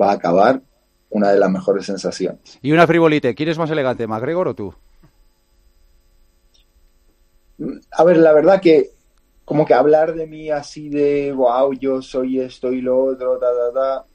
[0.00, 0.60] va a acabar.
[1.14, 2.58] Una de las mejores sensaciones.
[2.62, 4.74] Y una frivolite, ¿quién es más elegante, McGregor o tú?
[7.92, 8.90] A ver, la verdad que
[9.44, 13.46] como que hablar de mí así de, wow, yo soy esto y lo otro, ta,
[13.46, 14.06] ta, ta,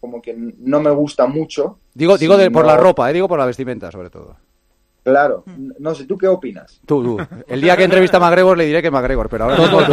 [0.00, 1.78] como que no me gusta mucho.
[1.94, 4.36] Digo, digo de- por la ropa, eh, digo por la vestimenta sobre todo.
[5.04, 5.42] Claro,
[5.80, 6.80] no sé, ¿tú qué opinas?
[6.86, 7.18] Tú, tú.
[7.48, 9.92] El día que entrevista a McGregor le diré que McGregor, pero ahora Todo tú.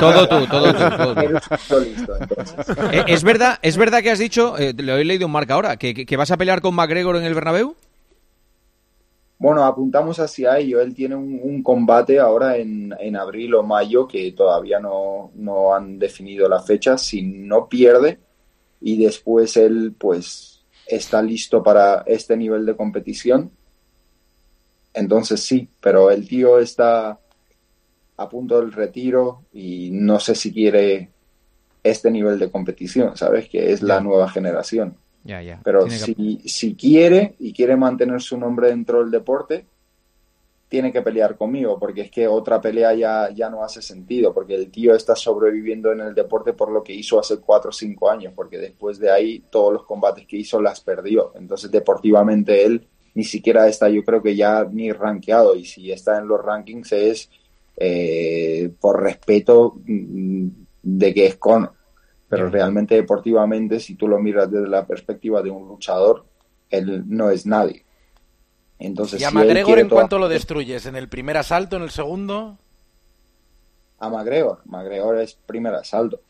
[0.00, 1.80] Todo tú, todo tú, todo tú.
[1.80, 2.56] Listo, entonces.
[2.92, 5.76] Eh, ¿Es verdad, es verdad que has dicho, eh, lo he leído en marca ahora,
[5.76, 7.76] que, que- que vas a pelear con McGregor en el Bernabéu?
[9.38, 10.80] Bueno, apuntamos hacia ello.
[10.80, 15.74] Él tiene un, un combate ahora en, en abril o mayo que todavía no, no
[15.74, 16.96] han definido la fecha.
[16.96, 18.18] Si no pierde
[18.80, 23.50] y después él pues está listo para este nivel de competición,
[24.96, 27.18] entonces sí, pero el tío está
[28.16, 31.10] a punto del retiro y no sé si quiere
[31.82, 33.48] este nivel de competición, ¿sabes?
[33.48, 34.96] Que es la nueva generación.
[35.22, 35.60] Ya, ya.
[35.62, 39.66] Pero que- si, si quiere y quiere mantener su nombre dentro del deporte,
[40.68, 44.56] tiene que pelear conmigo, porque es que otra pelea ya, ya no hace sentido, porque
[44.56, 48.10] el tío está sobreviviendo en el deporte por lo que hizo hace cuatro o cinco
[48.10, 51.32] años, porque después de ahí todos los combates que hizo las perdió.
[51.36, 52.84] Entonces deportivamente él
[53.16, 56.92] ni siquiera está, yo creo que ya ni rankeado, y si está en los rankings
[56.92, 57.30] es
[57.76, 60.46] eh, por respeto mm,
[60.82, 61.72] de que es Conor.
[62.28, 66.24] Pero realmente deportivamente, si tú lo miras desde la perspectiva de un luchador,
[66.70, 67.84] él no es nadie.
[68.78, 70.84] Entonces, ¿Y a si McGregor en cuánto lo toda- destruyes?
[70.86, 72.58] ¿En el primer asalto, en el segundo?
[73.98, 74.60] a McGregor.
[74.66, 76.20] McGregor es primer asalto.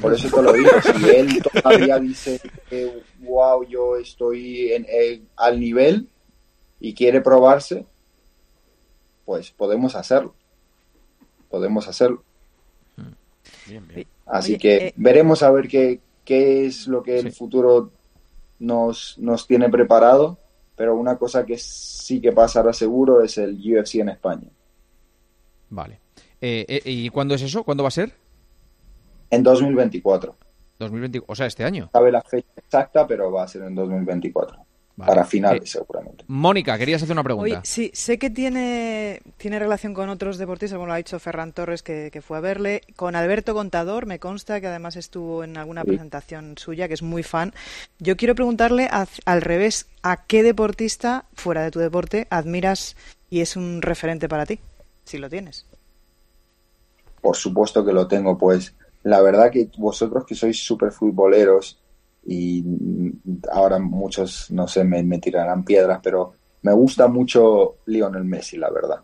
[0.00, 0.70] Por eso te lo digo.
[0.82, 6.08] Si él todavía dice que, wow, yo estoy en, eh, al nivel
[6.82, 7.86] y quiere probarse,
[9.24, 10.34] pues podemos hacerlo.
[11.48, 12.24] Podemos hacerlo.
[14.26, 17.92] Así Oye, que eh, veremos a ver qué, qué es lo que el futuro
[18.58, 20.38] nos, nos tiene preparado.
[20.74, 24.48] Pero una cosa que sí que pasará seguro es el UFC en España.
[25.70, 26.00] Vale.
[26.40, 27.62] Eh, eh, ¿Y cuándo es eso?
[27.62, 28.12] ¿Cuándo va a ser?
[29.30, 30.34] En 2024.
[30.80, 31.90] 2020, o sea, este año.
[31.92, 34.71] Sabe la fecha exacta, pero va a ser en 2024.
[34.96, 36.22] Para finales, seguramente.
[36.28, 37.44] Mónica, querías hacer una pregunta.
[37.44, 41.52] Oye, sí, sé que tiene, tiene relación con otros deportistas, como lo ha dicho Ferran
[41.52, 42.82] Torres, que, que fue a verle.
[42.94, 45.88] Con Alberto Contador, me consta que además estuvo en alguna Sí.
[45.88, 47.54] presentación suya, que es muy fan.
[47.98, 52.94] Yo quiero preguntarle a- al revés, ¿a qué deportista, fuera de tu deporte, admiras
[53.30, 54.60] y es un referente para ti?
[55.04, 55.66] Si lo tienes.
[57.20, 58.74] Por supuesto que lo tengo, pues
[59.04, 61.78] la verdad que vosotros que sois súper futboleros
[62.24, 62.64] y
[63.52, 66.32] ahora muchos, no sé, me, me tirarán piedras, pero
[66.62, 69.00] me gusta mucho Lionel Messi, la verdad.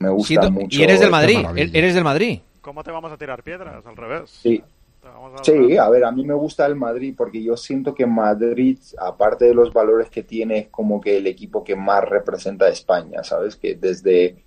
[0.00, 0.78] Me gusta Siento- mucho.
[0.78, 1.78] y eres del Madrid, maravilla.
[1.78, 2.40] eres del Madrid.
[2.60, 3.84] ¿Cómo te vamos a tirar piedras?
[3.86, 4.30] Al revés.
[4.30, 4.62] Sí.
[4.62, 8.78] A- Sí, a ver, a mí me gusta el Madrid porque yo siento que Madrid,
[8.98, 12.68] aparte de los valores que tiene, es como que el equipo que más representa a
[12.70, 13.56] España, ¿sabes?
[13.56, 14.44] Que desde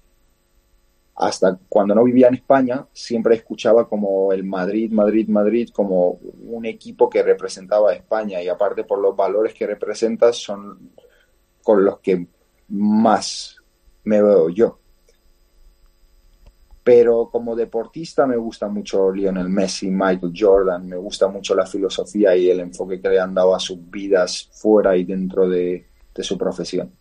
[1.16, 6.66] hasta cuando no vivía en España, siempre escuchaba como el Madrid, Madrid, Madrid, como un
[6.66, 10.92] equipo que representaba a España y aparte por los valores que representa son
[11.64, 12.26] con los que
[12.70, 13.58] más
[14.06, 14.80] me veo yo.
[16.84, 22.36] Pero como deportista me gusta mucho Lionel Messi, Michael Jordan, me gusta mucho la filosofía
[22.36, 25.86] y el enfoque que le han dado a sus vidas fuera y dentro de,
[26.16, 26.92] de su profesión.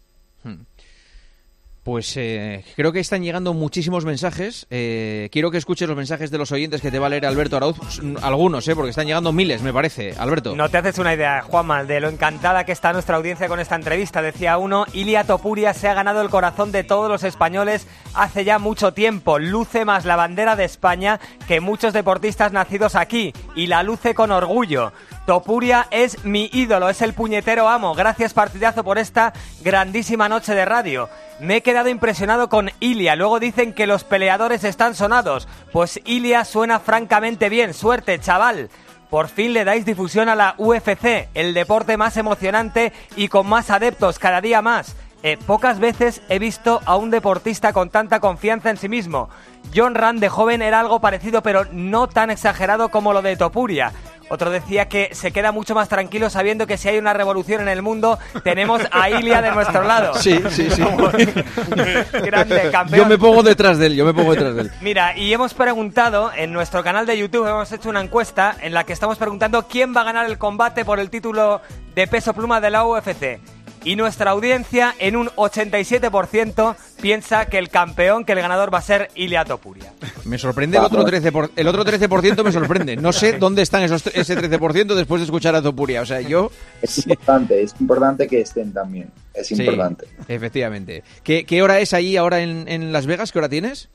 [1.91, 4.65] Pues eh, creo que están llegando muchísimos mensajes.
[4.71, 7.57] Eh, quiero que escuches los mensajes de los oyentes que te va a leer Alberto
[7.57, 7.79] Arauz.
[8.23, 10.15] Algunos, eh, porque están llegando miles, me parece.
[10.17, 10.55] Alberto.
[10.55, 13.75] No te haces una idea, Juanma, de lo encantada que está nuestra audiencia con esta
[13.75, 14.23] entrevista.
[14.23, 18.61] Decía uno, Ilia Topuria se ha ganado el corazón de todos los españoles hace ya
[18.61, 19.41] mucho tiempo.
[19.41, 21.19] Luce más la bandera de España
[21.49, 24.93] que muchos deportistas nacidos aquí y la luce con orgullo.
[25.27, 27.95] Topuria es mi ídolo, es el puñetero amo.
[27.95, 29.33] Gracias partidazo por esta
[29.63, 31.09] grandísima noche de radio.
[31.41, 33.17] Me he quedado impresionado con Ilia.
[33.17, 35.47] Luego dicen que los peleadores están sonados.
[35.73, 37.75] Pues Ilia suena francamente bien.
[37.75, 38.71] Suerte, chaval.
[39.11, 43.71] Por fin le dais difusión a la UFC, el deporte más emocionante y con más
[43.71, 44.95] adeptos cada día más.
[45.23, 49.29] Eh, pocas veces he visto a un deportista con tanta confianza en sí mismo.
[49.75, 53.93] John Rand de joven era algo parecido, pero no tan exagerado como lo de Topuria.
[54.31, 57.69] Otro decía que se queda mucho más tranquilo sabiendo que si hay una revolución en
[57.69, 60.15] el mundo, tenemos a Ilia de nuestro lado.
[60.21, 60.83] Sí, sí, sí.
[62.25, 62.99] Grande, campeón.
[62.99, 64.71] Yo me pongo detrás de él, yo me pongo detrás de él.
[64.81, 68.85] Mira, y hemos preguntado en nuestro canal de YouTube, hemos hecho una encuesta en la
[68.85, 71.61] que estamos preguntando quién va a ganar el combate por el título
[71.95, 73.41] de peso pluma de la UFC.
[73.83, 78.83] Y nuestra audiencia, en un 87%, piensa que el campeón, que el ganador va a
[78.83, 79.93] ser Ilia Topuria.
[80.25, 82.97] Me sorprende el otro 13%, por- el otro 13% me sorprende.
[82.97, 86.03] No sé dónde están esos, ese 13% después de escuchar a Topuria.
[86.03, 86.51] O sea, yo...
[86.83, 89.11] Es importante, es importante que estén también.
[89.33, 90.07] Es Sí, importante.
[90.29, 91.03] efectivamente.
[91.23, 93.33] ¿Qué, qué hora es ahí ahora en, en Las Vegas?
[93.33, 93.89] ¿Qué hora tienes?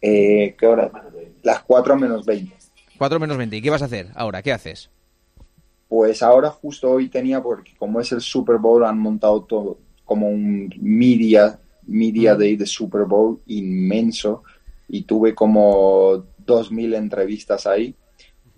[0.00, 0.90] Eh, ¿Qué hora?
[1.42, 2.54] Las 4 menos 20.
[2.98, 3.56] 4 menos 20.
[3.56, 4.42] ¿Y qué vas a hacer ahora?
[4.42, 4.88] ¿Qué haces?
[5.88, 10.28] Pues ahora justo hoy tenía, porque como es el Super Bowl, han montado todo como
[10.28, 14.42] un media, media day de Super Bowl inmenso
[14.88, 17.94] y tuve como 2.000 entrevistas ahí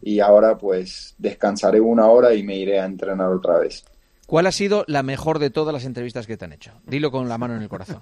[0.03, 3.85] y ahora pues descansaré una hora y me iré a entrenar otra vez.
[4.27, 6.73] ¿Cuál ha sido la mejor de todas las entrevistas que te han hecho?
[6.87, 8.01] Dilo con la mano en el corazón.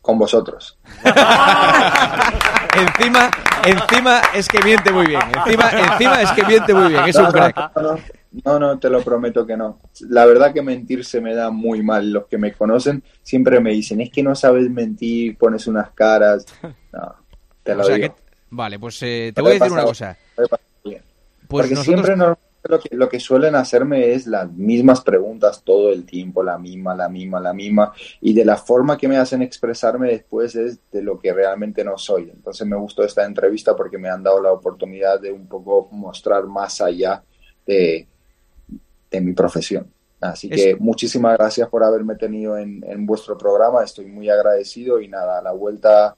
[0.00, 0.78] Con vosotros.
[2.76, 3.30] encima,
[3.64, 5.20] encima es que miente muy bien.
[5.44, 7.04] Encima, encima es que miente muy bien.
[7.08, 7.72] Es un crack.
[8.44, 9.78] No, no, te lo prometo que no.
[10.08, 12.10] La verdad que mentir se me da muy mal.
[12.10, 16.46] Los que me conocen siempre me dicen, es que no sabes mentir, pones unas caras.
[16.92, 17.14] No,
[17.62, 18.14] te lo O sea digo.
[18.14, 20.16] que- vale, pues eh, te voy a decir una cosa.
[20.34, 20.48] Pues
[21.48, 25.90] Porque nosotros- siempre no- lo, que, lo que suelen hacerme es las mismas preguntas todo
[25.90, 27.92] el tiempo, la misma, la misma, la misma.
[28.20, 31.98] Y de la forma que me hacen expresarme después es de lo que realmente no
[31.98, 32.30] soy.
[32.32, 36.46] Entonces me gustó esta entrevista porque me han dado la oportunidad de un poco mostrar
[36.46, 37.22] más allá
[37.66, 38.06] de,
[39.10, 39.92] de mi profesión.
[40.20, 43.82] Así que muchísimas gracias por haberme tenido en, en vuestro programa.
[43.82, 46.16] Estoy muy agradecido y nada, a la vuelta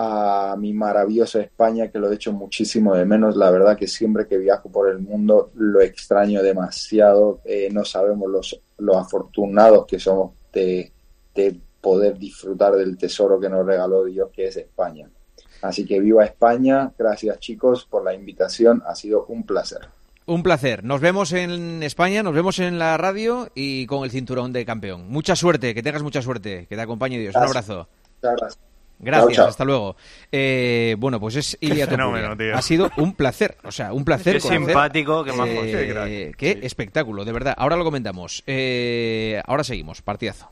[0.00, 3.34] a mi maravillosa España, que lo he hecho muchísimo de menos.
[3.34, 7.40] La verdad que siempre que viajo por el mundo lo extraño demasiado.
[7.44, 10.92] Eh, no sabemos los, los afortunados que somos de,
[11.34, 15.10] de poder disfrutar del tesoro que nos regaló Dios, que es España.
[15.62, 16.92] Así que viva España.
[16.96, 18.84] Gracias chicos por la invitación.
[18.86, 19.80] Ha sido un placer.
[20.26, 20.84] Un placer.
[20.84, 25.08] Nos vemos en España, nos vemos en la radio y con el cinturón de campeón.
[25.08, 27.34] Mucha suerte, que tengas mucha suerte, que te acompañe Dios.
[27.34, 27.88] Un abrazo.
[28.22, 28.68] Muchas gracias.
[29.00, 29.48] Gracias, Chao, chao.
[29.48, 29.96] hasta luego.
[30.32, 32.56] Eh, bueno, pues es Ilia fenómeno, tío.
[32.56, 34.34] Ha sido un placer, o sea, un placer.
[34.36, 35.48] Qué conocer, simpático, qué majo.
[35.50, 36.36] eh, Qué crack.
[36.36, 37.54] qué espectáculo, de verdad.
[37.56, 38.42] Ahora lo comentamos.
[38.46, 40.50] Eh, ahora seguimos, partidazo.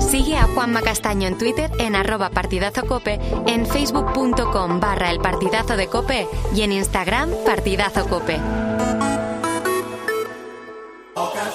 [0.00, 5.76] Sigue a Juanma Castaño en Twitter en arroba partidazo cope, en facebook.com barra el partidazo
[5.76, 8.38] de cope y en Instagram partidazo cope.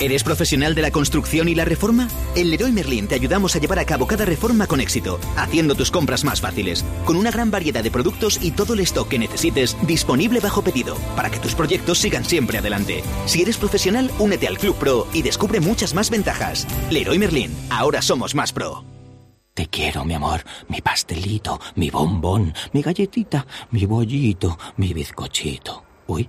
[0.00, 2.08] ¿Eres profesional de la construcción y la reforma?
[2.36, 5.90] En Leroy Merlin te ayudamos a llevar a cabo cada reforma con éxito, haciendo tus
[5.90, 9.76] compras más fáciles, con una gran variedad de productos y todo el stock que necesites
[9.88, 13.02] disponible bajo pedido, para que tus proyectos sigan siempre adelante.
[13.26, 16.64] Si eres profesional, únete al Club Pro y descubre muchas más ventajas.
[16.90, 18.84] Leroy Merlin, ahora somos más pro.
[19.52, 25.82] Te quiero, mi amor, mi pastelito, mi bombón, mi galletita, mi bollito, mi bizcochito.
[26.06, 26.28] Uy.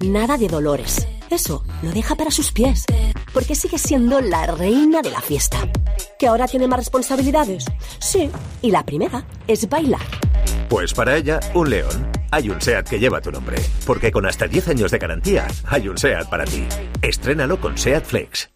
[0.00, 1.06] nada de dolores.
[1.30, 2.84] Eso lo deja para sus pies,
[3.32, 5.58] porque sigue siendo la reina de la fiesta.
[6.18, 7.64] ¿Que ahora tiene más responsabilidades?
[7.98, 8.30] Sí,
[8.62, 10.06] y la primera es bailar.
[10.68, 12.10] Pues para ella, un león.
[12.30, 13.56] Hay un SEAT que lleva tu nombre,
[13.86, 16.66] porque con hasta 10 años de garantía, hay un SEAT para ti.
[17.02, 18.55] Estrénalo con SEAT Flex.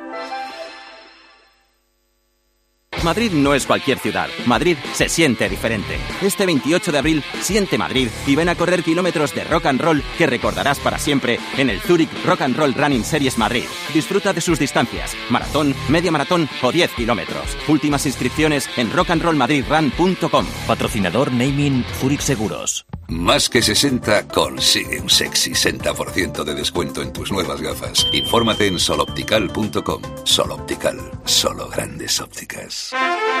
[3.03, 4.27] Madrid no es cualquier ciudad.
[4.45, 5.97] Madrid se siente diferente.
[6.21, 10.03] Este 28 de abril, siente Madrid y ven a correr kilómetros de rock and roll
[10.17, 13.65] que recordarás para siempre en el Zurich Rock and Roll Running Series Madrid.
[13.93, 17.57] Disfruta de sus distancias, maratón, media maratón o 10 kilómetros.
[17.67, 20.45] Últimas inscripciones en rockandrollmadridrun.com.
[20.67, 22.85] Patrocinador Naming Zurich Seguros.
[23.11, 28.07] Más que 60 consigue un sexy 60% de descuento en tus nuevas gafas.
[28.13, 30.01] Infórmate en soloptical.com.
[30.23, 32.90] Soloptical, solo grandes ópticas.
[32.91, 33.40] Thanks.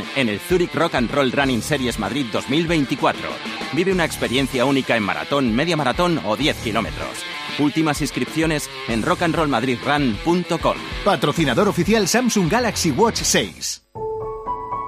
[0.15, 3.21] en el Zurich Rock and Roll Running Series Madrid 2024.
[3.73, 7.25] Vive una experiencia única en maratón, media maratón o 10 kilómetros.
[7.59, 10.77] Últimas inscripciones en rockandrollmadridrun.com.
[11.05, 13.83] Patrocinador oficial Samsung Galaxy Watch 6.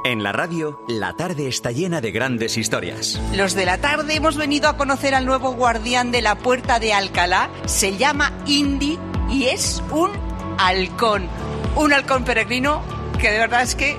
[0.06, 3.22] En la radio, la tarde está llena de grandes historias.
[3.34, 6.91] Los de la tarde hemos venido a conocer al nuevo guardián de la puerta de
[6.91, 7.49] Alcalá.
[7.65, 8.99] Se llama Indy
[9.30, 10.11] y es un
[10.57, 11.30] halcón.
[11.77, 12.81] Un halcón peregrino
[13.18, 13.95] que de verdad es que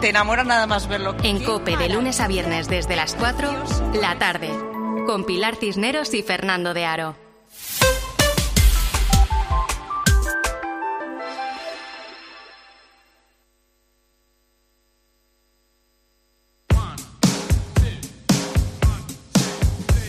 [0.00, 1.16] te enamora nada más verlo.
[1.22, 3.64] En Cope, de lunes a viernes desde las 4,
[4.00, 4.50] la tarde.
[5.06, 7.16] Con Pilar Cisneros y Fernando de Aro.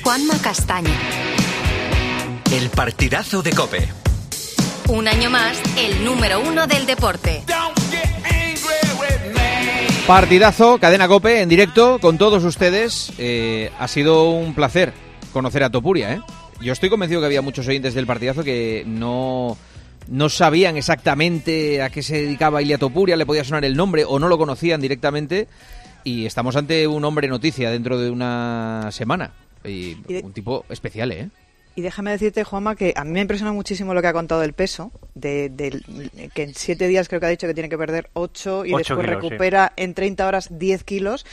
[0.04, 0.90] Juanma Castaño.
[2.52, 3.88] El partidazo de Cope.
[4.88, 7.44] Un año más, el número uno del deporte.
[10.10, 13.14] Partidazo, cadena Cope, en directo con todos ustedes.
[13.20, 14.92] Eh, ha sido un placer
[15.32, 16.16] conocer a Topuria.
[16.16, 16.22] ¿eh?
[16.60, 19.56] Yo estoy convencido que había muchos oyentes del partidazo que no,
[20.08, 24.18] no sabían exactamente a qué se dedicaba Ilia Topuria, le podía sonar el nombre o
[24.18, 25.48] no lo conocían directamente.
[26.04, 29.34] Y estamos ante un hombre noticia dentro de una semana.
[29.64, 31.30] Y, un tipo especial, ¿eh?
[31.80, 34.52] Y déjame decirte, Juanma, que a mí me impresiona muchísimo lo que ha contado del
[34.52, 35.82] peso, de, del-
[36.34, 38.78] que en siete días creo que ha dicho que tiene que perder 8 y Ocho
[38.96, 39.30] después kilos, sí.
[39.30, 41.26] recupera en 30 horas 10 kilos.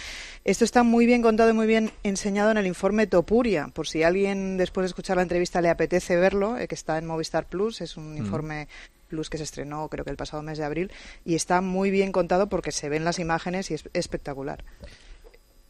[0.44, 4.04] Esto está muy bien contado y muy bien enseñado en el informe Topuria, por si
[4.04, 7.80] alguien después de escuchar la entrevista le apetece verlo, eh, que está en Movistar Plus,
[7.80, 8.18] es un Mm.
[8.18, 8.68] informe
[9.08, 10.92] Plus que se estrenó creo que el pasado mes de abril,
[11.24, 14.62] y está muy bien contado porque se ven las imágenes y es espectacular.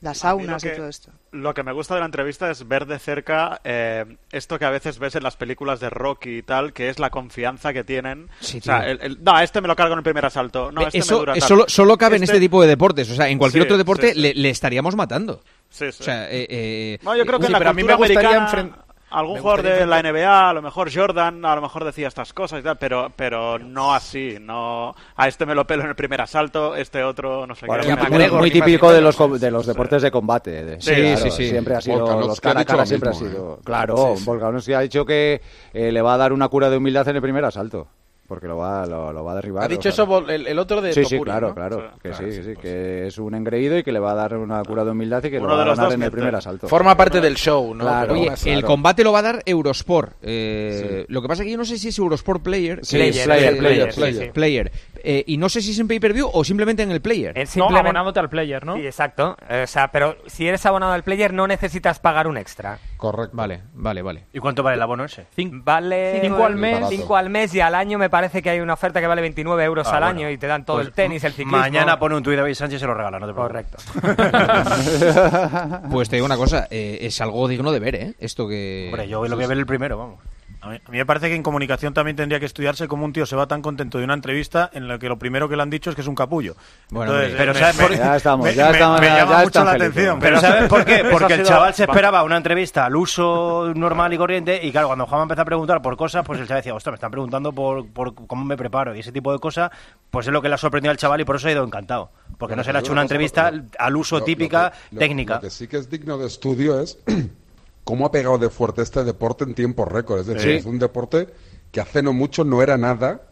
[0.00, 1.10] Las saunas y que- todo esto.
[1.32, 4.70] Lo que me gusta de la entrevista es ver de cerca eh, esto que a
[4.70, 8.28] veces ves en las películas de Rocky y tal, que es la confianza que tienen.
[8.40, 10.70] Sí, o sea, el- el- no, este me lo cargo en el primer asalto.
[10.72, 11.48] No, este me eso dura eso tal.
[11.48, 13.10] solo, solo cabe en Este- este tipo de deportes.
[13.10, 14.20] O sea, en cualquier Sí, otro deporte sí, sí.
[14.20, 15.42] Le, le estaríamos matando.
[15.68, 15.98] Sí, sí.
[16.00, 17.94] O sea, eh, eh, No, yo creo que sí, en la pero a mí me
[17.94, 22.08] gustaría americana, algún jugador de la NBA, a lo mejor Jordan, a lo mejor decía
[22.08, 24.38] estas cosas y tal, pero, pero no así.
[24.40, 27.84] no A este me lo pelo en el primer asalto, este otro no sé Bueno,
[27.84, 28.10] qué.
[28.10, 30.64] muy, muy típico de los, de los deportes de combate.
[30.64, 31.48] de- Sí, claro, sí, sí.
[31.50, 33.54] Siempre ha sido, Volkanovski los cara a cara siempre mismo, ha sido.
[33.54, 33.62] ¿eh?
[33.64, 34.24] Claro, Sí, sí.
[34.26, 35.40] Volkanovski ha dicho que
[35.72, 37.88] eh, le va a dar una cura de humildad en el primer asalto.
[38.28, 39.64] Porque lo va, lo, lo va a derribar.
[39.64, 40.04] Ha dicho o sea.
[40.04, 41.54] eso el, el otro de Sí, sí, Topuria, claro, ¿no?
[41.54, 41.76] claro.
[41.94, 44.12] Sí, que claro, sí, sí, que sí, que es un engreído y que le va
[44.12, 46.10] a dar una cura de humildad y que Uno lo va a ganar en el
[46.10, 46.66] primer asalto.
[46.68, 47.84] Forma parte del show, ¿no?
[47.84, 48.58] Claro, Oye, claro.
[48.58, 50.14] el combate lo va a dar Eurosport.
[50.22, 52.80] Eh, Lo que pasa es que yo no sé si es Eurosport Player.
[52.84, 54.24] Sí, Player, es- Player, eh, Player, sí, Player.
[54.24, 54.30] sí.
[54.32, 54.72] Player.
[55.08, 57.36] Eh, y no sé si es en pay-per-view o simplemente en el Player.
[57.38, 58.74] Es simplemente abonándote al player, ¿no?
[58.76, 59.36] Sí, exacto.
[59.48, 62.78] Eh, O sea, pero si eres abonado al player no necesitas pagar un extra.
[62.96, 63.36] Correcto.
[63.36, 64.24] Vale, vale, vale.
[64.32, 65.26] ¿Y cuánto vale el abono ese?
[65.36, 66.86] Vale Cinco al mes.
[66.88, 69.64] cinco al mes y al año me parece que hay una oferta que vale 29
[69.64, 70.18] euros Ah, al bueno.
[70.20, 71.58] año y te dan todo Pues el tenis, el ciclismo.
[71.58, 73.66] Mañana pone un tuit David Sánchez y se lo regala, no te preocupes.
[74.00, 75.80] Correcto.
[75.90, 78.14] Pues te digo una cosa, eh, es algo digno de ver, ¿eh?
[78.18, 78.86] Esto que...
[78.90, 80.18] Hombre, yo lo voy a ver el primero, vamos.
[80.66, 83.12] A mí, a mí me parece que en comunicación también tendría que estudiarse cómo un
[83.12, 85.62] tío se va tan contento de una entrevista en la que lo primero que le
[85.62, 86.56] han dicho es que es un capullo.
[86.90, 87.96] Bueno, Entonces, pero me- ¿sabes me- por qué?
[87.98, 89.90] Ya estamos, ya me- estamos, me ya- llama ya mucho la felices.
[89.92, 90.18] atención.
[90.20, 91.04] Pero ¿sabes por qué?
[91.12, 95.06] Porque el chaval se esperaba una entrevista al uso normal y corriente y claro, cuando
[95.06, 97.86] Juan empezó a preguntar por cosas, pues el chaval decía, ostras, me están preguntando por,
[97.88, 99.70] por cómo me preparo y ese tipo de cosas,
[100.10, 102.10] pues es lo que le ha sorprendido al chaval y por eso ha ido encantado.
[102.38, 104.70] Porque Bueno, no se le ha hecho una entrevista lo- al uso lo- lo típica
[104.70, 105.34] que- lo- técnica.
[105.36, 106.98] Lo que sí que es digno de estudio es
[107.86, 110.20] cómo ha pegado de fuerte este deporte en tiempo récord.
[110.20, 111.28] Es decir, es un deporte
[111.70, 113.22] que hace no mucho no era nada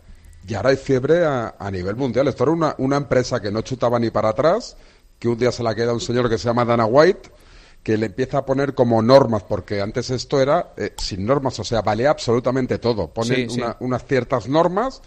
[0.47, 2.29] y ahora hay fiebre a, a nivel mundial.
[2.29, 4.77] Esto era una, una empresa que no chutaba ni para atrás,
[5.19, 7.31] que un día se la queda un señor que se llama Dana White,
[7.83, 11.65] que le empieza a poner como normas, porque antes esto era eh, sin normas, o
[11.65, 13.09] sea, valía absolutamente todo.
[13.09, 13.61] Ponen Sí, sí.
[13.61, 15.03] una- unas ciertas normas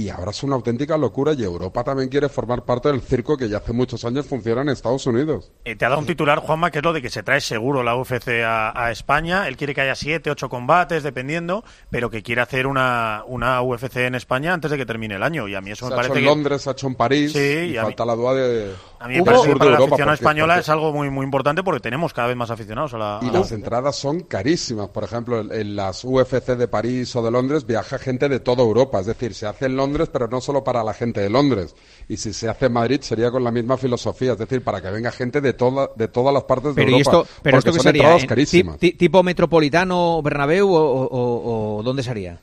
[0.00, 3.48] y ahora es una auténtica locura y Europa también quiere formar parte del circo que
[3.48, 5.50] ya hace muchos años funciona en Estados Unidos.
[5.64, 7.82] Eh, te ha dado un titular, Juanma, que es lo de que se trae seguro
[7.82, 9.46] la UFC a, a España.
[9.48, 13.96] Él quiere que haya siete, ocho combates, dependiendo, pero que quiere hacer una, una UFC
[13.98, 15.48] en España antes de que termine el año.
[15.48, 16.30] Y a mí eso Se me ha parece hecho en que...
[16.30, 18.74] Londres, se ha hecho en París Sí, y, y a mí- falta la duda de
[18.98, 21.24] A mí me parece que para la afición porque- española porque- es algo muy, muy
[21.24, 23.18] importante porque tenemos cada vez más aficionados a la...
[23.22, 24.88] Y a la las entradas son carísimas.
[24.88, 28.62] Por ejemplo, en, en las UFC de París o de Londres viaja gente de toda
[28.62, 29.00] Europa.
[29.00, 31.74] Es decir, se hace en Londres, pero no solo para la gente de Londres.
[32.08, 34.32] Y si se hace en Madrid sería con la misma filosofía.
[34.32, 37.00] Es decir, para que venga gente de, toda, de todas las partes Pero de ¿y
[37.00, 37.18] Europa.
[37.18, 38.02] esto, pero porque esto son sería?
[38.02, 38.78] entradas ¿En carísimas.
[38.78, 42.38] ti- ti- ¿Tipo Metropolitano, Bernabéu o, o- o- dónde sería?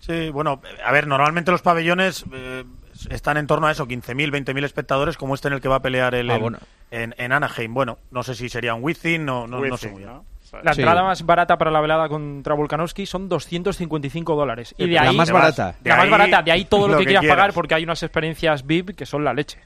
[0.00, 2.64] Sí, bueno, a ver, normalmente los pabellones eh,
[3.10, 5.82] están en torno a eso, 15.000, 20.000 espectadores, como este en el que va a
[5.82, 6.58] pelear el, Ah, bueno.
[6.90, 7.74] en, en Anaheim.
[7.74, 10.10] Bueno, no sé si sería un Wizzing, no, no, no sé muy bien.
[10.14, 10.24] ¿no?
[10.62, 10.80] La Sí.
[10.80, 14.74] entrada más barata para la velada contra Volkanovski son 255 dólares.
[14.78, 15.66] Y de La ahí, más barata.
[15.66, 17.36] La De más ahí, barata, de ahí todo lo, lo que, que quieras quieras.
[17.36, 19.58] pagar porque hay unas experiencias VIP que son la leche.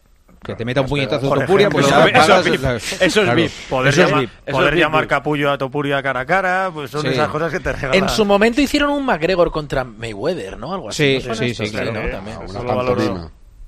[0.44, 3.01] Que te meta un puñetazo de Topuria, pues eso es.
[3.01, 3.35] Eso es Claro.
[3.35, 3.51] VIP.
[3.70, 4.51] Poder, Eso es llamar, VIP.
[4.52, 7.09] poder llamar capullo a Topuria cara a cara, pues son Sí.
[7.09, 7.94] esas cosas que te regalan.
[8.02, 10.74] En su momento hicieron un McGregor contra Mayweather, ¿no?
[10.74, 11.19] Algo así.
[11.19, 11.35] Sí, ¿no?
[11.35, 11.93] sí, sí, claro.
[11.93, 12.01] ¿no?
[12.01, 12.39] Eh, También.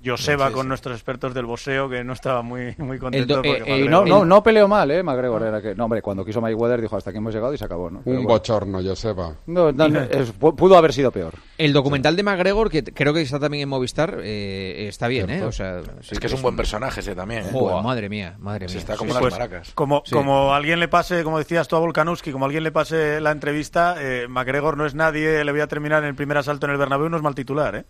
[0.06, 3.34] Joseba Sí, con nuestros expertos del boxeo, que no estaba muy, muy El contento.
[3.36, 5.02] do- porque eh, eh, no, no, no peleó mal, ¿eh?
[5.02, 5.74] McGregor era que...
[5.74, 8.00] No, hombre, cuando quiso Mayweather dijo hasta aquí hemos llegado y se acabó, ¿no?
[8.04, 8.38] Pero Un bueno.
[8.38, 9.34] bochorno, Joseba.
[9.46, 11.34] No, no, no, es- pu- pudo haber sido peor.
[11.58, 15.42] El documental de McGregor, que creo que está también en Movistar, eh, está bien, ¿eh?
[15.44, 17.44] O sea, sí Es que es un buen personaje ese también.
[17.46, 17.50] ¿eh?
[17.52, 18.80] Joder, madre mía, madre Se mía.
[18.80, 19.72] está como Sí, las pues, maracas.
[19.74, 20.12] Como, Sí.
[20.14, 23.96] como alguien le pase, como decías tú a Volkanovski, como alguien le pase la entrevista,
[23.98, 26.78] eh, McGregor no es nadie, le voy a terminar en el primer asalto en el
[26.78, 27.84] Bernabéu, no es mal titular, ¿eh?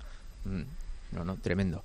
[0.44, 0.62] Mm,
[1.12, 1.82] No, no, tremendo.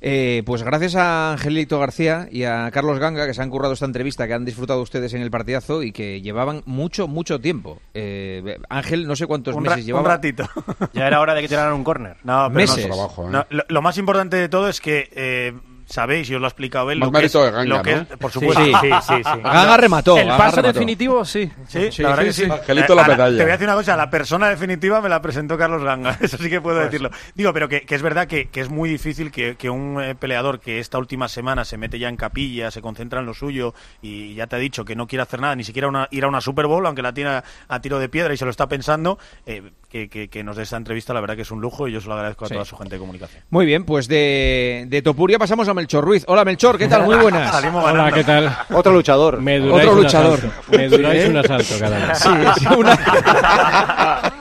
[0.00, 3.84] Eh, pues gracias a Angelito García y a Carlos Ganga que se han currado esta
[3.84, 7.80] entrevista, que han disfrutado ustedes en el partidazo y que llevaban mucho, mucho tiempo.
[7.94, 10.08] Eh, Ángel, no sé cuántos Un, meses un llevaba.
[10.08, 10.44] ratito.
[10.92, 12.16] Ya era hora de que tiraran un córner.
[12.22, 12.86] No, pero Meses.
[12.86, 13.30] no- Trabajo, ¿eh?
[13.32, 15.52] no, lo, lo más importante de todo es que eh,
[15.88, 17.94] sabéis, y os lo ha explicado él, Más lo que es, de Ganga, lo que
[17.96, 18.02] ¿no?
[18.02, 18.64] es- por supuesto.
[18.64, 19.22] sí, sí, sí, sí.
[19.42, 20.16] Ganga remató.
[20.18, 20.72] El Ganga paso remató.
[20.74, 21.50] definitivo, sí.
[21.66, 22.52] Sí, Sí, la verdad sí, que sí.
[22.52, 23.36] Angelito la A- a- medalla.
[23.36, 26.36] Te voy a decir una cosa, la persona definitiva me la presentó Carlos Ganga, eso
[26.36, 27.10] sí que puedo decirlo.
[27.34, 30.14] Digo, pero que, que es verdad que, que es muy difícil que, que un eh,
[30.14, 33.74] peleador que esta última semana se mete ya en capilla, se concentra en lo suyo
[34.02, 36.28] y ya te ha dicho que no quiere hacer nada, ni siquiera una- ir a
[36.28, 38.68] una Super Bowl, aunque la tiene a, a tiro de piedra y se lo está
[38.68, 41.88] pensando, eh, que, que- que nos dé esta entrevista, la verdad que es un lujo
[41.88, 42.54] y yo se lo agradezco a Sí.
[42.54, 43.42] toda su gente de comunicación.
[43.50, 46.24] Muy bien, pues de, de Topuria pasamos a Melchor Ruiz.
[46.26, 47.04] Hola Melchor, ¿qué tal?
[47.04, 47.50] Muy buenas.
[47.52, 48.14] Salimos Hola, ganando.
[48.16, 48.56] ¿qué tal?
[48.72, 49.40] Otro luchador.
[49.40, 50.38] Me duráis Otro un luchador.
[50.38, 50.76] asalto.
[50.76, 51.28] Me duráis ¿Eh?
[51.28, 52.18] un asalto cada vez.
[52.18, 52.28] Sí,
[52.58, 52.92] sí, una-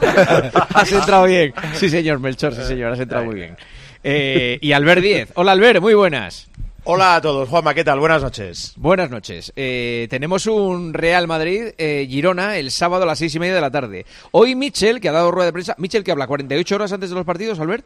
[0.74, 1.54] has entrado bien.
[1.76, 3.56] Sí, señor Melchor, sí, señor, has entrado muy bien.
[4.04, 5.30] Eh, y Albert Díez.
[5.36, 6.48] Hola, Albert, muy buenas.
[6.90, 8.00] Hola a todos, Juanma, ¿qué tal?
[8.00, 8.72] Buenas noches.
[8.78, 9.52] Buenas noches.
[9.58, 13.62] Eh, tenemos un Real Madrid eh, Girona el sábado a las seis y media de
[13.62, 14.06] la tarde.
[14.32, 17.16] Hoy Michel, que ha dado rueda de prensa, Michel que habla 48 horas antes de
[17.16, 17.86] los partidos, Albert.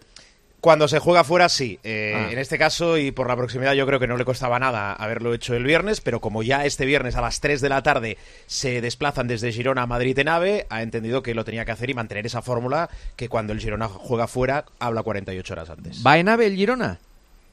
[0.61, 1.79] Cuando se juega fuera, sí.
[1.83, 2.31] Eh, Ah.
[2.31, 5.33] En este caso, y por la proximidad, yo creo que no le costaba nada haberlo
[5.33, 8.79] hecho el viernes, pero como ya este viernes a las 3 de la tarde se
[8.79, 11.95] desplazan desde Girona a Madrid en AVE, ha entendido que lo tenía que hacer y
[11.95, 16.03] mantener esa fórmula que cuando el Girona juega fuera, habla 48 horas antes.
[16.05, 16.99] ¿Va en AVE el Girona?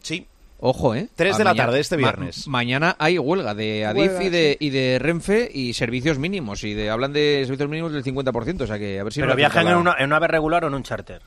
[0.03, 0.27] Sí.
[0.61, 1.09] Ojo, ¿eh?
[1.15, 2.47] Tres Ah, de la mañana- tarde este ma- viernes.
[2.49, 6.65] mañana hay huelga de Adif Huelga, y, de, y de Renfe y servicios mínimos.
[6.65, 8.65] Y de hablan de servicios mínimos del 50%.
[8.65, 10.27] O sea que a ver si ¿Pero no viajan en la- una, en una ave
[10.27, 11.23] regular o en un charter?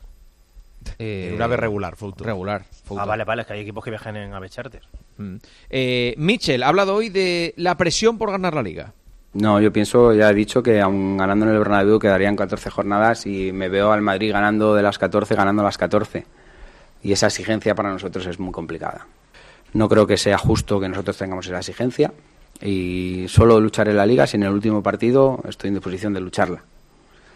[1.04, 1.96] Eh, En una ave regular.
[2.20, 2.64] Regular.
[2.96, 4.84] Ah, vale, vale, es que hay equipos que viajan en ave charter.
[5.18, 5.36] Mm.
[5.72, 8.94] Eh, Michel ha hablado hoy de la presión por ganar la liga.
[9.34, 13.26] No, yo pienso, ya he dicho que aun ganando en el Bernabéu quedarían 14 jornadas
[13.26, 16.26] y me veo al Madrid ganando de las 14, ganando las 14.
[17.02, 19.08] Y esa exigencia para nosotros es muy complicada.
[19.74, 22.14] No creo que sea justo que nosotros tengamos esa exigencia
[22.62, 26.64] y solo lucharé la liga si en el último partido estoy en disposición de lucharla.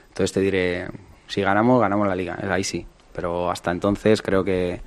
[0.09, 0.87] Entonces te diré,
[1.25, 2.85] si ganamos, ganamos la liga, ahí sí.
[3.15, 4.81] Pero hasta entonces creo que,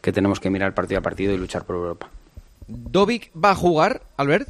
[0.00, 2.08] que tenemos que mirar partido a partido y luchar por Europa.
[2.68, 4.48] ¿Dovic va a jugar, Albert?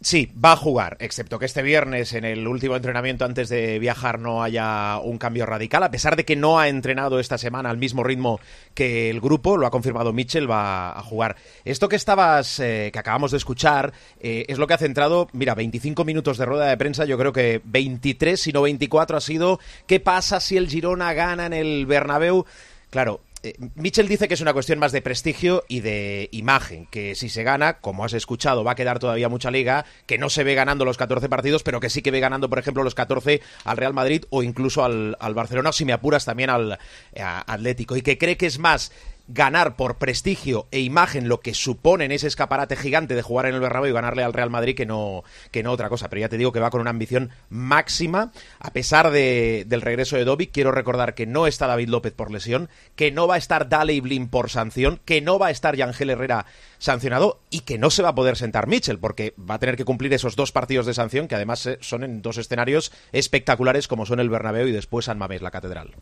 [0.00, 4.20] Sí, va a jugar, excepto que este viernes en el último entrenamiento antes de viajar
[4.20, 7.78] no haya un cambio radical, a pesar de que no ha entrenado esta semana al
[7.78, 8.38] mismo ritmo
[8.74, 11.34] que el grupo, lo ha confirmado Mitchell, va a jugar.
[11.64, 15.56] Esto que estabas, eh, que acabamos de escuchar, eh, es lo que ha centrado, mira,
[15.56, 19.58] 25 minutos de rueda de prensa, yo creo que 23, si no 24 ha sido,
[19.88, 22.46] ¿qué pasa si el Girona gana en el Bernabéu?
[22.90, 27.14] Claro, eh, Mitchell dice que es una cuestión más de prestigio y de imagen, que
[27.14, 30.44] si se gana, como has escuchado, va a quedar todavía mucha liga, que no se
[30.44, 33.40] ve ganando los 14 partidos, pero que sí que ve ganando, por ejemplo, los 14
[33.64, 36.78] al Real Madrid o incluso al, al Barcelona, si me apuras también al
[37.18, 38.92] a Atlético, y que cree que es más
[39.28, 43.54] ganar por prestigio e imagen lo que supone en ese escaparate gigante de jugar en
[43.54, 46.08] el Bernabéu y ganarle al Real Madrid que no, que no otra cosa.
[46.08, 50.16] Pero ya te digo que va con una ambición máxima, a pesar de, del regreso
[50.16, 50.48] de Dobby.
[50.48, 54.00] Quiero recordar que no está David López por lesión, que no va a estar Daley
[54.00, 56.46] Blin por sanción, que no va a estar Yangel Herrera
[56.78, 59.84] sancionado y que no se va a poder sentar Mitchell porque va a tener que
[59.84, 64.06] cumplir esos dos partidos de sanción que además eh, son en dos escenarios espectaculares como
[64.06, 65.94] son el Bernabéu y después San Mamés, la catedral.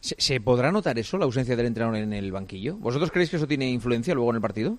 [0.00, 2.76] ¿Se, se podrá notar eso, la ausencia del entrenador en el banquillo?
[2.76, 4.78] ¿Vosotros creéis que eso tiene influencia luego en el partido?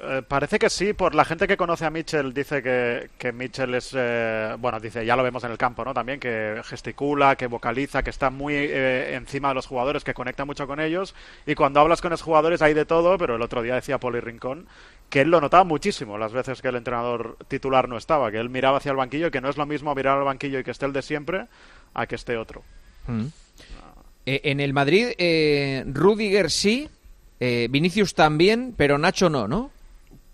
[0.00, 3.74] Eh, parece que sí, por la gente que conoce a Mitchell dice que, que Mitchell
[3.74, 5.92] es, eh, bueno, dice, ya lo vemos en el campo, ¿no?
[5.92, 10.44] También que gesticula, que vocaliza, que está muy eh, encima de los jugadores, que conecta
[10.44, 11.16] mucho con ellos.
[11.46, 14.20] Y cuando hablas con los jugadores hay de todo, pero el otro día decía Poli
[14.20, 14.66] Rincón
[15.10, 18.50] que él lo notaba muchísimo las veces que el entrenador titular no estaba, que él
[18.50, 20.70] miraba hacia el banquillo y que no es lo mismo mirar al banquillo y que
[20.70, 21.46] esté el de siempre
[21.94, 22.62] a que esté otro.
[24.30, 26.86] Eh, en el Madrid, eh, Rudiger sí,
[27.40, 29.70] eh, Vinicius también, pero Nacho no, ¿no?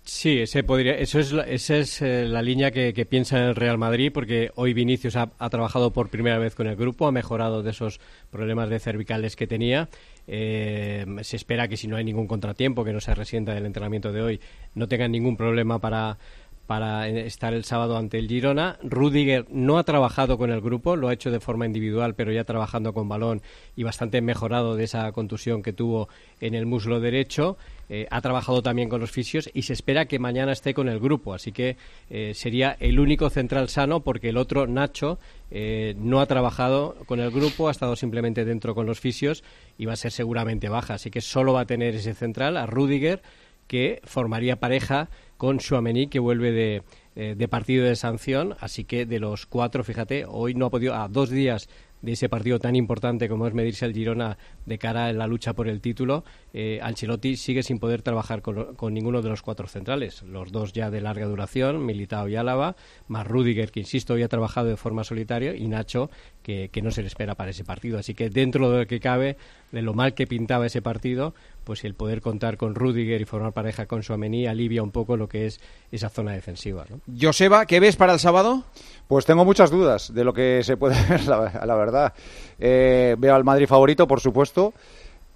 [0.03, 4.11] Sí, ese podría, eso es, esa es eh, la línea que, piensa el Real Madrid,
[4.13, 7.71] porque hoy Vinicius ha, ha trabajado por primera vez con el grupo, ha mejorado de
[7.71, 7.99] esos
[8.29, 9.87] problemas de cervicales que tenía.
[10.27, 14.11] Eh, se espera que si no hay ningún contratiempo, que no se resienta del entrenamiento
[14.11, 14.41] de hoy,
[14.75, 16.19] no tengan ningún problema para,
[16.67, 18.77] para estar el sábado ante el Girona.
[18.83, 22.43] Rudiger no ha trabajado con el grupo, lo ha hecho de forma individual, pero ya
[22.43, 23.41] trabajando con balón
[23.75, 26.09] y bastante mejorado de esa contusión que tuvo
[26.41, 27.57] en el muslo derecho.
[27.87, 30.99] Eh, ha trabajado también con los fisios y se espera que mañana esté con el
[30.99, 31.33] grupo.
[31.33, 31.77] Así que
[32.09, 35.19] eh, sería el único central sano porque el otro, Nacho,
[35.51, 39.43] eh, no ha trabajado con el grupo, ha estado simplemente dentro con los fisios
[39.77, 40.95] y va a ser seguramente baja.
[40.95, 43.21] Así que solo va a tener ese central, a Rudiger,
[43.67, 46.83] que formaría pareja con Chouameni, que vuelve de,
[47.15, 48.55] eh, de partido de sanción.
[48.59, 51.67] Así que de los cuatro, fíjate, hoy no ha podido, a dos días
[52.01, 55.53] de ese partido tan importante como es medirse al Girona de cara a la lucha
[55.53, 59.67] por el título, eh, Ancelotti sigue sin poder trabajar con, con ninguno de los cuatro
[59.67, 60.21] centrales.
[60.21, 62.75] Los dos ya de larga duración, Militao y Álava,
[63.07, 66.11] más Rudiger, que insisto, hoy ha trabajado de forma solitaria, y Nacho,
[66.43, 67.97] que, que no se le espera para ese partido.
[67.97, 69.37] Así que dentro de lo que cabe,
[69.71, 71.33] de lo mal que pintaba ese partido,
[71.65, 75.27] pues el poder contar con Rudiger y formar pareja con Suamení alivia un poco lo
[75.27, 75.59] que es
[75.91, 76.85] esa zona defensiva.
[76.89, 77.01] ¿no?
[77.19, 78.63] Joseba, ¿qué ves para el sábado?
[79.07, 82.13] Pues tengo muchas dudas de lo que se puede ver, la, la verdad.
[82.59, 84.73] Eh, veo al Madrid favorito, por supuesto,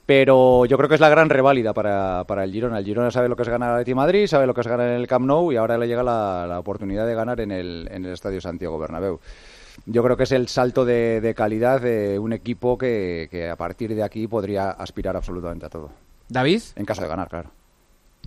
[0.05, 2.79] pero yo creo que es la gran reválida para, para el Girona.
[2.79, 4.89] El Girona sabe lo que es ganar al Atleti Madrid, sabe lo que es ganar
[4.89, 7.87] en el Camp Nou y ahora le llega la, la oportunidad de ganar en el,
[7.91, 9.19] en el Estadio Santiago Bernabéu.
[9.85, 13.55] Yo creo que es el salto de, de calidad de un equipo que, que a
[13.55, 15.91] partir de aquí podría aspirar absolutamente a todo.
[16.29, 16.61] David.
[16.75, 17.51] En caso de ganar, claro.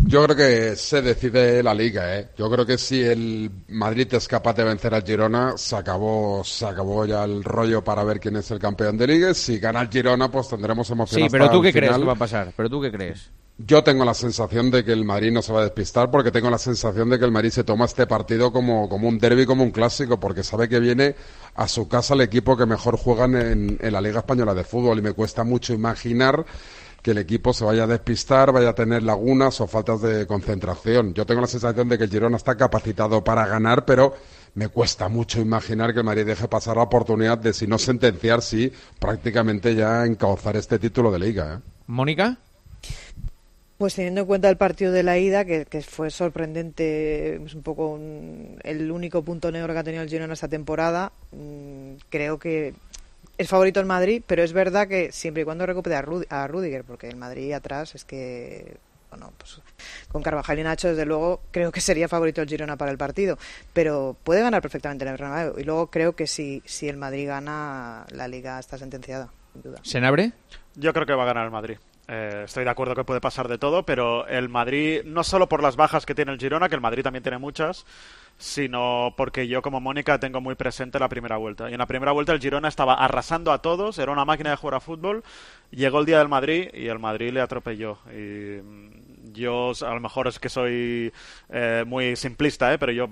[0.05, 2.29] Yo creo que se decide la liga, ¿eh?
[2.37, 6.67] Yo creo que si el Madrid es capaz de vencer al Girona, se acabó, se
[6.67, 9.33] acabó ya el rollo para ver quién es el campeón de liga.
[9.33, 12.05] Si gana el Girona, pues tendremos emoción Sí, hasta pero tú el qué crees que
[12.05, 12.53] va a pasar.
[12.57, 13.31] Pero tú qué crees.
[13.59, 16.51] Yo tengo la sensación de que el Madrid no se va a despistar porque tengo
[16.51, 19.63] la sensación de que el Madrid se toma este partido como, como un derby, como
[19.63, 21.15] un clásico, porque sabe que viene
[21.55, 24.99] a su casa el equipo que mejor juegan en, en la Liga Española de Fútbol
[24.99, 26.45] y me cuesta mucho imaginar
[27.03, 31.13] que el equipo se vaya a despistar, vaya a tener lagunas o faltas de concentración.
[31.15, 34.15] Yo tengo la sensación de que el Girona está capacitado para ganar, pero
[34.55, 38.41] me cuesta mucho imaginar que el Madrid deje pasar la oportunidad de, si no sentenciar,
[38.43, 41.55] sí, prácticamente ya encauzar este título de liga.
[41.59, 41.71] ¿eh?
[41.89, 42.37] Mónica.
[43.79, 47.63] Pues teniendo en cuenta el partido de la ida, que, que fue sorprendente, es un
[47.63, 52.39] poco un- el único punto negro que ha tenido el Girona esta temporada, mm, creo
[52.39, 52.75] que
[53.39, 56.47] es favorito el Madrid, pero es verdad que siempre y cuando recupere a, Rud- a
[56.47, 58.77] Rudiger, porque el Madrid atrás es que,
[59.11, 59.61] bueno, pues
[60.11, 63.39] con Carvajal y Nacho, desde luego, creo que sería favorito el Girona para el partido,
[63.73, 65.59] pero puede ganar perfectamente el Bernabéu.
[65.59, 69.81] Y luego creo que si, si el Madrid gana, la Liga está sentenciada, sin duda.
[69.83, 70.33] ¿Senabre?
[70.75, 71.79] Yo creo que va a ganar el Madrid.
[72.09, 75.63] Eh, estoy de acuerdo que puede pasar de todo, pero el Madrid, no solo por
[75.63, 77.87] las bajas que tiene el Girona, que el Madrid también tiene muchas,
[78.39, 81.71] sino porque yo como Mónica tengo muy presente la primera vuelta.
[81.71, 84.57] Y en la primera vuelta el Girona estaba arrasando a todos, era una máquina de
[84.57, 85.23] jugar a fútbol,
[85.71, 87.99] llegó el día del Madrid y el Madrid le atropelló.
[88.11, 91.13] Y mm, yo a lo mejor es que soy
[91.51, 92.79] eh, muy simplista, ¿eh?
[92.79, 93.09] pero yo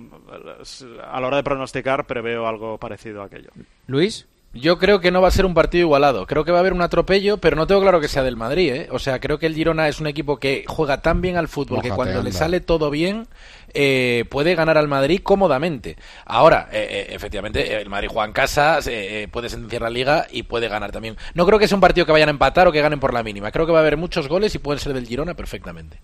[1.03, 3.51] a la hora de pronosticar preveo algo parecido a aquello.
[3.87, 4.27] Luis.
[4.53, 6.27] Yo creo que no va a ser un partido igualado.
[6.27, 8.73] Creo que va a haber un atropello, pero no tengo claro que sea del Madrid.
[8.73, 8.89] ¿eh?
[8.91, 11.81] O sea, creo que el Girona es un equipo que juega tan bien al fútbol
[11.81, 13.29] que cuando le sale todo bien
[13.75, 15.97] eh, puede ganar al Madrid cómodamente.
[16.25, 20.27] Ahora, eh, eh, efectivamente, el Madrid juega en casa, se- eh, puede sentenciar la liga
[20.31, 21.17] y puede ganar también.
[21.35, 23.23] No creo que sea un partido que vayan a empatar o que ganen por la
[23.23, 23.51] mínima.
[23.51, 25.99] Creo que va a haber muchos goles y pueden ser del Girona perfectamente.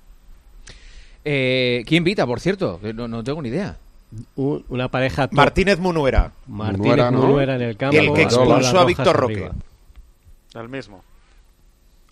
[1.25, 2.79] Eh, ¿Quién invita, por cierto?
[2.81, 3.77] Que No, no tengo ni idea.
[4.37, 5.35] Un- una pareja top.
[5.37, 6.31] Martínez Munuera.
[6.47, 7.63] Martínez Munuera, Munuera, ¿no?
[7.65, 7.97] en el campo.
[7.97, 9.49] El que expulsó a Víctor arriba.
[9.49, 9.61] Roque.
[10.61, 11.03] El mismo.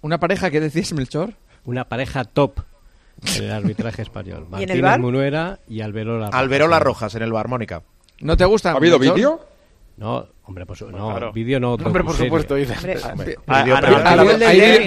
[0.01, 1.35] ¿Una pareja que decías, Melchor?
[1.65, 2.61] Una pareja top
[3.39, 4.41] el arbitraje español.
[4.43, 5.01] ¿Y en Martínez el VAR?
[5.01, 6.41] Munuera y Alberola Rojas.
[6.41, 7.83] Alberola Rojas en el bar, Mónica.
[8.21, 8.73] ¿No te gusta?
[8.73, 9.41] ¿Ha habido vídeo?
[9.97, 11.33] No, hombre, pues no, Claro.
[11.33, 11.75] vídeo no.
[11.75, 12.75] Hombre, por supuesto, dice.
[13.05, 13.15] Ah,
[13.47, 14.25] ah, ah,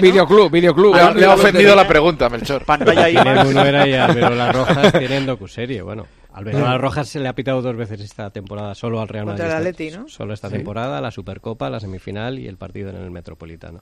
[0.02, 0.94] videoclub, videoclub.
[1.16, 2.64] Le ha ofendido la pregunta, Melchor.
[2.64, 3.14] Pantalla ahí.
[3.14, 5.80] Martínez Munuera y Alberola Rojas tienen docuserie.
[5.80, 9.40] Bueno, Alberola Rojas se le ha pitado dos veces esta temporada, solo al Real Madrid.
[9.44, 10.08] Contra el esta- Atleti, ¿no?
[10.08, 13.80] Solo esta temporada, la Supercopa, la semifinal y el partido en el Metropolitano.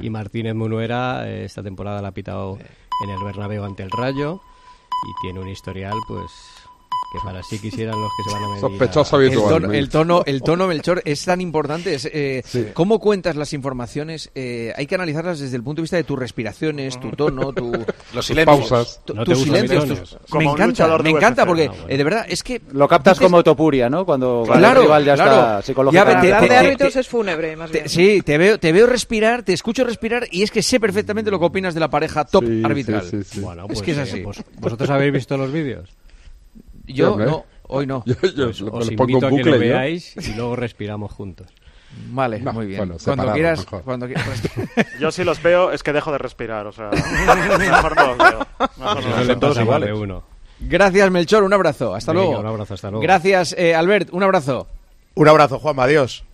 [0.00, 2.58] Y Martínez Munuera eh, esta temporada la ha pitado
[3.04, 4.40] en el Bernabéu ante el Rayo
[5.06, 6.30] y tiene un historial, pues,
[7.14, 8.60] que para sí quisieran los que se van a medir.
[8.60, 9.48] Sospechoso a- El habitual.
[9.62, 11.94] tono, el tono, el tono, Melchor, es tan importante.
[11.94, 12.66] Es, eh, Sí.
[12.74, 14.30] ¿Cómo cuentas las informaciones?
[14.34, 17.72] Eh, hay que analizarlas desde el punto de vista de tus respiraciones, tu tono, tu,
[18.12, 18.68] Los silencios.
[18.68, 19.00] Pausas.
[19.04, 19.84] tu- ¿No te tus silencios.
[19.84, 20.10] millones?
[20.10, 21.46] tus- Como me encanta, me encanta UFC.
[21.46, 21.84] porque bueno.
[21.88, 24.04] eh, de verdad es que Lo captas dices- como Topuria, ¿no?
[24.04, 25.30] Cuando, Claro, el rival ya claro.
[25.32, 26.20] está Ya psicológicamente.
[26.26, 27.88] Te- Hablar te- de te- árbitros te- es fúnebre, más Te- bien.
[27.88, 31.38] sí, te veo, te veo respirar, te escucho respirar y es que sé perfectamente lo
[31.38, 33.02] que opinas de la pareja top Sí, arbitral.
[33.02, 33.40] sí, sí, sí.
[33.40, 34.20] Bueno, Es pues, que es eh, así.
[34.22, 35.88] vos- ¿Vosotros habéis visto los vídeos?
[36.86, 38.02] Yo no, hoy no.
[38.06, 41.48] Yo, yo Pues os pongo invito a que lo veáis y luego respiramos juntos.
[42.08, 42.78] Vale, No, muy bien.
[42.78, 43.82] bueno, cuando quieras, mejor.
[43.82, 44.42] cuando quieras.
[45.00, 46.90] Yo si los veo es que dejo de respirar, o sea,
[47.58, 48.46] mejor no los veo.
[48.78, 49.98] Mejor no los veo.
[50.00, 50.24] uno.
[50.60, 51.94] Gracias, Melchor, un abrazo.
[51.94, 52.40] Hasta Venga, luego.
[52.40, 53.02] un abrazo, hasta luego.
[53.02, 54.66] Gracias, eh, Albert, un abrazo.
[55.14, 56.24] Un abrazo, Juanma, adiós.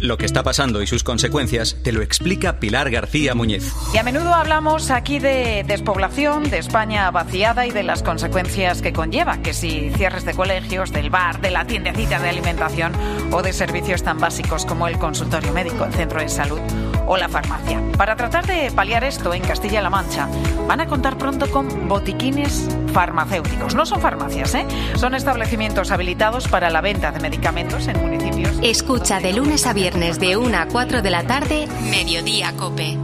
[0.00, 3.74] Lo que está pasando y sus consecuencias te lo explica Pilar García Muñiz.
[3.92, 8.94] Y a menudo hablamos aquí de despoblación, de España vaciada y de las consecuencias que
[8.94, 12.92] conlleva, que si cierres de colegios, del bar, de la tiendecita de alimentación
[13.30, 16.60] o de servicios tan básicos como el consultorio médico, el centro de salud
[17.06, 17.82] o la farmacia.
[17.98, 20.28] Para tratar de paliar esto en Castilla-La Mancha,
[20.66, 23.74] van a contar pronto con botiquines farmacéuticos.
[23.74, 24.66] No son farmacias, ¿eh?
[24.96, 28.56] Son establecimientos habilitados para la venta de medicamentos en municipios.
[28.62, 32.98] Escucha de lunes a viernes de 1 a 4 de la tarde, Mediodía Cope.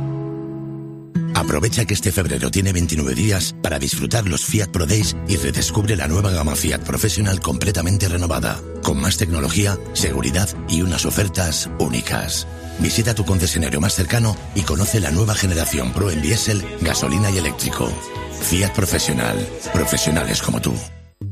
[1.37, 5.95] Aprovecha que este febrero tiene 29 días para disfrutar los Fiat Pro Days y redescubre
[5.95, 12.47] la nueva gama Fiat Professional completamente renovada, con más tecnología, seguridad y unas ofertas únicas.
[12.79, 17.39] Visita tu concesionario más cercano y conoce la nueva generación Pro en diésel, gasolina y
[17.39, 17.89] eléctrico.
[18.43, 19.37] Fiat Professional.
[19.73, 20.73] Profesionales como tú.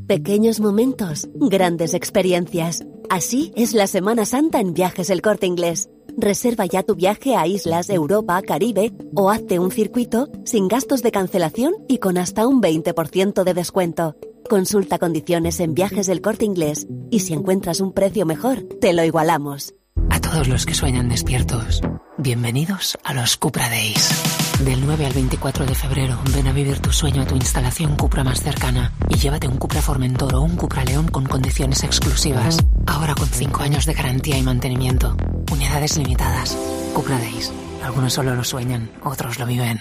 [0.06, 2.84] Pequeños momentos, grandes experiencias.
[3.10, 5.88] Así es la Semana Santa en Viajes El Corte Inglés.
[6.16, 11.10] Reserva ya tu viaje a islas, Europa, Caribe o hazte un circuito sin gastos de
[11.10, 14.16] cancelación y con hasta un 20% de descuento.
[14.48, 19.04] Consulta condiciones en Viajes del Corte Inglés y si encuentras un precio mejor, te lo
[19.04, 19.74] igualamos.
[20.14, 21.80] A todos los que sueñan despiertos,
[22.18, 24.60] bienvenidos a los Cupra Days.
[24.60, 28.22] Del 9 al 24 de febrero, ven a vivir tu sueño a tu instalación Cupra
[28.22, 32.58] más cercana y llévate un Cupra Formentor o un Cupra León con condiciones exclusivas.
[32.86, 35.16] Ahora con 5 años de garantía y mantenimiento.
[35.50, 36.56] Unidades limitadas.
[36.94, 37.50] Cupra Days.
[37.82, 39.80] Algunos solo lo sueñan, otros lo viven.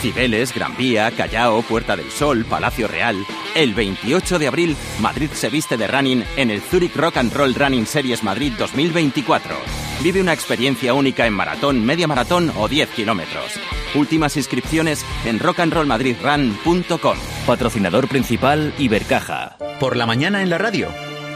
[0.00, 3.16] Cibeles, Gran Vía, Callao, Puerta del Sol, Palacio Real.
[3.54, 7.54] El 28 de abril, Madrid se viste de running en el Zurich Rock and Roll
[7.54, 9.56] Running Series Madrid 2024.
[10.02, 13.52] Vive una experiencia única en maratón, media maratón o 10 kilómetros.
[13.94, 17.18] Últimas inscripciones en rockandrollmadridrun.com.
[17.46, 19.56] Patrocinador principal Ibercaja.
[19.80, 21.07] Por la mañana en la radio.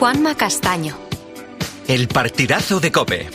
[0.00, 0.96] Juanma Castaño.
[1.86, 3.28] el partidazo de Cope.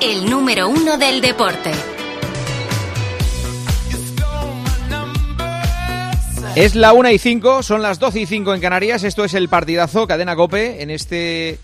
[0.00, 1.72] El número uno del deporte.
[6.54, 9.02] Es la 1 y 5, son las 12 y 5 en Canarias.
[9.02, 11.58] Esto es el partidazo Cadena Cope en este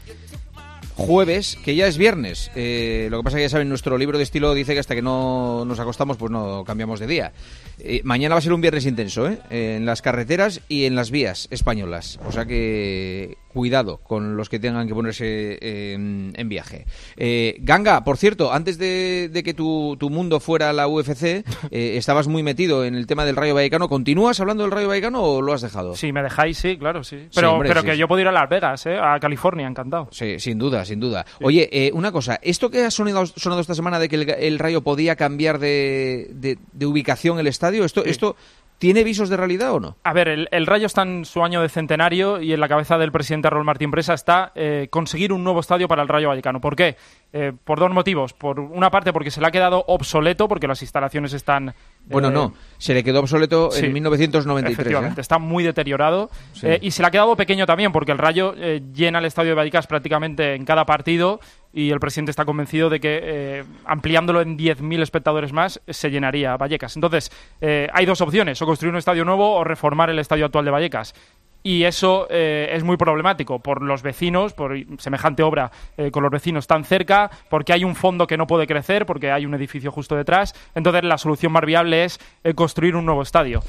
[1.01, 2.51] jueves, que ya es viernes.
[2.55, 5.03] Eh, lo que pasa que ya saben, nuestro libro de estilo dice que hasta que
[5.03, 7.33] no nos acostamos, pues no cambiamos de día.
[7.79, 9.39] Eh, mañana va a ser un viernes intenso, ¿eh?
[9.51, 12.21] En las carreteras y en las vías españolas.
[12.27, 16.87] O sea que cuidado con los que tengan que ponerse eh, en, viaje.
[17.17, 21.23] Eh, Ganga, por cierto, antes de, de que tu, tu mundo fuera la UFC,
[21.71, 23.89] eh, estabas muy metido en el tema del Rayo Vallecano.
[23.89, 25.95] ¿Continúas hablando del Rayo Vallecano o lo has dejado?
[25.97, 27.29] Si me dejáis, sí, claro, sí.
[27.35, 27.99] Pero, hombre, pero sí, que sí.
[27.99, 28.97] yo puedo ir a Las Vegas, ¿eh?
[29.01, 30.09] a California, encantado.
[30.13, 31.27] Sí, sin duda, sin duda.
[31.43, 34.59] Oye, eh, una cosa, esto que ha sonado, sonado esta semana de que el, el
[34.59, 38.37] Rayo podía cambiar de, de- de ubicación el estadio, ¿esto, ¿esto
[38.81, 39.97] tiene visos de realidad o no?
[40.03, 42.97] A ver, el, el Rayo está en su año de centenario y en la cabeza
[42.97, 46.63] del presidente Raúl Martín Presa está eh, conseguir un nuevo estadio para el Rayo Vallecano.
[46.63, 46.97] ¿Por qué?
[47.35, 48.33] Eh, por dos motivos.
[48.33, 51.75] Por una parte, porque se le ha quedado obsoleto, porque las instalaciones están...
[52.07, 54.79] Bueno, eh, no, se le quedó obsoleto sí, en 1993.
[54.79, 55.23] Efectivamente, ¿eh?
[55.23, 56.31] está muy deteriorado.
[56.55, 56.67] Sí.
[56.81, 59.87] Y se le ha quedado pequeño también, porque el Rayo llena el estadio de Vallecas
[59.89, 61.41] prácticamente en cada partido
[61.73, 66.57] y el presidente está convencido de que eh, ampliándolo en 10.000 espectadores más se llenaría
[66.57, 66.97] Vallecas.
[66.97, 67.31] Entonces,
[67.61, 70.71] eh, hay dos opciones, o construir un estadio nuevo o reformar el estadio actual de
[70.71, 71.15] Vallecas.
[71.63, 76.33] Y eso eh, es muy problemático por los vecinos, por semejante obra eh, con los
[76.33, 79.91] vecinos tan cerca, porque hay un fondo que no puede crecer, porque hay un edificio
[79.91, 80.55] justo detrás.
[80.75, 83.63] Entonces la solución más viable es eh, construir un nuevo estadio.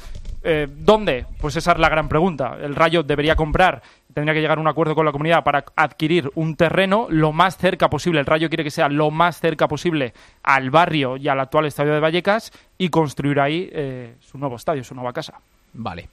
[0.76, 1.24] ¿Dónde?
[1.40, 2.56] Pues esa es la gran pregunta.
[2.60, 3.80] El Rayo debería comprar,
[4.12, 7.56] tendría que llegar a un acuerdo con la comunidad para adquirir un terreno lo más
[7.56, 8.18] cerca posible.
[8.18, 11.92] El Rayo quiere que sea lo más cerca posible al barrio y al actual estadio
[11.92, 13.70] de Vallecas y construir ahí
[14.18, 15.34] su nuevo estadio, su nueva casa.
[15.74, 16.08] Vale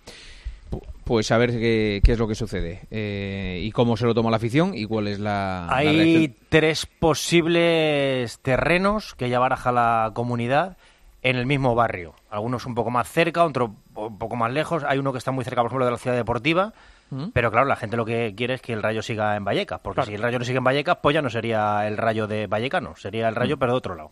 [1.03, 4.37] pues a ver qué, es lo que sucede eh, y cómo se lo toma la
[4.37, 5.67] afición y cuál es la.
[5.69, 10.77] Hay tres posibles terrenos que ya baraja la comunidad
[11.21, 12.13] en el mismo barrio.
[12.29, 14.83] Algunos un poco más cerca, otro un poco más lejos.
[14.83, 16.73] Hay uno que está muy cerca, por ejemplo, de la ciudad deportiva.
[17.09, 17.29] Mm.
[17.33, 20.03] Pero claro, la gente lo que quiere es que el rayo siga en Vallecas, porque
[20.03, 22.95] si el rayo no sigue en Vallecas, pues ya no sería el rayo de Vallecano,
[22.95, 23.59] sería el rayo, mm.
[23.59, 24.11] pero de otro lado.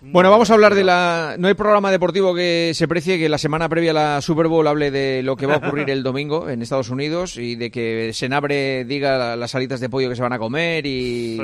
[0.00, 1.36] Bueno, vamos a hablar de la...
[1.38, 4.66] No hay programa deportivo que se precie que la semana previa a la Super Bowl
[4.66, 8.12] hable de lo que va a ocurrir el domingo en Estados Unidos y de que
[8.12, 11.40] Senabre diga las salitas de pollo que se van a comer y...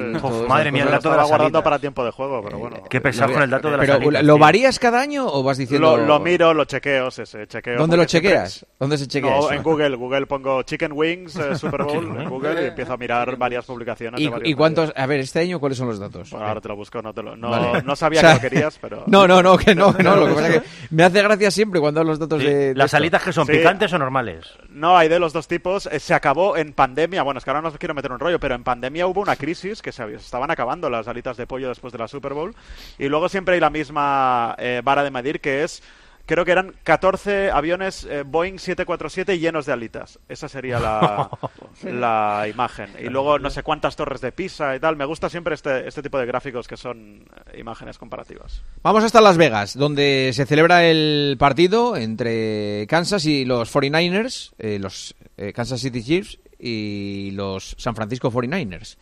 [0.46, 2.82] madre mía, el dato de la guardando para tiempo de juego, pero bueno.
[2.90, 5.96] Qué pesado con el dato de las ¿Pero lo varías cada año o vas diciendo...?
[5.96, 7.78] Lo, miro, lo chequeo, ese chequeo.
[7.78, 8.66] ¿Dónde lo chequeas?
[8.78, 9.96] ¿Dónde se chequea no, en Google.
[9.96, 14.20] Google pongo Chicken Wings eh, Super Bowl en Google y empiezo a mirar varias publicaciones
[14.20, 14.92] ¿Y, de ¿y cuántos...?
[14.94, 16.32] A ver, este año, ¿cuáles son los datos?
[16.34, 19.04] ahora te lo busco, no, te lo, no, no sabía que lo querías, pero...
[19.06, 20.16] No, no, no, que no, no.
[20.16, 23.22] Lo que pasa es que me hace gracia siempre cuando los datos de, ¿Las salitas
[23.22, 24.46] que son picantes o normales?
[24.68, 25.86] No, hay de los dos tipos.
[25.86, 27.22] Eh, se acabó en pandemia.
[27.22, 29.36] Bueno, es que ahora no os quiero meter un rollo, pero en pandemia hubo una
[29.36, 32.54] crisis que se estaban acabando las alitas de pollo después de la Super Bowl.
[32.98, 35.82] Y luego siempre hay la misma eh, vara de medir que es
[36.26, 40.18] creo que eran 14 aviones eh, Boeing 747 llenos de alitas.
[40.28, 41.30] Esa sería la,
[41.82, 42.90] la, imagen.
[42.98, 44.96] Y luego no sé cuántas torres de Pisa y tal.
[44.96, 48.62] Me gusta siempre este, este tipo de gráficos que son eh, imágenes comparativas.
[48.82, 54.78] Vamos hasta Las Vegas, donde se celebra el partido entre Kansas y los 49ers, eh,
[54.78, 55.14] los
[55.54, 58.96] Kansas City Chiefs y los San Francisco 49ers.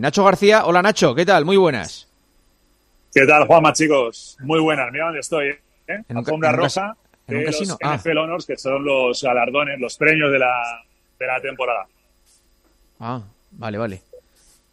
[0.00, 1.44] Nacho García, hola Nacho, ¿qué tal?
[1.44, 2.08] Muy buenas.
[3.14, 4.36] ¿Qué tal, Juanma, chicos?
[4.40, 5.54] Muy buenas, mira dónde estoy.
[5.86, 6.02] ¿Eh?
[6.08, 6.96] En Alfombra rosa
[7.26, 8.22] de los NFL ah.
[8.22, 10.84] Honors, que son los galardones, los premios de la,
[11.18, 11.86] de la temporada.
[13.00, 14.02] Ah, vale, vale.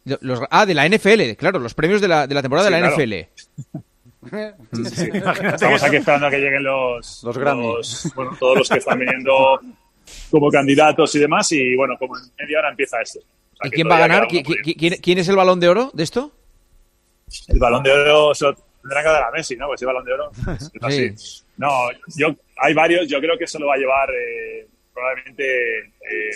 [0.04, 2.90] Los, ah, de la NFL, claro, los premios de la, de la temporada de la
[2.90, 3.12] NFL.
[4.22, 9.60] Estamos aquí esperando a que lleguen los, los, bueno, todos los que están viniendo
[10.30, 11.50] como candidatos y demás.
[11.52, 13.20] Y bueno, como en media hora empieza esto.
[13.64, 14.28] ¿Y quién va a ganar?
[14.28, 16.32] ¿Quién, es el balón de oro de esto?
[17.48, 18.32] El balón de oro
[18.82, 19.68] tendrá que dar a Messi, ¿no?
[19.68, 20.30] Pues si balón de oro.
[20.82, 21.14] así.
[21.56, 26.30] No, yo, hay varios, yo creo que eso lo va a llevar eh, probablemente eh,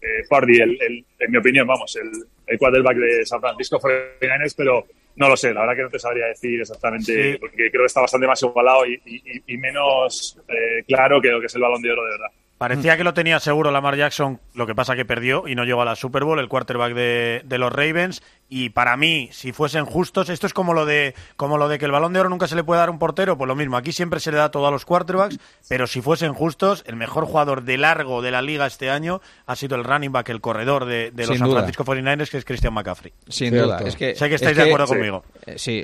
[0.00, 2.10] eh el, en mi opinión, vamos, el,
[2.46, 4.86] el quarterback de San Francisco 49ers, pero
[5.16, 8.00] no lo sé, la verdad que no te sabría decir exactamente, porque creo que está
[8.00, 11.82] bastante más igualado y, y, y menos eh, claro que lo que es el balón
[11.82, 12.30] de oro de verdad.
[12.58, 15.82] Parecía que lo tenía seguro Lamar Jackson, lo que pasa que perdió y no llegó
[15.82, 18.20] a la Super Bowl, el quarterback de, de, los Ravens.
[18.48, 21.84] Y para mí, si fuesen justos, esto es como lo de como lo de que
[21.84, 23.76] el balón de oro nunca se le puede dar a un portero, pues lo mismo.
[23.76, 27.26] Aquí siempre se le da todo a los quarterbacks, pero si fuesen justos, el mejor
[27.26, 30.84] jugador de largo de la liga este año ha sido el running back, el corredor
[30.84, 33.12] de, los San Francisco 49ers, que es Christian McCaffrey.
[33.28, 33.78] Sin duda.
[33.84, 35.24] Es que, sé que estáis de acuerdo conmigo.
[35.56, 35.80] Sí,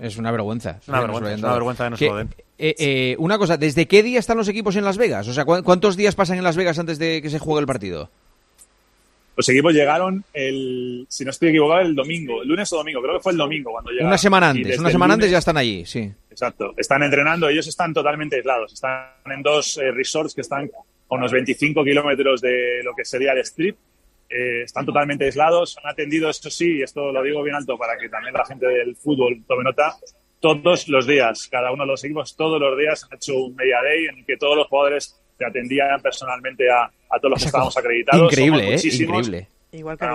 [0.00, 0.78] es, una vergüenza.
[0.80, 1.90] Es una vergüenza, es una vergüenza
[2.58, 5.28] eh, eh, una cosa, ¿desde qué día están los equipos en Las Vegas?
[5.28, 8.10] O sea, ¿cuántos días pasan en Las Vegas antes de que se juegue el partido?
[9.36, 13.14] Los equipos llegaron el, si no estoy equivocado, el domingo, el lunes o domingo, creo
[13.14, 14.08] que fue el domingo cuando llegaron.
[14.08, 16.10] Una semana antes, una semana antes ya están allí, sí.
[16.28, 20.68] Exacto, están entrenando, ellos están totalmente aislados, están en dos eh, resorts que están
[21.08, 23.76] a unos 25 kilómetros de lo que sería el strip,
[24.28, 28.34] están totalmente aislados, son atendidos, esto sí, esto lo digo bien alto para que también
[28.34, 29.96] la gente del fútbol tome nota,
[30.40, 33.82] todos los días, cada uno de los equipos todos los días han hecho un media
[33.82, 37.76] day en el que todos los jugadores se atendían personalmente a, todos los que estábamos
[37.76, 38.32] acreditados.
[38.32, 38.80] Increíble, ¿eh?
[38.82, 39.48] Increíble.
[39.70, 40.06] Igual que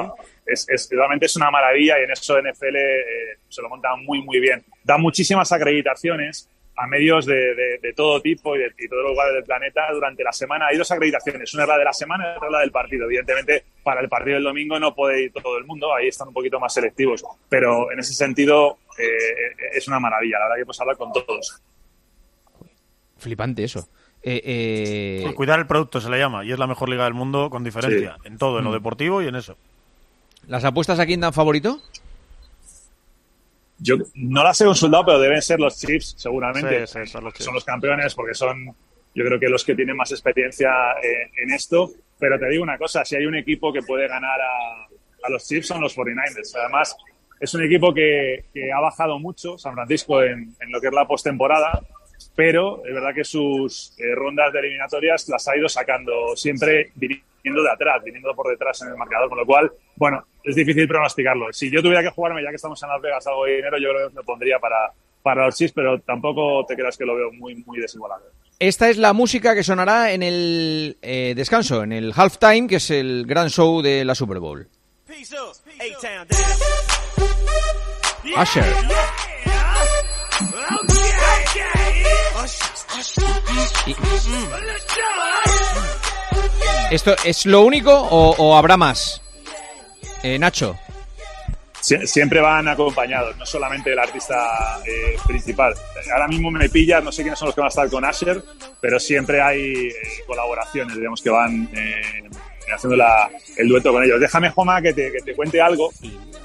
[0.51, 4.21] es, es, realmente es una maravilla y en eso NFL eh, se lo montan muy,
[4.23, 4.63] muy bien.
[4.83, 9.43] Da muchísimas acreditaciones a medios de, de, todo tipo y de, todos los lugares del
[9.43, 10.67] planeta durante la semana.
[10.67, 13.05] Hay dos acreditaciones, una es la de la semana y otra es la del partido.
[13.05, 16.33] Evidentemente, para el partido del domingo no puede ir todo el mundo, ahí están un
[16.33, 17.23] poquito más selectivos.
[17.47, 21.61] Pero en ese sentido eh, es una maravilla, la verdad que puedes hablar con todos.
[23.17, 23.87] Flipante eso.
[24.25, 24.41] Eh,
[25.25, 27.63] eh, cuidar el producto se le llama y es la mejor liga del mundo con
[27.63, 28.73] diferencia, en todo, en lo mm.
[28.73, 29.57] deportivo y en eso.
[30.47, 31.81] ¿Las apuestas a quién dan favorito?
[33.83, 36.87] Yo no las he consultado, pero deben ser los Chiefs, seguramente.
[36.87, 38.67] son, los campeones porque son,
[39.13, 40.71] yo creo que los que tienen más experiencia
[41.03, 41.91] eh, en esto.
[42.17, 45.67] Pero te digo una cosa, si hay un equipo que puede ganar a, los Chiefs
[45.67, 46.55] son los 49ers.
[46.61, 46.95] Además,
[47.41, 51.81] es un equipo que, ha bajado mucho, San Francisco, en, lo que es la postemporada.
[52.35, 56.91] pero es verdad que sus eh, rondas de eliminatorias las ha ido sacando siempre
[57.43, 60.87] viniendo de atrás, viniendo por detrás en el marcador, con lo cual, bueno, es difícil
[60.87, 61.51] pronosticarlo.
[61.51, 63.89] Si yo tuviera que jugarme, ya que estamos en Las Vegas, algo de dinero, yo
[63.89, 64.91] creo que me pondría para,
[65.21, 68.23] para los Chiefs, pero tampoco te creas que lo veo muy, muy desigualado.
[68.59, 72.89] Esta es la música que sonará en el eh, descanso, en el halftime, que es
[72.91, 74.67] el gran show de la Super Bowl.
[78.35, 78.63] Usher.
[83.85, 83.95] Y-
[86.91, 89.21] ¿Esto es lo único o, habrá más?
[90.21, 90.77] Eh, Nacho.
[91.81, 95.73] Sie- siempre van acompañados, no solamente el artista eh, principal.
[96.13, 98.41] Ahora mismo me pillas, no sé quiénes son los que van a estar con Asher,
[98.79, 99.93] pero siempre hay eh,
[100.25, 102.29] colaboraciones, digamos, que van eh,
[102.73, 103.03] haciendo
[103.57, 104.19] el dueto con ellos.
[104.19, 105.91] Déjame, Joma, que te, cuente algo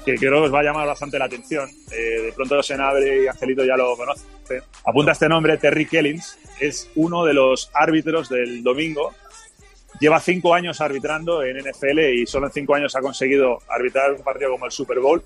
[0.03, 1.69] que creo que os va a llamar bastante la atención.
[1.89, 4.25] De pronto Senabre y Angelito ya lo conocen.
[4.85, 9.13] Apunta este nombre, Terry Kellins, es uno de los árbitros del domingo
[9.99, 14.23] lleva cinco años arbitrando en NFL y solo en cinco años ha conseguido arbitrar un
[14.23, 15.23] partido como el Super Bowl.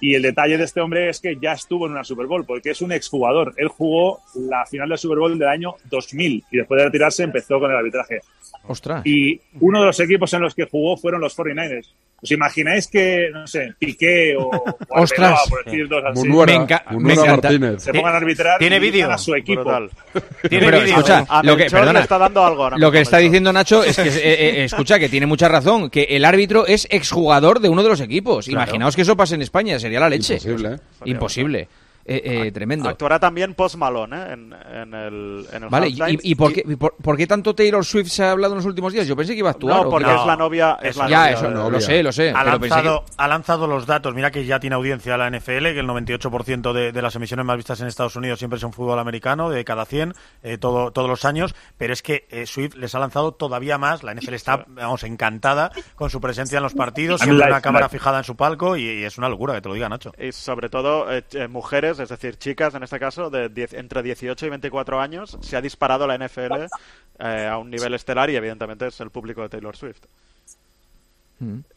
[0.00, 2.70] Y el detalle de este hombre es que ya estuvo en una Super Bowl, porque
[2.70, 3.52] es un exjugador.
[3.56, 7.58] Él jugó la final del Super Bowl del año 2000 y después de retirarse empezó
[7.60, 8.20] con el arbitraje.
[8.66, 9.02] Ostras.
[9.06, 11.86] Y uno de los equipos en los que jugó fueron los 49ers.
[12.22, 15.30] ¿Os imagináis que, no sé, Piqué o, o Ostras.
[15.30, 17.48] Arbeloa, por decir dos así, Munuera, Me enca- Munuera me encanta.
[17.48, 17.82] Martínez.
[17.82, 19.10] se pongan a arbitrar ¿Tiene y vídeo?
[19.10, 19.62] a su equipo?
[19.62, 19.90] Brutal.
[20.50, 23.82] Pero escucha, A lo que, perdona, está dando algo ahora lo que está diciendo Nacho
[23.82, 24.12] es que, eh,
[24.60, 28.00] eh, escucha, que tiene mucha razón, que el árbitro es exjugador de uno de los
[28.02, 28.44] equipos.
[28.46, 28.64] Claro.
[28.64, 30.34] Imaginaos que eso pase en España, sería la leche.
[30.34, 30.78] Imposible, ¿eh?
[31.06, 31.68] Imposible.
[32.04, 32.88] Eh, eh, tremendo.
[32.88, 34.32] Actuará también Post Malone ¿eh?
[34.32, 37.84] en, en el, en el Vale, ¿y, por, qué, y por, por qué tanto Taylor
[37.84, 39.06] Swift se ha hablado en los últimos días?
[39.06, 39.76] Yo pensé que iba a actuar.
[39.82, 40.78] No, ¿o porque es la novia.
[40.82, 42.30] Es la ya, novia eso no, lo sé, lo sé.
[42.30, 44.14] Ha pero pensé que- lanzado, ha lanzado los datos.
[44.14, 47.56] Mira que ya tiene audiencia la NFL, que el 98% de, de las emisiones más
[47.56, 51.24] vistas en Estados Unidos siempre son fútbol americano, de cada 100, eh, todo, todos los
[51.24, 51.54] años.
[51.76, 54.02] Pero es que eh, Swift les ha lanzado todavía más.
[54.02, 58.18] La NFL está, vamos, encantada con su presencia en los partidos, siempre una cámara fijada
[58.18, 60.12] en su palco y, y es una locura que te lo diga Nacho.
[60.18, 61.46] Y sobre todo eh, eh,
[61.90, 65.56] mujeres, es decir, chicas en este caso, de diez- entre 18 y 24 años, se
[65.56, 66.66] ha disparado la NFL
[67.18, 70.02] eh, a un nivel estelar y evidentemente es el público de Taylor Swift.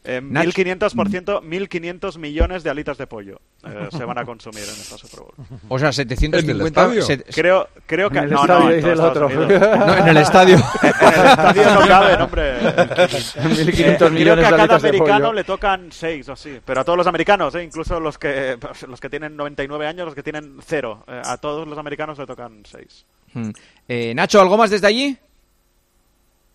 [0.04, 4.70] Eh, Nach- 1500%, 1500 millones de alitas de pollo eh, se van a consumir en
[4.72, 5.34] esta Super Bowl.
[5.70, 6.68] O sea, 750...
[6.68, 7.02] estadio?
[7.02, 9.30] set- Creo, creo que En el no, estadio, no, en el otro.
[9.88, 10.58] No, en el estadio.
[10.84, 12.60] En el estadio no caben, hombre.
[12.62, 15.34] 1.500 Eh, creo millones que a cada americano pollo.
[15.34, 16.60] le tocan 6 o así.
[16.66, 17.64] Pero a todos los americanos, ¿eh?
[17.64, 18.58] incluso los que,
[18.88, 21.06] los que tienen 99 años, los que tienen 0.
[21.08, 23.06] a todos los americanos le tocan 6.
[23.36, 23.50] Mm.
[23.88, 25.18] Eh, Nacho, ¿algo más desde allí?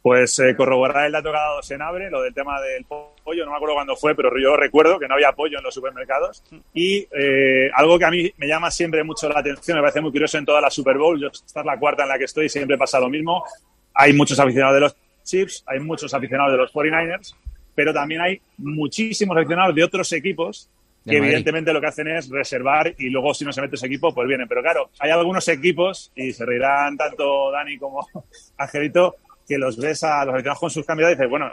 [0.01, 3.51] Pues eh, corroborar el dato que ha dado Senabre, lo del tema del pollo, no
[3.51, 6.43] me acuerdo cuándo fue, pero yo recuerdo que no había pollo en los supermercados.
[6.73, 10.13] Y eh, algo que a mí me llama siempre mucho la atención, me parece muy
[10.13, 12.47] curioso en toda la Super Bowl, yo, esta es la cuarta en la que estoy
[12.47, 13.45] y siempre pasa lo mismo.
[13.95, 17.35] Hay muchos aficionados de los Chiefs, hay muchos aficionados de los 49ers,
[17.75, 20.71] pero también hay muchísimos aficionados de otros equipos
[21.09, 24.15] que evidentemente lo que hacen es reservar y luego si no se mete ese equipo,
[24.15, 24.47] pues vienen.
[24.47, 28.07] Pero claro, hay algunos equipos, y se reirán tanto Dani como
[28.59, 29.17] Angelito,
[29.49, 31.51] que los ves a los aficionados con sus candidatos y dices, bueno,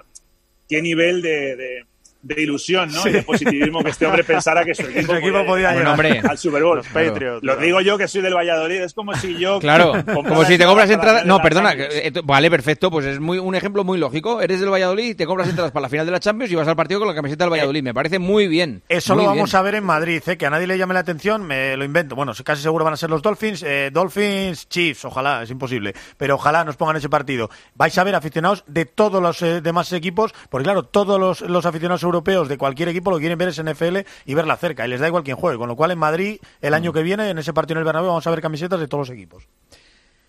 [0.67, 1.85] qué nivel de, de-
[2.26, 3.07] de ilusión, ¿no?
[3.07, 6.22] Y de positivismo que este hombre pensara que su equipo, Su equipo podía hombre.
[6.27, 6.77] al Super Bowl.
[6.77, 7.43] Los Patriots.
[7.43, 9.60] Lo digo yo que soy del Valladolid, es como si yo...
[9.65, 11.26] Claro, como si te compras entradas.
[11.26, 14.41] No, perdona, que, eh, vale, perfecto, pues es muy un ejemplo muy lógico.
[14.41, 16.68] Eres del Valladolid y te compras entradas para la final de la Champions y vas
[16.68, 17.84] al partido con la camiseta del Valladolid.
[17.84, 18.81] Me parece muy bien.
[18.89, 19.60] Eso muy lo vamos bien.
[19.60, 20.38] a ver en Madrid, ¿eh?
[20.38, 22.15] que a nadie le llame la atención, me lo invento.
[22.15, 26.35] Bueno, casi seguro van a ser los Dolphins, eh, Dolphins, Chiefs, ojalá, es imposible, pero
[26.35, 27.49] ojalá nos pongan ese partido.
[27.76, 31.65] Vais a ver aficionados de todos los eh, demás equipos, porque claro, todos los, los
[31.65, 34.99] aficionados europeos de cualquier equipo lo quieren ver es NFL y verla cerca, y les
[34.99, 35.57] da igual quién juegue.
[35.57, 38.09] Con lo cual en Madrid, el año que viene, en ese partido en el Bernabéu,
[38.09, 39.47] vamos a ver camisetas de todos los equipos.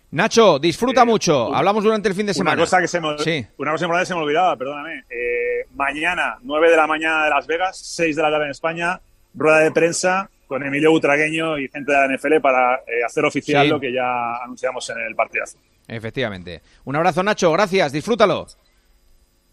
[0.09, 1.49] Nacho, disfruta Eh, mucho.
[1.49, 2.55] un- Hablamos durante el fin de semana.
[2.55, 3.45] Una cosa que se me, Sí.
[3.57, 5.03] una cosa importante que se me olvidaba, perdóname.
[5.09, 9.01] Eh, mañana, 9 de la mañana de Las Vegas, 6 de la tarde en España,
[9.33, 13.65] rueda de prensa con Emilio Butragueño y gente de la NFL para eh, hacer oficial
[13.65, 13.69] Sí.
[13.69, 15.57] lo que ya anunciamos en el partidazo.
[15.89, 16.61] Efectivamente.
[16.85, 17.51] Un abrazo, Nacho.
[17.51, 17.91] Gracias.
[17.91, 18.47] Disfrútalo.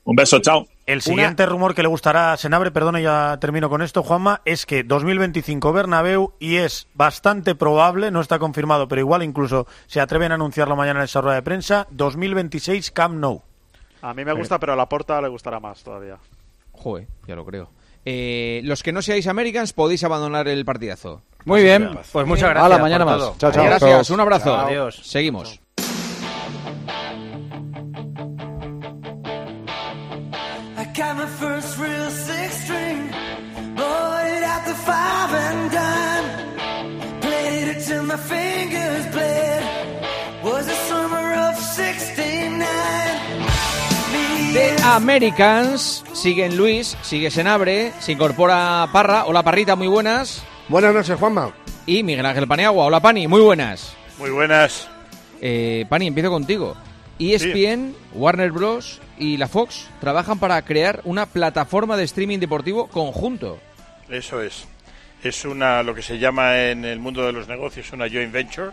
[0.04, 0.66] Un beso, chao.
[0.86, 4.42] El siguiente rumor que le gustará a Senabre, perdón, y ya termino con esto, Juanma,
[4.44, 10.00] es que 2025 Bernabéu y es bastante probable, no está confirmado, pero igual incluso se
[10.00, 13.40] atreven a anunciarlo mañana en esa rueda de prensa, 2026 Camp Nou.
[14.02, 16.18] A mí me gusta, pero a la porta le gustará más todavía.
[16.72, 17.70] Joder, ya lo creo.
[18.04, 21.22] Eh, los que no seáis Americans podéis abandonar el partidazo.
[21.46, 21.98] Muy bien.
[22.12, 22.66] Pues muchas gracias.
[22.66, 23.38] Hala, mañana más.
[23.38, 23.64] Chao, chao.
[23.64, 24.50] Gracias, un abrazo.
[24.50, 24.66] Chao.
[24.66, 25.00] Adiós.
[25.02, 25.63] Seguimos.
[44.94, 46.04] Americans.
[46.12, 49.24] Siguen Luis, sigue Senabre, se incorpora Parra.
[49.24, 50.44] Hola Parrita, muy buenas.
[50.68, 51.52] Buenas noches, Juanma.
[51.84, 52.86] Y Miguel Ángel Paniagua.
[52.86, 53.96] Hola Pani, muy buenas.
[54.18, 54.88] Muy buenas.
[55.40, 56.76] Eh, Pani, empiezo contigo.
[57.18, 59.00] ESPN, Warner Bros.
[59.18, 63.58] y la Fox trabajan para crear una plataforma de streaming deportivo conjunto.
[64.08, 64.64] Eso es.
[65.24, 68.70] Es una lo que se llama en el mundo de los negocios una joint venture,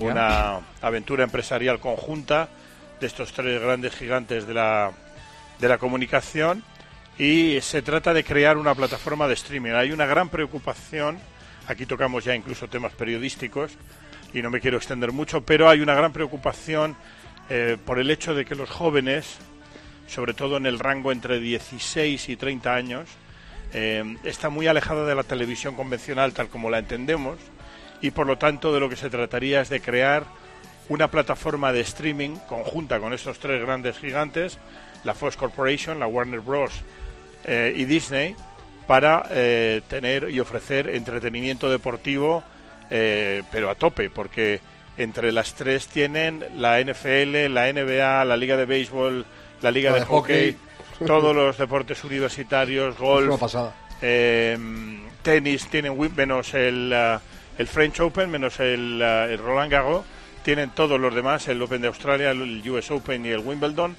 [0.00, 2.50] una aventura empresarial conjunta
[3.00, 4.92] de estos tres grandes gigantes de la
[5.58, 6.62] de la comunicación
[7.18, 9.72] y se trata de crear una plataforma de streaming.
[9.72, 11.18] Hay una gran preocupación,
[11.66, 13.72] aquí tocamos ya incluso temas periodísticos
[14.34, 16.96] y no me quiero extender mucho, pero hay una gran preocupación
[17.48, 19.38] eh, por el hecho de que los jóvenes,
[20.06, 23.08] sobre todo en el rango entre 16 y 30 años,
[23.72, 27.38] eh, está muy alejada de la televisión convencional tal como la entendemos
[28.00, 30.24] y por lo tanto de lo que se trataría es de crear
[30.88, 34.58] una plataforma de streaming conjunta con estos tres grandes gigantes,
[35.04, 36.72] la Fox Corporation, la Warner Bros.
[37.44, 38.34] eh, y Disney,
[38.86, 42.42] para eh, tener y ofrecer entretenimiento deportivo,
[42.90, 44.60] eh, pero a tope, porque
[44.96, 49.24] entre las tres tienen la NFL, la NBA, la Liga de Béisbol,
[49.62, 50.56] la Liga La de, de hockey,
[50.98, 51.06] hockey.
[51.06, 53.40] todos los deportes universitarios, golf,
[54.02, 54.56] eh,
[55.22, 56.92] tenis, tienen menos el,
[57.58, 60.04] el French Open, menos el, el Roland Garros,
[60.42, 63.96] tienen todos los demás, el Open de Australia, el US Open y el Wimbledon.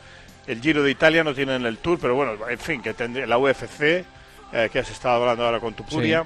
[0.47, 3.37] El Giro de Italia no tienen el Tour, pero bueno, en fin, que tendría la
[3.37, 6.25] UFC, eh, que has estado hablando ahora con Tupuria.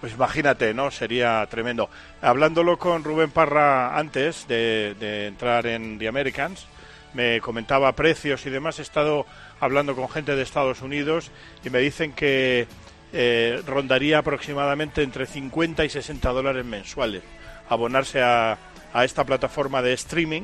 [0.00, 0.90] Pues imagínate, ¿no?
[0.90, 1.90] Sería tremendo.
[2.22, 6.66] Hablándolo con Rubén Parra antes de, de entrar en The Americans,
[7.12, 8.78] me comentaba precios y demás.
[8.78, 9.26] He estado
[9.58, 11.30] hablando con gente de Estados Unidos
[11.64, 12.66] y me dicen que
[13.12, 17.22] eh, rondaría aproximadamente entre 50 y 60 dólares mensuales
[17.68, 18.56] abonarse a,
[18.92, 20.42] a esta plataforma de streaming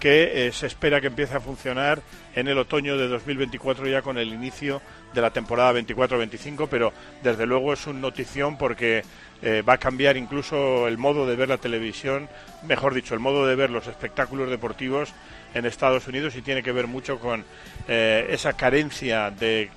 [0.00, 2.02] que eh, se espera que empiece a funcionar
[2.34, 4.82] en el otoño de 2024 ya con el inicio
[5.14, 6.92] de la temporada 24-25, pero
[7.22, 9.02] desde luego es un notición porque
[9.42, 12.28] eh, va a cambiar incluso el modo de ver la televisión,
[12.66, 15.12] mejor dicho, el modo de ver los espectáculos deportivos
[15.54, 17.44] en Estados Unidos y tiene que ver mucho con
[17.88, 19.70] eh, esa carencia de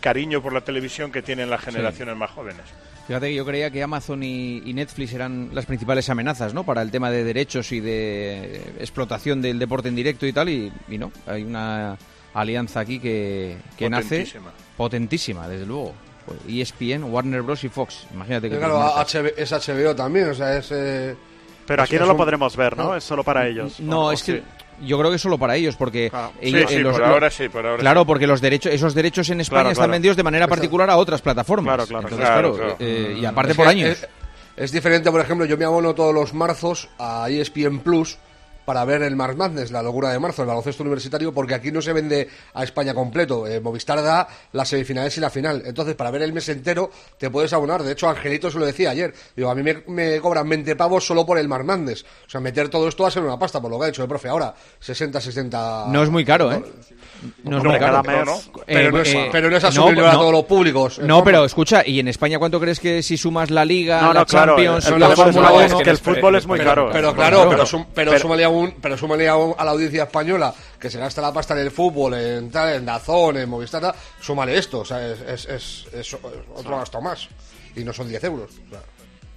[0.00, 2.64] cariño por la televisión que tienen las generaciones más jóvenes.
[3.06, 6.64] Fíjate que yo creía que Amazon y, y Netflix eran las principales amenazas, ¿no?
[6.64, 10.72] Para el tema de derechos y de explotación del deporte en directo y tal, y,
[10.88, 11.98] y no, hay una
[12.32, 14.52] alianza aquí que, que nace Potentísima.
[14.76, 15.92] potentísima, desde luego.
[16.24, 17.62] Pues ESPN, Warner Bros.
[17.64, 18.06] y Fox.
[18.14, 18.80] Imagínate que Claro.
[18.96, 20.70] HB es HBO también, o sea, es...
[20.72, 21.14] eh,
[21.66, 22.96] Pero aquí no lo podremos ver, ¿no?
[22.96, 23.78] Es solo para ellos.
[23.80, 24.42] No, ¿O- es o que sí?
[24.84, 27.30] Yo creo que es solo para ellos, porque Sí, ellos- sí, eh, los- por ahora
[27.30, 28.06] sí, por ahora claro, sí.
[28.06, 29.92] porque los derechos, esos derechos en España Claro, están claro.
[29.92, 31.74] vendidos de manera particular a otras plataformas.
[31.74, 32.90] Claro, claro, Entonces, claro, claro, claro.
[32.92, 33.88] eh, y aparte Es por años.
[33.90, 34.08] Es,
[34.56, 38.18] es diferente, por ejemplo, yo me abono todos los marzos a ESPN Plus
[38.64, 41.82] para ver el March Madness, la locura de marzo, el baloncesto universitario, porque aquí no
[41.82, 43.46] se vende a España completo.
[43.46, 45.62] Eh, Movistar da las semifinales y la final.
[45.66, 47.82] Entonces, para ver el mes entero, te puedes abonar.
[47.82, 49.12] De hecho, Angelito se lo decía ayer.
[49.36, 52.02] Digo, a mí me, me cobran 20 pavos solo por el March Madness.
[52.26, 54.02] O sea, meter todo esto va a ser una pasta, por lo que ha dicho
[54.02, 54.28] el profe.
[54.28, 55.86] Ahora, 60, 60...
[55.88, 56.62] No es muy caro, ¿eh?
[57.42, 58.02] No es muy caro.
[58.02, 60.06] No, no es, Eh, pero no es asumible no.
[60.06, 60.98] para todos los públicos.
[60.98, 64.12] eh, No, pero escucha, ¿y en España cuánto crees que si sumas la Liga, No,
[64.12, 65.78] la claro, Champions, el la Fórmula muy- 1?
[65.78, 66.90] es que el fútbol es muy pero, caro.
[66.92, 67.14] Pero eh.
[67.14, 67.50] claro, Claro.
[67.50, 68.12] pero, pero,
[68.54, 71.54] Pero- súmale a un- pero súmale a, la audiencia española que se gasta la pasta
[71.54, 75.20] en el fútbol, en tal, en Dazón, en Movistar, tal, súmale esto, o sea, es,
[75.22, 76.14] es, es- es
[76.54, 77.28] otro gasto más.
[77.76, 78.50] Y no son 10 euros.
[78.66, 78.80] o sea.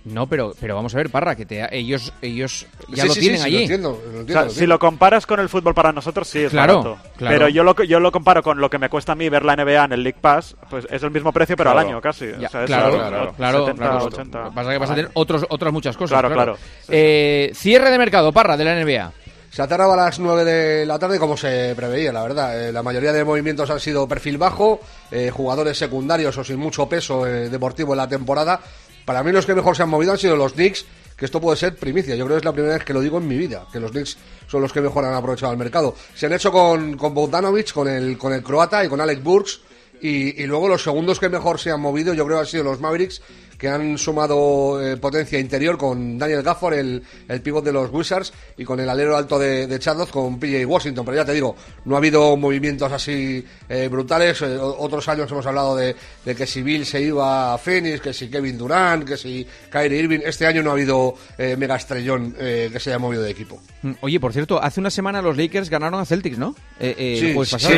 [0.08, 3.20] No, pero, pero vamos a ver, Parra, que te, ellos, ellos ya Sí, lo sí,
[3.20, 3.56] tienen sí, sí, allí.
[3.56, 6.28] Lo entiendo, lo entiendo, O sea, lo si lo comparas con el fútbol para nosotros,
[6.28, 6.98] sí es Claro, barato.
[7.18, 7.36] claro.
[7.36, 9.56] Pero yo lo, yo lo comparo con lo que me cuesta a mí ver la
[9.56, 12.28] NBA en el League Pass, pues es el mismo precio, pero al año casi.
[12.40, 14.06] Ya, O sea, es claro, algo- claro, claro, 70, claro.
[14.06, 14.40] 80.
[14.40, 16.20] Lo que pasa es que vas a tener otros, otras muchas cosas.
[16.20, 16.58] Claro, claro.
[16.90, 19.12] Eh, cierre de mercado, Parra, de la NBA.
[19.50, 22.68] Se ha cerrado a las 9 de la tarde como se preveía, la verdad.
[22.68, 24.80] Eh, la mayoría de movimientos han sido perfil bajo,
[25.10, 28.60] eh, jugadores secundarios o sin mucho peso eh, deportivo en la temporada.
[29.08, 30.86] Para mí los que mejor se han movido han sido los Knicks,
[31.16, 32.14] que esto puede ser primicia.
[32.18, 33.92] Yo creo que es la primera vez que lo digo en mi vida, que los
[33.92, 34.18] Knicks
[34.48, 35.96] son los que mejor han aprovechado el mercado.
[36.14, 39.62] Se han hecho con, con Bogdanovic, con el, con el croata y con Alex Burks.
[40.02, 42.82] Y, y luego los segundos que mejor se han movido, yo creo han sido los
[42.82, 43.22] Mavericks,
[43.58, 48.32] que han sumado eh, potencia interior con Daniel Gafford, el, el pívot de los Wizards,
[48.58, 51.06] y con el alero alto de, de Charlotte, con PJ Washington.
[51.06, 51.56] Pero ya te digo,
[51.86, 54.42] no ha habido movimientos así eh, brutales.
[54.42, 58.14] Eh, otros años hemos hablado de, de que si Bill se iba a Phoenix, que
[58.14, 60.20] si Kevin Durant, que si Kyrie Irving.
[60.24, 63.60] Este año no ha habido eh, mega estrellón eh, que se haya movido de equipo.
[63.82, 66.56] Mm, Oye, por cierto, hace una semana los Lakers ganaron a Celtics, ¿no?
[66.80, 67.74] Eh, eh, el jueves pasado.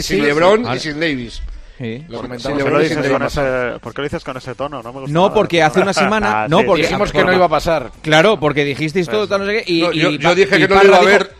[0.00, 1.42] sin, LeBron y sin Davis.
[1.78, 2.04] Sí.
[2.08, 4.80] Lo ¿Por lo dices con ese, ¿Por qué lo dices con ese tono?
[4.82, 5.34] No, me gusta No, nada.
[5.34, 6.44] porque hace una semana.
[6.44, 7.90] Ah, no, sí, porque dijimos que no iba a pasar.
[8.02, 9.72] Claro, porque dijisteis todo tal, no sé qué.
[9.72, 11.32] Y, No, yo, y yo Pa- dije y que no iba a ver.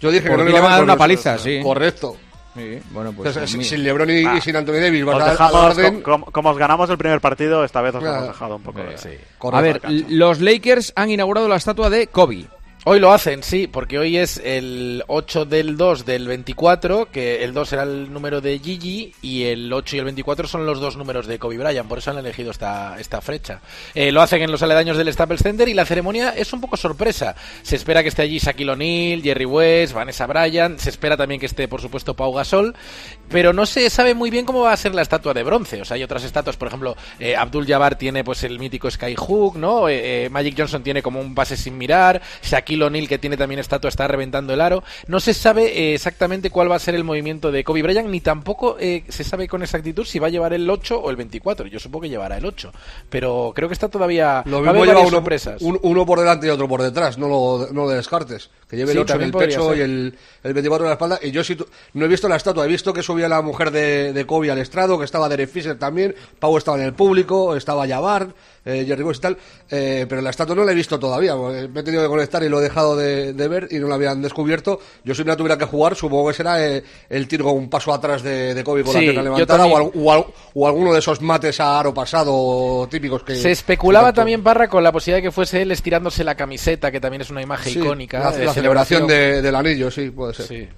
[0.00, 1.60] Yo dije que no le iba van a dar una paliza, sí.
[1.62, 2.16] Correcto.
[2.56, 3.68] Sí, bueno, pues Entonces, mira.
[3.68, 4.34] sin LeBron y, Ah.
[4.36, 7.94] y sin Anthony Davis, Os a como, como os ganamos el primer partido, esta vez
[7.94, 8.16] os Claro.
[8.16, 9.18] hemos dejado un poco de...
[9.52, 12.46] A ver, los Lakers han inaugurado la estatua de Kobe.
[12.84, 17.52] Hoy lo hacen, sí, porque hoy es el 8 del 2 del 24, que el
[17.52, 20.96] 2 será el número de Gigi y el 8 y el 24 son los dos
[20.96, 23.60] números de Kobe Bryant, por eso han elegido esta, esta fecha.
[23.94, 26.78] Eh, lo hacen en los aledaños del Staples Center y la ceremonia es un poco
[26.78, 27.36] sorpresa.
[27.60, 31.46] Se espera que esté allí Shaquille O'Neal, Jerry West, Vanessa Bryant, se espera también que
[31.46, 32.74] esté, por supuesto, Pau Gasol,
[33.30, 35.80] pero no se sabe muy bien cómo va a ser la estatua de bronce.
[35.80, 39.56] O sea, hay otras estatuas, por ejemplo, eh, Abdul Jabbar tiene pues el mítico Skyhook,
[39.56, 39.88] ¿no?
[39.88, 43.60] Eh, eh, Magic Johnson tiene como un pase sin mirar, Shaquille O'Neal, que tiene también
[43.60, 44.82] estatua, está reventando el aro.
[45.06, 48.20] No se sabe eh, exactamente cuál va a ser el movimiento de Kobe Bryant, ni
[48.20, 51.66] tampoco eh, se sabe con exactitud si va a llevar el 8 o el 24.
[51.68, 52.72] Yo supongo que llevará el 8,
[53.08, 54.42] pero creo que está todavía...
[54.46, 55.60] Lo mismo lleva uno, sorpresas.
[55.62, 58.50] un- uno por delante y otro por detrás, no lo, no lo descartes.
[58.68, 59.78] Que lleve Sí, el 8 en el pecho ser.
[59.78, 61.18] y el, el 24 en la espalda.
[61.22, 64.12] Y yo tu- no he visto la estatua, he visto que subía la mujer de,
[64.12, 67.86] de Kobe al estrado, que estaba Derek Fisher también, Pau estaba en el público, estaba
[67.86, 68.28] Jabbar,
[68.64, 69.38] eh, Jerry West y tal,
[69.70, 71.34] eh, pero la estatua no la he visto todavía.
[71.36, 73.94] Me he tenido que conectar y lo he dejado de, de ver y no la
[73.96, 74.80] habían descubierto.
[75.04, 77.68] Yo si no la tuviera que jugar, supongo que será eh, el tiro con un
[77.70, 80.24] paso atrás de, de Kobe con Sí, la pierna levantada o, al- o al-
[80.54, 83.34] o alguno de esos mates a aro pasado típicos que...
[83.36, 87.00] Se especulaba también, Parra, con la posibilidad de que fuese él estirándose la camiseta, que
[87.00, 88.18] también es una imagen Sí, icónica.
[88.20, 90.68] La, de la celebración de- del anillo, sí, puede ser.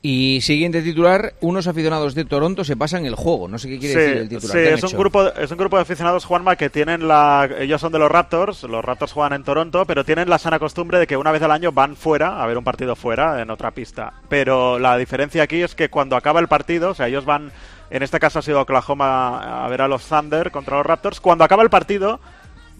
[0.00, 3.48] Y siguiente titular, unos aficionados de Toronto se pasan el juego.
[3.48, 4.56] No sé qué quiere Sí, decir el titular.
[4.56, 4.98] sí, ¿Qué han es un hecho?
[4.98, 8.62] grupo es un grupo de aficionados Juanma que tienen la ellos son de los Raptors,
[8.62, 11.50] los Raptors juegan en Toronto, pero tienen la sana costumbre de que una vez al
[11.50, 14.12] año van fuera a ver un partido fuera en otra pista.
[14.28, 17.50] Pero la diferencia aquí es que cuando acaba el partido, o sea, ellos van
[17.90, 21.42] en este caso ha sido Oklahoma a ver a los Thunder contra los Raptors, cuando
[21.42, 22.20] acaba el partido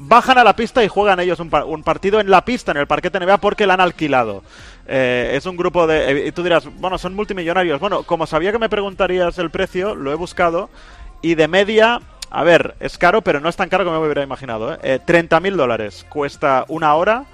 [0.00, 2.76] bajan a la pista y juegan ellos un, par- un partido en la pista, en
[2.76, 4.44] el parquete NBA, porque la han alquilado.
[4.88, 6.10] Eh, es un grupo de...
[6.10, 7.78] eh, y tú dirás, bueno, son multimillonarios.
[7.78, 10.70] Bueno, como sabía que me preguntarías el precio, lo he buscado
[11.22, 12.00] y de media...
[12.30, 14.74] A ver, es caro, pero no es tan caro como me hubiera imaginado.
[14.74, 14.78] ¿eh?
[14.82, 17.24] Eh, 30.000 dólares cuesta una hora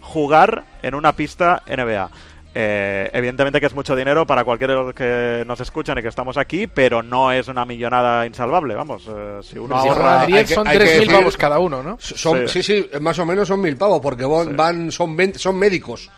[0.00, 2.10] jugar en una pista NBA.
[2.54, 6.08] Eh, evidentemente que es mucho dinero para cualquiera de los que nos escuchan y que
[6.08, 9.04] estamos aquí, pero no es una millonada insalvable, vamos.
[9.08, 10.02] eh, si uno Si ahorra...
[10.02, 11.96] juegan 10 hay que- son hay que 3.000 decir- pavos cada uno, ¿no?
[11.98, 12.62] Son, sí.
[12.62, 16.10] sí, más o menos son mil pavos, porque van, van- son, 20 son médicos.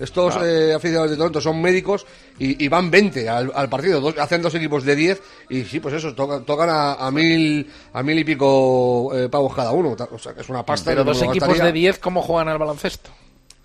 [0.00, 0.48] Estos Claro.
[0.48, 2.06] eh, aficionados de Toronto son médicos
[2.38, 4.00] y, y van 20 al, al partido.
[4.00, 7.70] Dos- hacen dos equipos de 10 y sí, pues eso, tocan, tocan a, a mil
[7.92, 9.94] a mil y pico eh, pavos cada uno.
[10.10, 10.90] O sea, que es una pasta.
[10.90, 13.10] Pero dos equipos gastaría, de 10, ¿cómo juegan al baloncesto?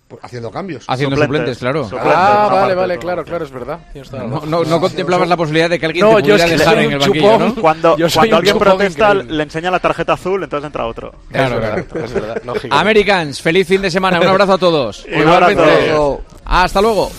[0.08, 0.84] Pues, haciendo cambios.
[0.86, 1.88] Haciendo suplentes, claro.
[2.00, 3.80] ah, vale, vale, claro, claro, es verdad.
[3.94, 4.50] No, razón.
[4.50, 6.74] no, no contemplabas la posibilidad de que alguien No, te yo pudiera es que dejar
[6.74, 7.54] soy en el banquillo, chupón.
[7.56, 7.60] ¿no?
[7.60, 9.36] Cuando, Yo soy cuando un alguien protesta, increíble.
[9.36, 11.12] le enseña la tarjeta azul, entonces entra otro.
[11.30, 11.76] Claro, es claro.
[11.84, 12.74] verdad, es verdad, lógico.
[12.74, 14.20] Americans, feliz fin de semana.
[14.20, 15.04] Un abrazo a todos.
[15.08, 15.62] Igualmente.
[15.62, 16.20] Abrazo.
[16.44, 17.10] Hasta luego.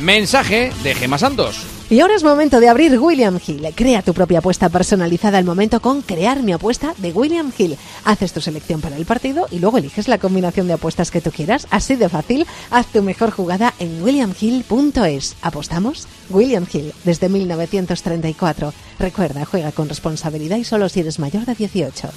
[0.00, 1.79] Mensaje de Gema Santos.
[1.90, 3.66] Y ahora es momento de abrir William Hill.
[3.74, 7.76] Crea tu propia apuesta personalizada al momento con Crear mi apuesta de William Hill.
[8.04, 11.32] Haces tu selección para el partido y luego eliges la combinación de apuestas que tú
[11.32, 11.66] quieras.
[11.70, 15.34] Así de fácil, haz tu mejor jugada en williamhill.es.
[15.42, 16.06] ¿Apostamos?
[16.30, 18.72] William Hill, desde 1934.
[19.00, 22.08] Recuerda, juega con responsabilidad y solo si eres mayor de 18.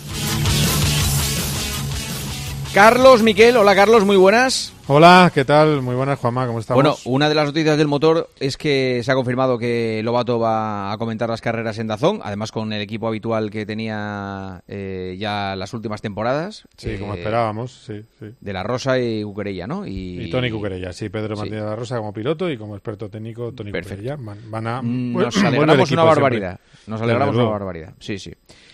[2.73, 4.73] Carlos Miquel, hola Carlos, muy buenas.
[4.87, 5.83] Hola, ¿qué tal?
[5.83, 6.81] Muy buenas, Juanma, ¿cómo estamos?
[6.81, 10.91] Bueno, una de las noticias del motor es que se ha confirmado que Lobato va
[10.91, 15.55] a comentar las carreras en Dazón, además con el equipo habitual que tenía eh, ya
[15.55, 16.67] las últimas temporadas.
[16.75, 18.25] Sí, como eh, esperábamos, sí, sí.
[18.41, 19.85] De la Rosa y Cuquerella, ¿no?
[19.85, 21.41] Y Tony Cuquerella, sí, Pedro Sí.
[21.41, 23.71] Martínez de la Rosa como piloto y como experto técnico Tony.
[23.71, 24.17] Cuquerella.
[24.19, 26.05] Van, van a, Nos alegramos una siempre.
[26.05, 26.59] barbaridad.
[26.87, 27.93] Nos alegramos una barbaridad.
[27.99, 28.33] Sí, sí.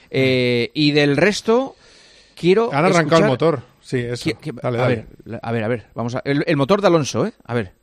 [0.09, 1.75] Eh, y del resto,
[2.35, 2.73] quiero.
[2.73, 4.29] Han arrancado el motor, sí, eso.
[4.61, 4.95] Dale, a dale.
[5.25, 6.21] ver, a ver, a ver, vamos a.
[6.25, 7.33] El, el motor de Alonso, ¿eh?
[7.45, 7.73] A ver.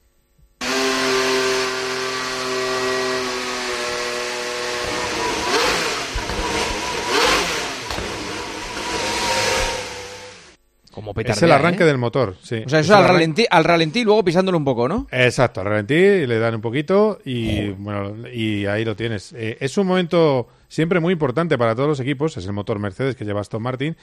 [10.92, 11.86] Como Es el petardea, arranque ¿eh?
[11.86, 12.62] del motor, sí.
[12.64, 14.88] O sea, Es eso el al arran- ralentí, al ralentí y luego pisándolo un poco,
[14.88, 15.06] ¿no?
[15.10, 19.34] Exacto, al ralentí le dan un poquito y bueno, y ahí lo tienes.
[19.34, 23.14] Eh, es un momento siempre muy importante para todos los equipos, es el motor Mercedes
[23.14, 23.94] que lleva Aston Martin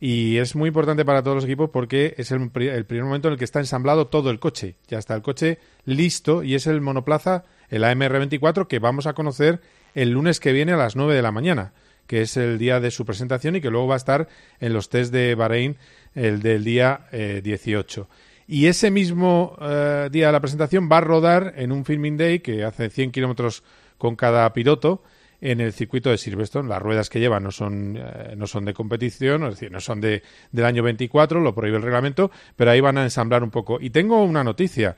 [0.00, 3.28] y es muy importante para todos los equipos porque es el, pri- el primer momento
[3.28, 4.76] en el que está ensamblado todo el coche.
[4.88, 9.60] Ya está el coche listo y es el monoplaza, el AMR24 que vamos a conocer
[9.94, 11.72] el lunes que viene a las 9 de la mañana
[12.06, 14.28] que es el día de su presentación y que luego va a estar
[14.60, 15.76] en los test de Bahrein
[16.14, 18.08] el del día eh, 18.
[18.46, 22.38] Y ese mismo eh, día de la presentación va a rodar en un filming day
[22.38, 23.62] que hace 100 kilómetros
[23.98, 25.02] con cada piloto
[25.40, 26.68] en el circuito de Silverstone.
[26.68, 30.00] Las ruedas que lleva no son, eh, no son de competición, es decir, no son
[30.00, 33.78] de, del año 24, lo prohíbe el reglamento, pero ahí van a ensamblar un poco.
[33.80, 34.96] Y tengo una noticia.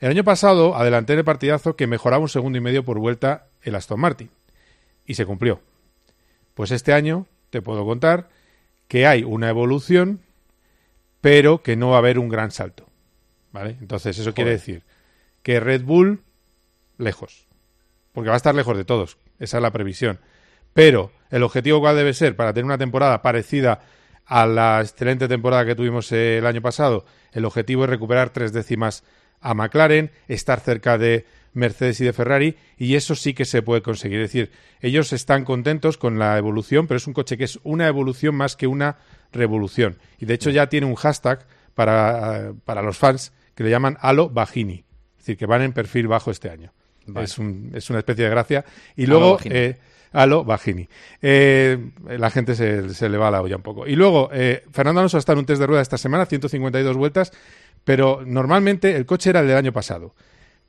[0.00, 3.74] El año pasado adelanté el partidazo que mejoraba un segundo y medio por vuelta el
[3.74, 4.30] Aston Martin.
[5.06, 5.60] Y se cumplió.
[6.54, 8.28] Pues este año te puedo contar
[8.88, 10.20] que hay una evolución,
[11.20, 12.86] pero que no va a haber un gran salto.
[13.52, 13.76] ¿Vale?
[13.80, 14.82] Entonces, eso quiere decir
[15.42, 16.22] que Red Bull,
[16.98, 17.46] lejos.
[18.12, 19.18] Porque va a estar lejos de todos.
[19.40, 20.20] Esa es la previsión.
[20.72, 23.80] Pero el objetivo cuál debe ser para tener una temporada parecida
[24.26, 29.02] a la excelente temporada que tuvimos el año pasado, el objetivo es recuperar tres décimas
[29.40, 33.82] a McLaren, estar cerca de Mercedes y de Ferrari, y eso sí que se puede
[33.82, 34.20] conseguir.
[34.20, 37.88] Es decir, ellos están contentos con la evolución, pero es un coche que es una
[37.88, 38.98] evolución más que una
[39.32, 39.98] revolución.
[40.18, 44.28] Y de hecho ya tiene un hashtag para, para los fans que le llaman Halo
[44.30, 44.84] Bajini.
[45.12, 46.72] Es decir, que van en perfil bajo este año.
[47.12, 47.24] Vale.
[47.26, 48.64] Es, un- es una especie de gracia.
[48.96, 49.54] Y luego, Bajini.
[49.56, 49.76] eh,
[50.12, 50.88] Halo Bajini.
[51.22, 51.78] Eh,
[52.18, 53.86] la gente se, se le va la olla un poco.
[53.86, 57.32] Y luego, eh, Fernando Alonso está en un test de rueda esta semana, 152 vueltas,
[57.84, 60.14] pero normalmente el coche era el del año pasado.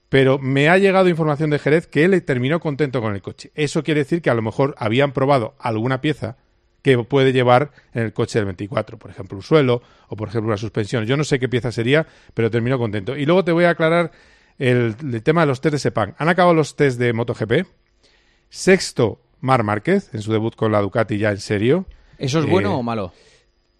[0.09, 3.51] Pero me ha llegado información de Jerez que él terminó contento con el coche.
[3.55, 6.35] Eso quiere decir que a lo mejor habían probado alguna pieza
[6.81, 10.47] que puede llevar en el coche del 24, por ejemplo un suelo o por ejemplo
[10.49, 11.05] una suspensión.
[11.05, 13.15] Yo no sé qué pieza sería, pero terminó contento.
[13.15, 14.11] Y luego te voy a aclarar
[14.69, 16.13] el, el tema de los test de Sepang.
[16.17, 17.65] Han acabado los test de MotoGP.
[18.49, 21.85] Sexto, Mar Márquez, en su debut con la Ducati ya en serio.
[22.17, 23.11] ¿Eso es bueno Eh, o malo?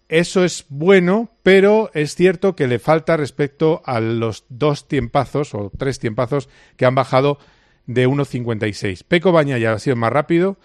[0.08, 5.70] Eso es bueno, pero es cierto que le falta respecto a los dos tiempazos o
[5.76, 7.38] tres tiempazos que han bajado
[7.86, 9.04] de 1.56.
[9.06, 10.58] Peco Bañaya ha sido más rápido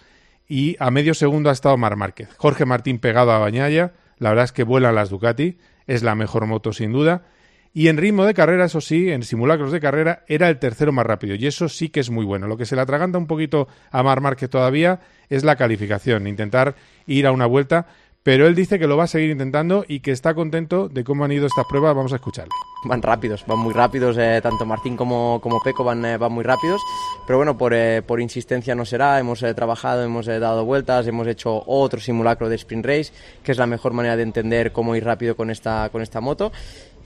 [0.48, 2.28] y a medio segundo ha estado Mar Márquez.
[2.36, 6.46] Jorge Martín pegado a Bañaya, la verdad es que vuelan las Ducati, es la mejor
[6.46, 7.22] moto sin duda.
[7.72, 11.06] Y en ritmo de carrera, eso sí, en simulacros de carrera, era el tercero más
[11.06, 11.34] rápido.
[11.34, 12.46] Y eso sí que es muy bueno.
[12.46, 16.74] Lo que se le atraganta un poquito a Mar Márquez todavía es la calificación, intentar
[17.06, 17.86] ir a una vuelta.
[18.22, 21.24] Pero él dice que lo va a seguir intentando y que está contento de cómo
[21.24, 21.94] han ido estas pruebas.
[21.94, 22.50] Vamos a escucharle.
[22.84, 26.44] Van rápidos, van muy rápidos, eh, tanto Martín como, como Peco van, eh, van muy
[26.44, 26.80] rápidos,
[27.26, 31.26] pero bueno, por, eh, por insistencia no será, hemos eh, trabajado, hemos dado vueltas, hemos
[31.26, 33.12] hecho otro simulacro de sprint race,
[33.42, 36.52] que es la mejor manera de entender cómo ir rápido con esta, con esta moto.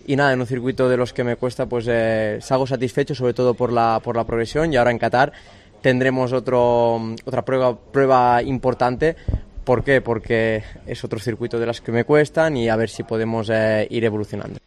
[0.06, 3.34] Y nada, en un circuito de los que me cuesta, pues eh, salgo satisfecho, sobre
[3.34, 5.32] todo por la, por la progresión, y ahora en Qatar
[5.80, 9.16] tendremos otro, otra prueba, prueba importante.
[9.64, 10.00] ¿Por qué?
[10.00, 13.86] Porque es otro circuito de las que me cuestan y a ver si podemos eh,
[13.90, 14.58] ir evolucionando.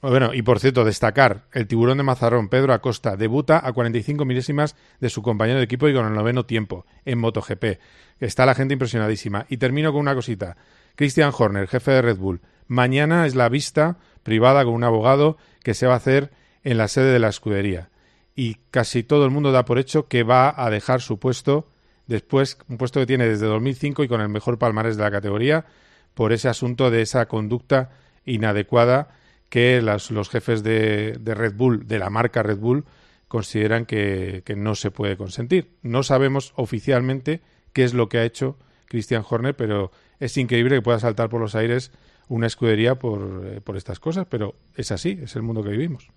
[0.00, 4.76] Bueno, y por cierto, destacar, el tiburón de Mazarrón, Pedro Acosta, debuta a 45 milésimas
[5.00, 7.80] de su compañero de equipo y con el noveno tiempo en MotoGP.
[8.20, 9.46] Está la gente impresionadísima.
[9.48, 10.56] Y termino con una cosita.
[10.94, 12.40] Christian Horner, jefe de Red Bull.
[12.68, 16.30] Mañana es la vista privada con un abogado que se va a hacer
[16.64, 17.90] en la sede de la escudería.
[18.34, 21.68] Y casi todo el mundo da por hecho que va a dejar su puesto
[22.06, 25.66] después, un puesto que tiene desde 2005 y con el mejor palmarés de la categoría,
[26.14, 27.90] por ese asunto de esa conducta
[28.24, 29.08] inadecuada
[29.48, 32.84] que las- los jefes de, Red Bull, de la marca Red Bull,
[33.28, 35.70] consideran que, que no se puede consentir.
[35.82, 37.40] No sabemos oficialmente
[37.72, 41.40] qué es lo que ha hecho Christian Horner, pero es increíble que pueda saltar por
[41.40, 41.92] los aires
[42.28, 46.08] una escudería por, eh, por estas cosas, pero es así, es el mundo que vivimos.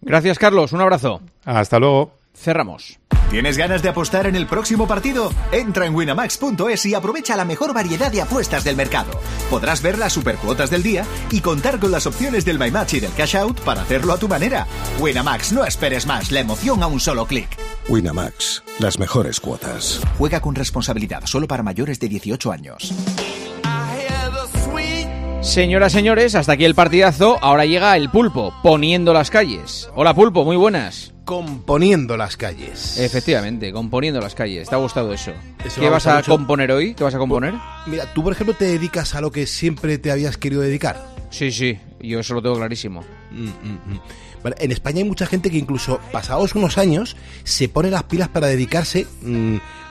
[0.00, 0.72] Gracias, Carlos.
[0.72, 1.20] Un abrazo.
[1.44, 2.12] Hasta luego.
[2.34, 2.98] Cerramos.
[3.30, 5.32] ¿Tienes ganas de apostar en el próximo partido?
[5.50, 9.10] Entra en winamax.es y aprovecha la mejor variedad de apuestas del mercado.
[9.50, 13.00] Podrás ver las supercuotas del día y contar con las opciones del My Match y
[13.00, 14.66] del Cash Out para hacerlo a tu manera.
[15.00, 17.48] Winamax, no esperes más, la emoción a un solo clic.
[17.88, 20.00] Winamax, las mejores cuotas.
[20.18, 22.92] Juega con responsabilidad, solo para mayores de 18 años.
[25.44, 27.38] Señoras, señores, hasta aquí el partidazo.
[27.42, 29.90] Ahora llega el pulpo, poniendo las calles.
[29.94, 31.12] Hola, pulpo, muy buenas.
[31.26, 32.98] Componiendo las calles.
[32.98, 34.68] Efectivamente, componiendo las calles.
[34.70, 35.32] ¿Te ha gustado eso?
[35.64, 36.30] Eso ¿Qué vas a mucho.
[36.30, 36.94] componer hoy?
[36.94, 37.52] ¿Qué vas a componer?
[37.86, 41.06] Mira, tú por ejemplo te dedicas a lo que siempre te habías querido dedicar.
[41.28, 43.02] Sí, sí, yo eso lo tengo clarísimo.
[43.30, 44.00] Mm, mm, mm.
[44.42, 48.28] Vale, en España hay mucha gente que incluso pasados unos años se pone las pilas
[48.28, 49.06] para dedicarse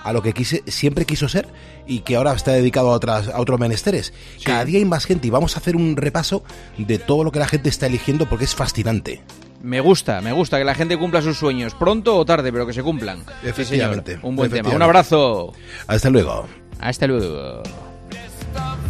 [0.04, 1.48] a lo que quise, siempre quiso ser
[1.88, 4.14] y que ahora está dedicado a, otras, a otros menesteres.
[4.44, 6.44] Cada día hay más gente y vamos a hacer un repaso
[6.78, 9.22] de todo lo que la gente está eligiendo porque es fascinante.
[9.62, 12.74] Me gusta, me gusta que la gente cumpla sus sueños, pronto o tarde, pero que
[12.74, 13.20] se cumplan.
[13.20, 13.48] Sí.
[13.48, 14.70] Efectivamente, Un buen tema.
[14.70, 15.54] Un abrazo.
[15.88, 16.48] Hasta luego.
[16.80, 17.64] Hasta luego.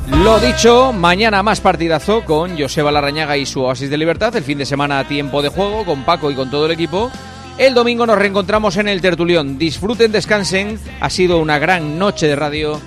[0.10, 4.36] Lo dicho, mañana más partidazo con Joseba Larrañaga y su Oasis de Libertad.
[4.36, 7.12] El fin de semana a tiempo de juego con Paco y con todo el equipo.
[7.58, 9.58] El domingo nos reencontramos en el Tertulión.
[9.58, 10.80] Disfruten, descansen.
[11.00, 12.82] Ha sido una gran noche de radio.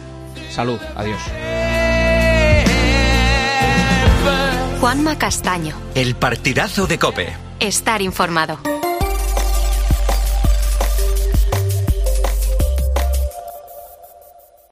[0.50, 0.78] Salud.
[0.96, 1.20] Adiós.
[4.80, 5.74] Juanma Castaño.
[5.94, 7.32] El partidazo de Cope.
[7.60, 8.58] Estar informado.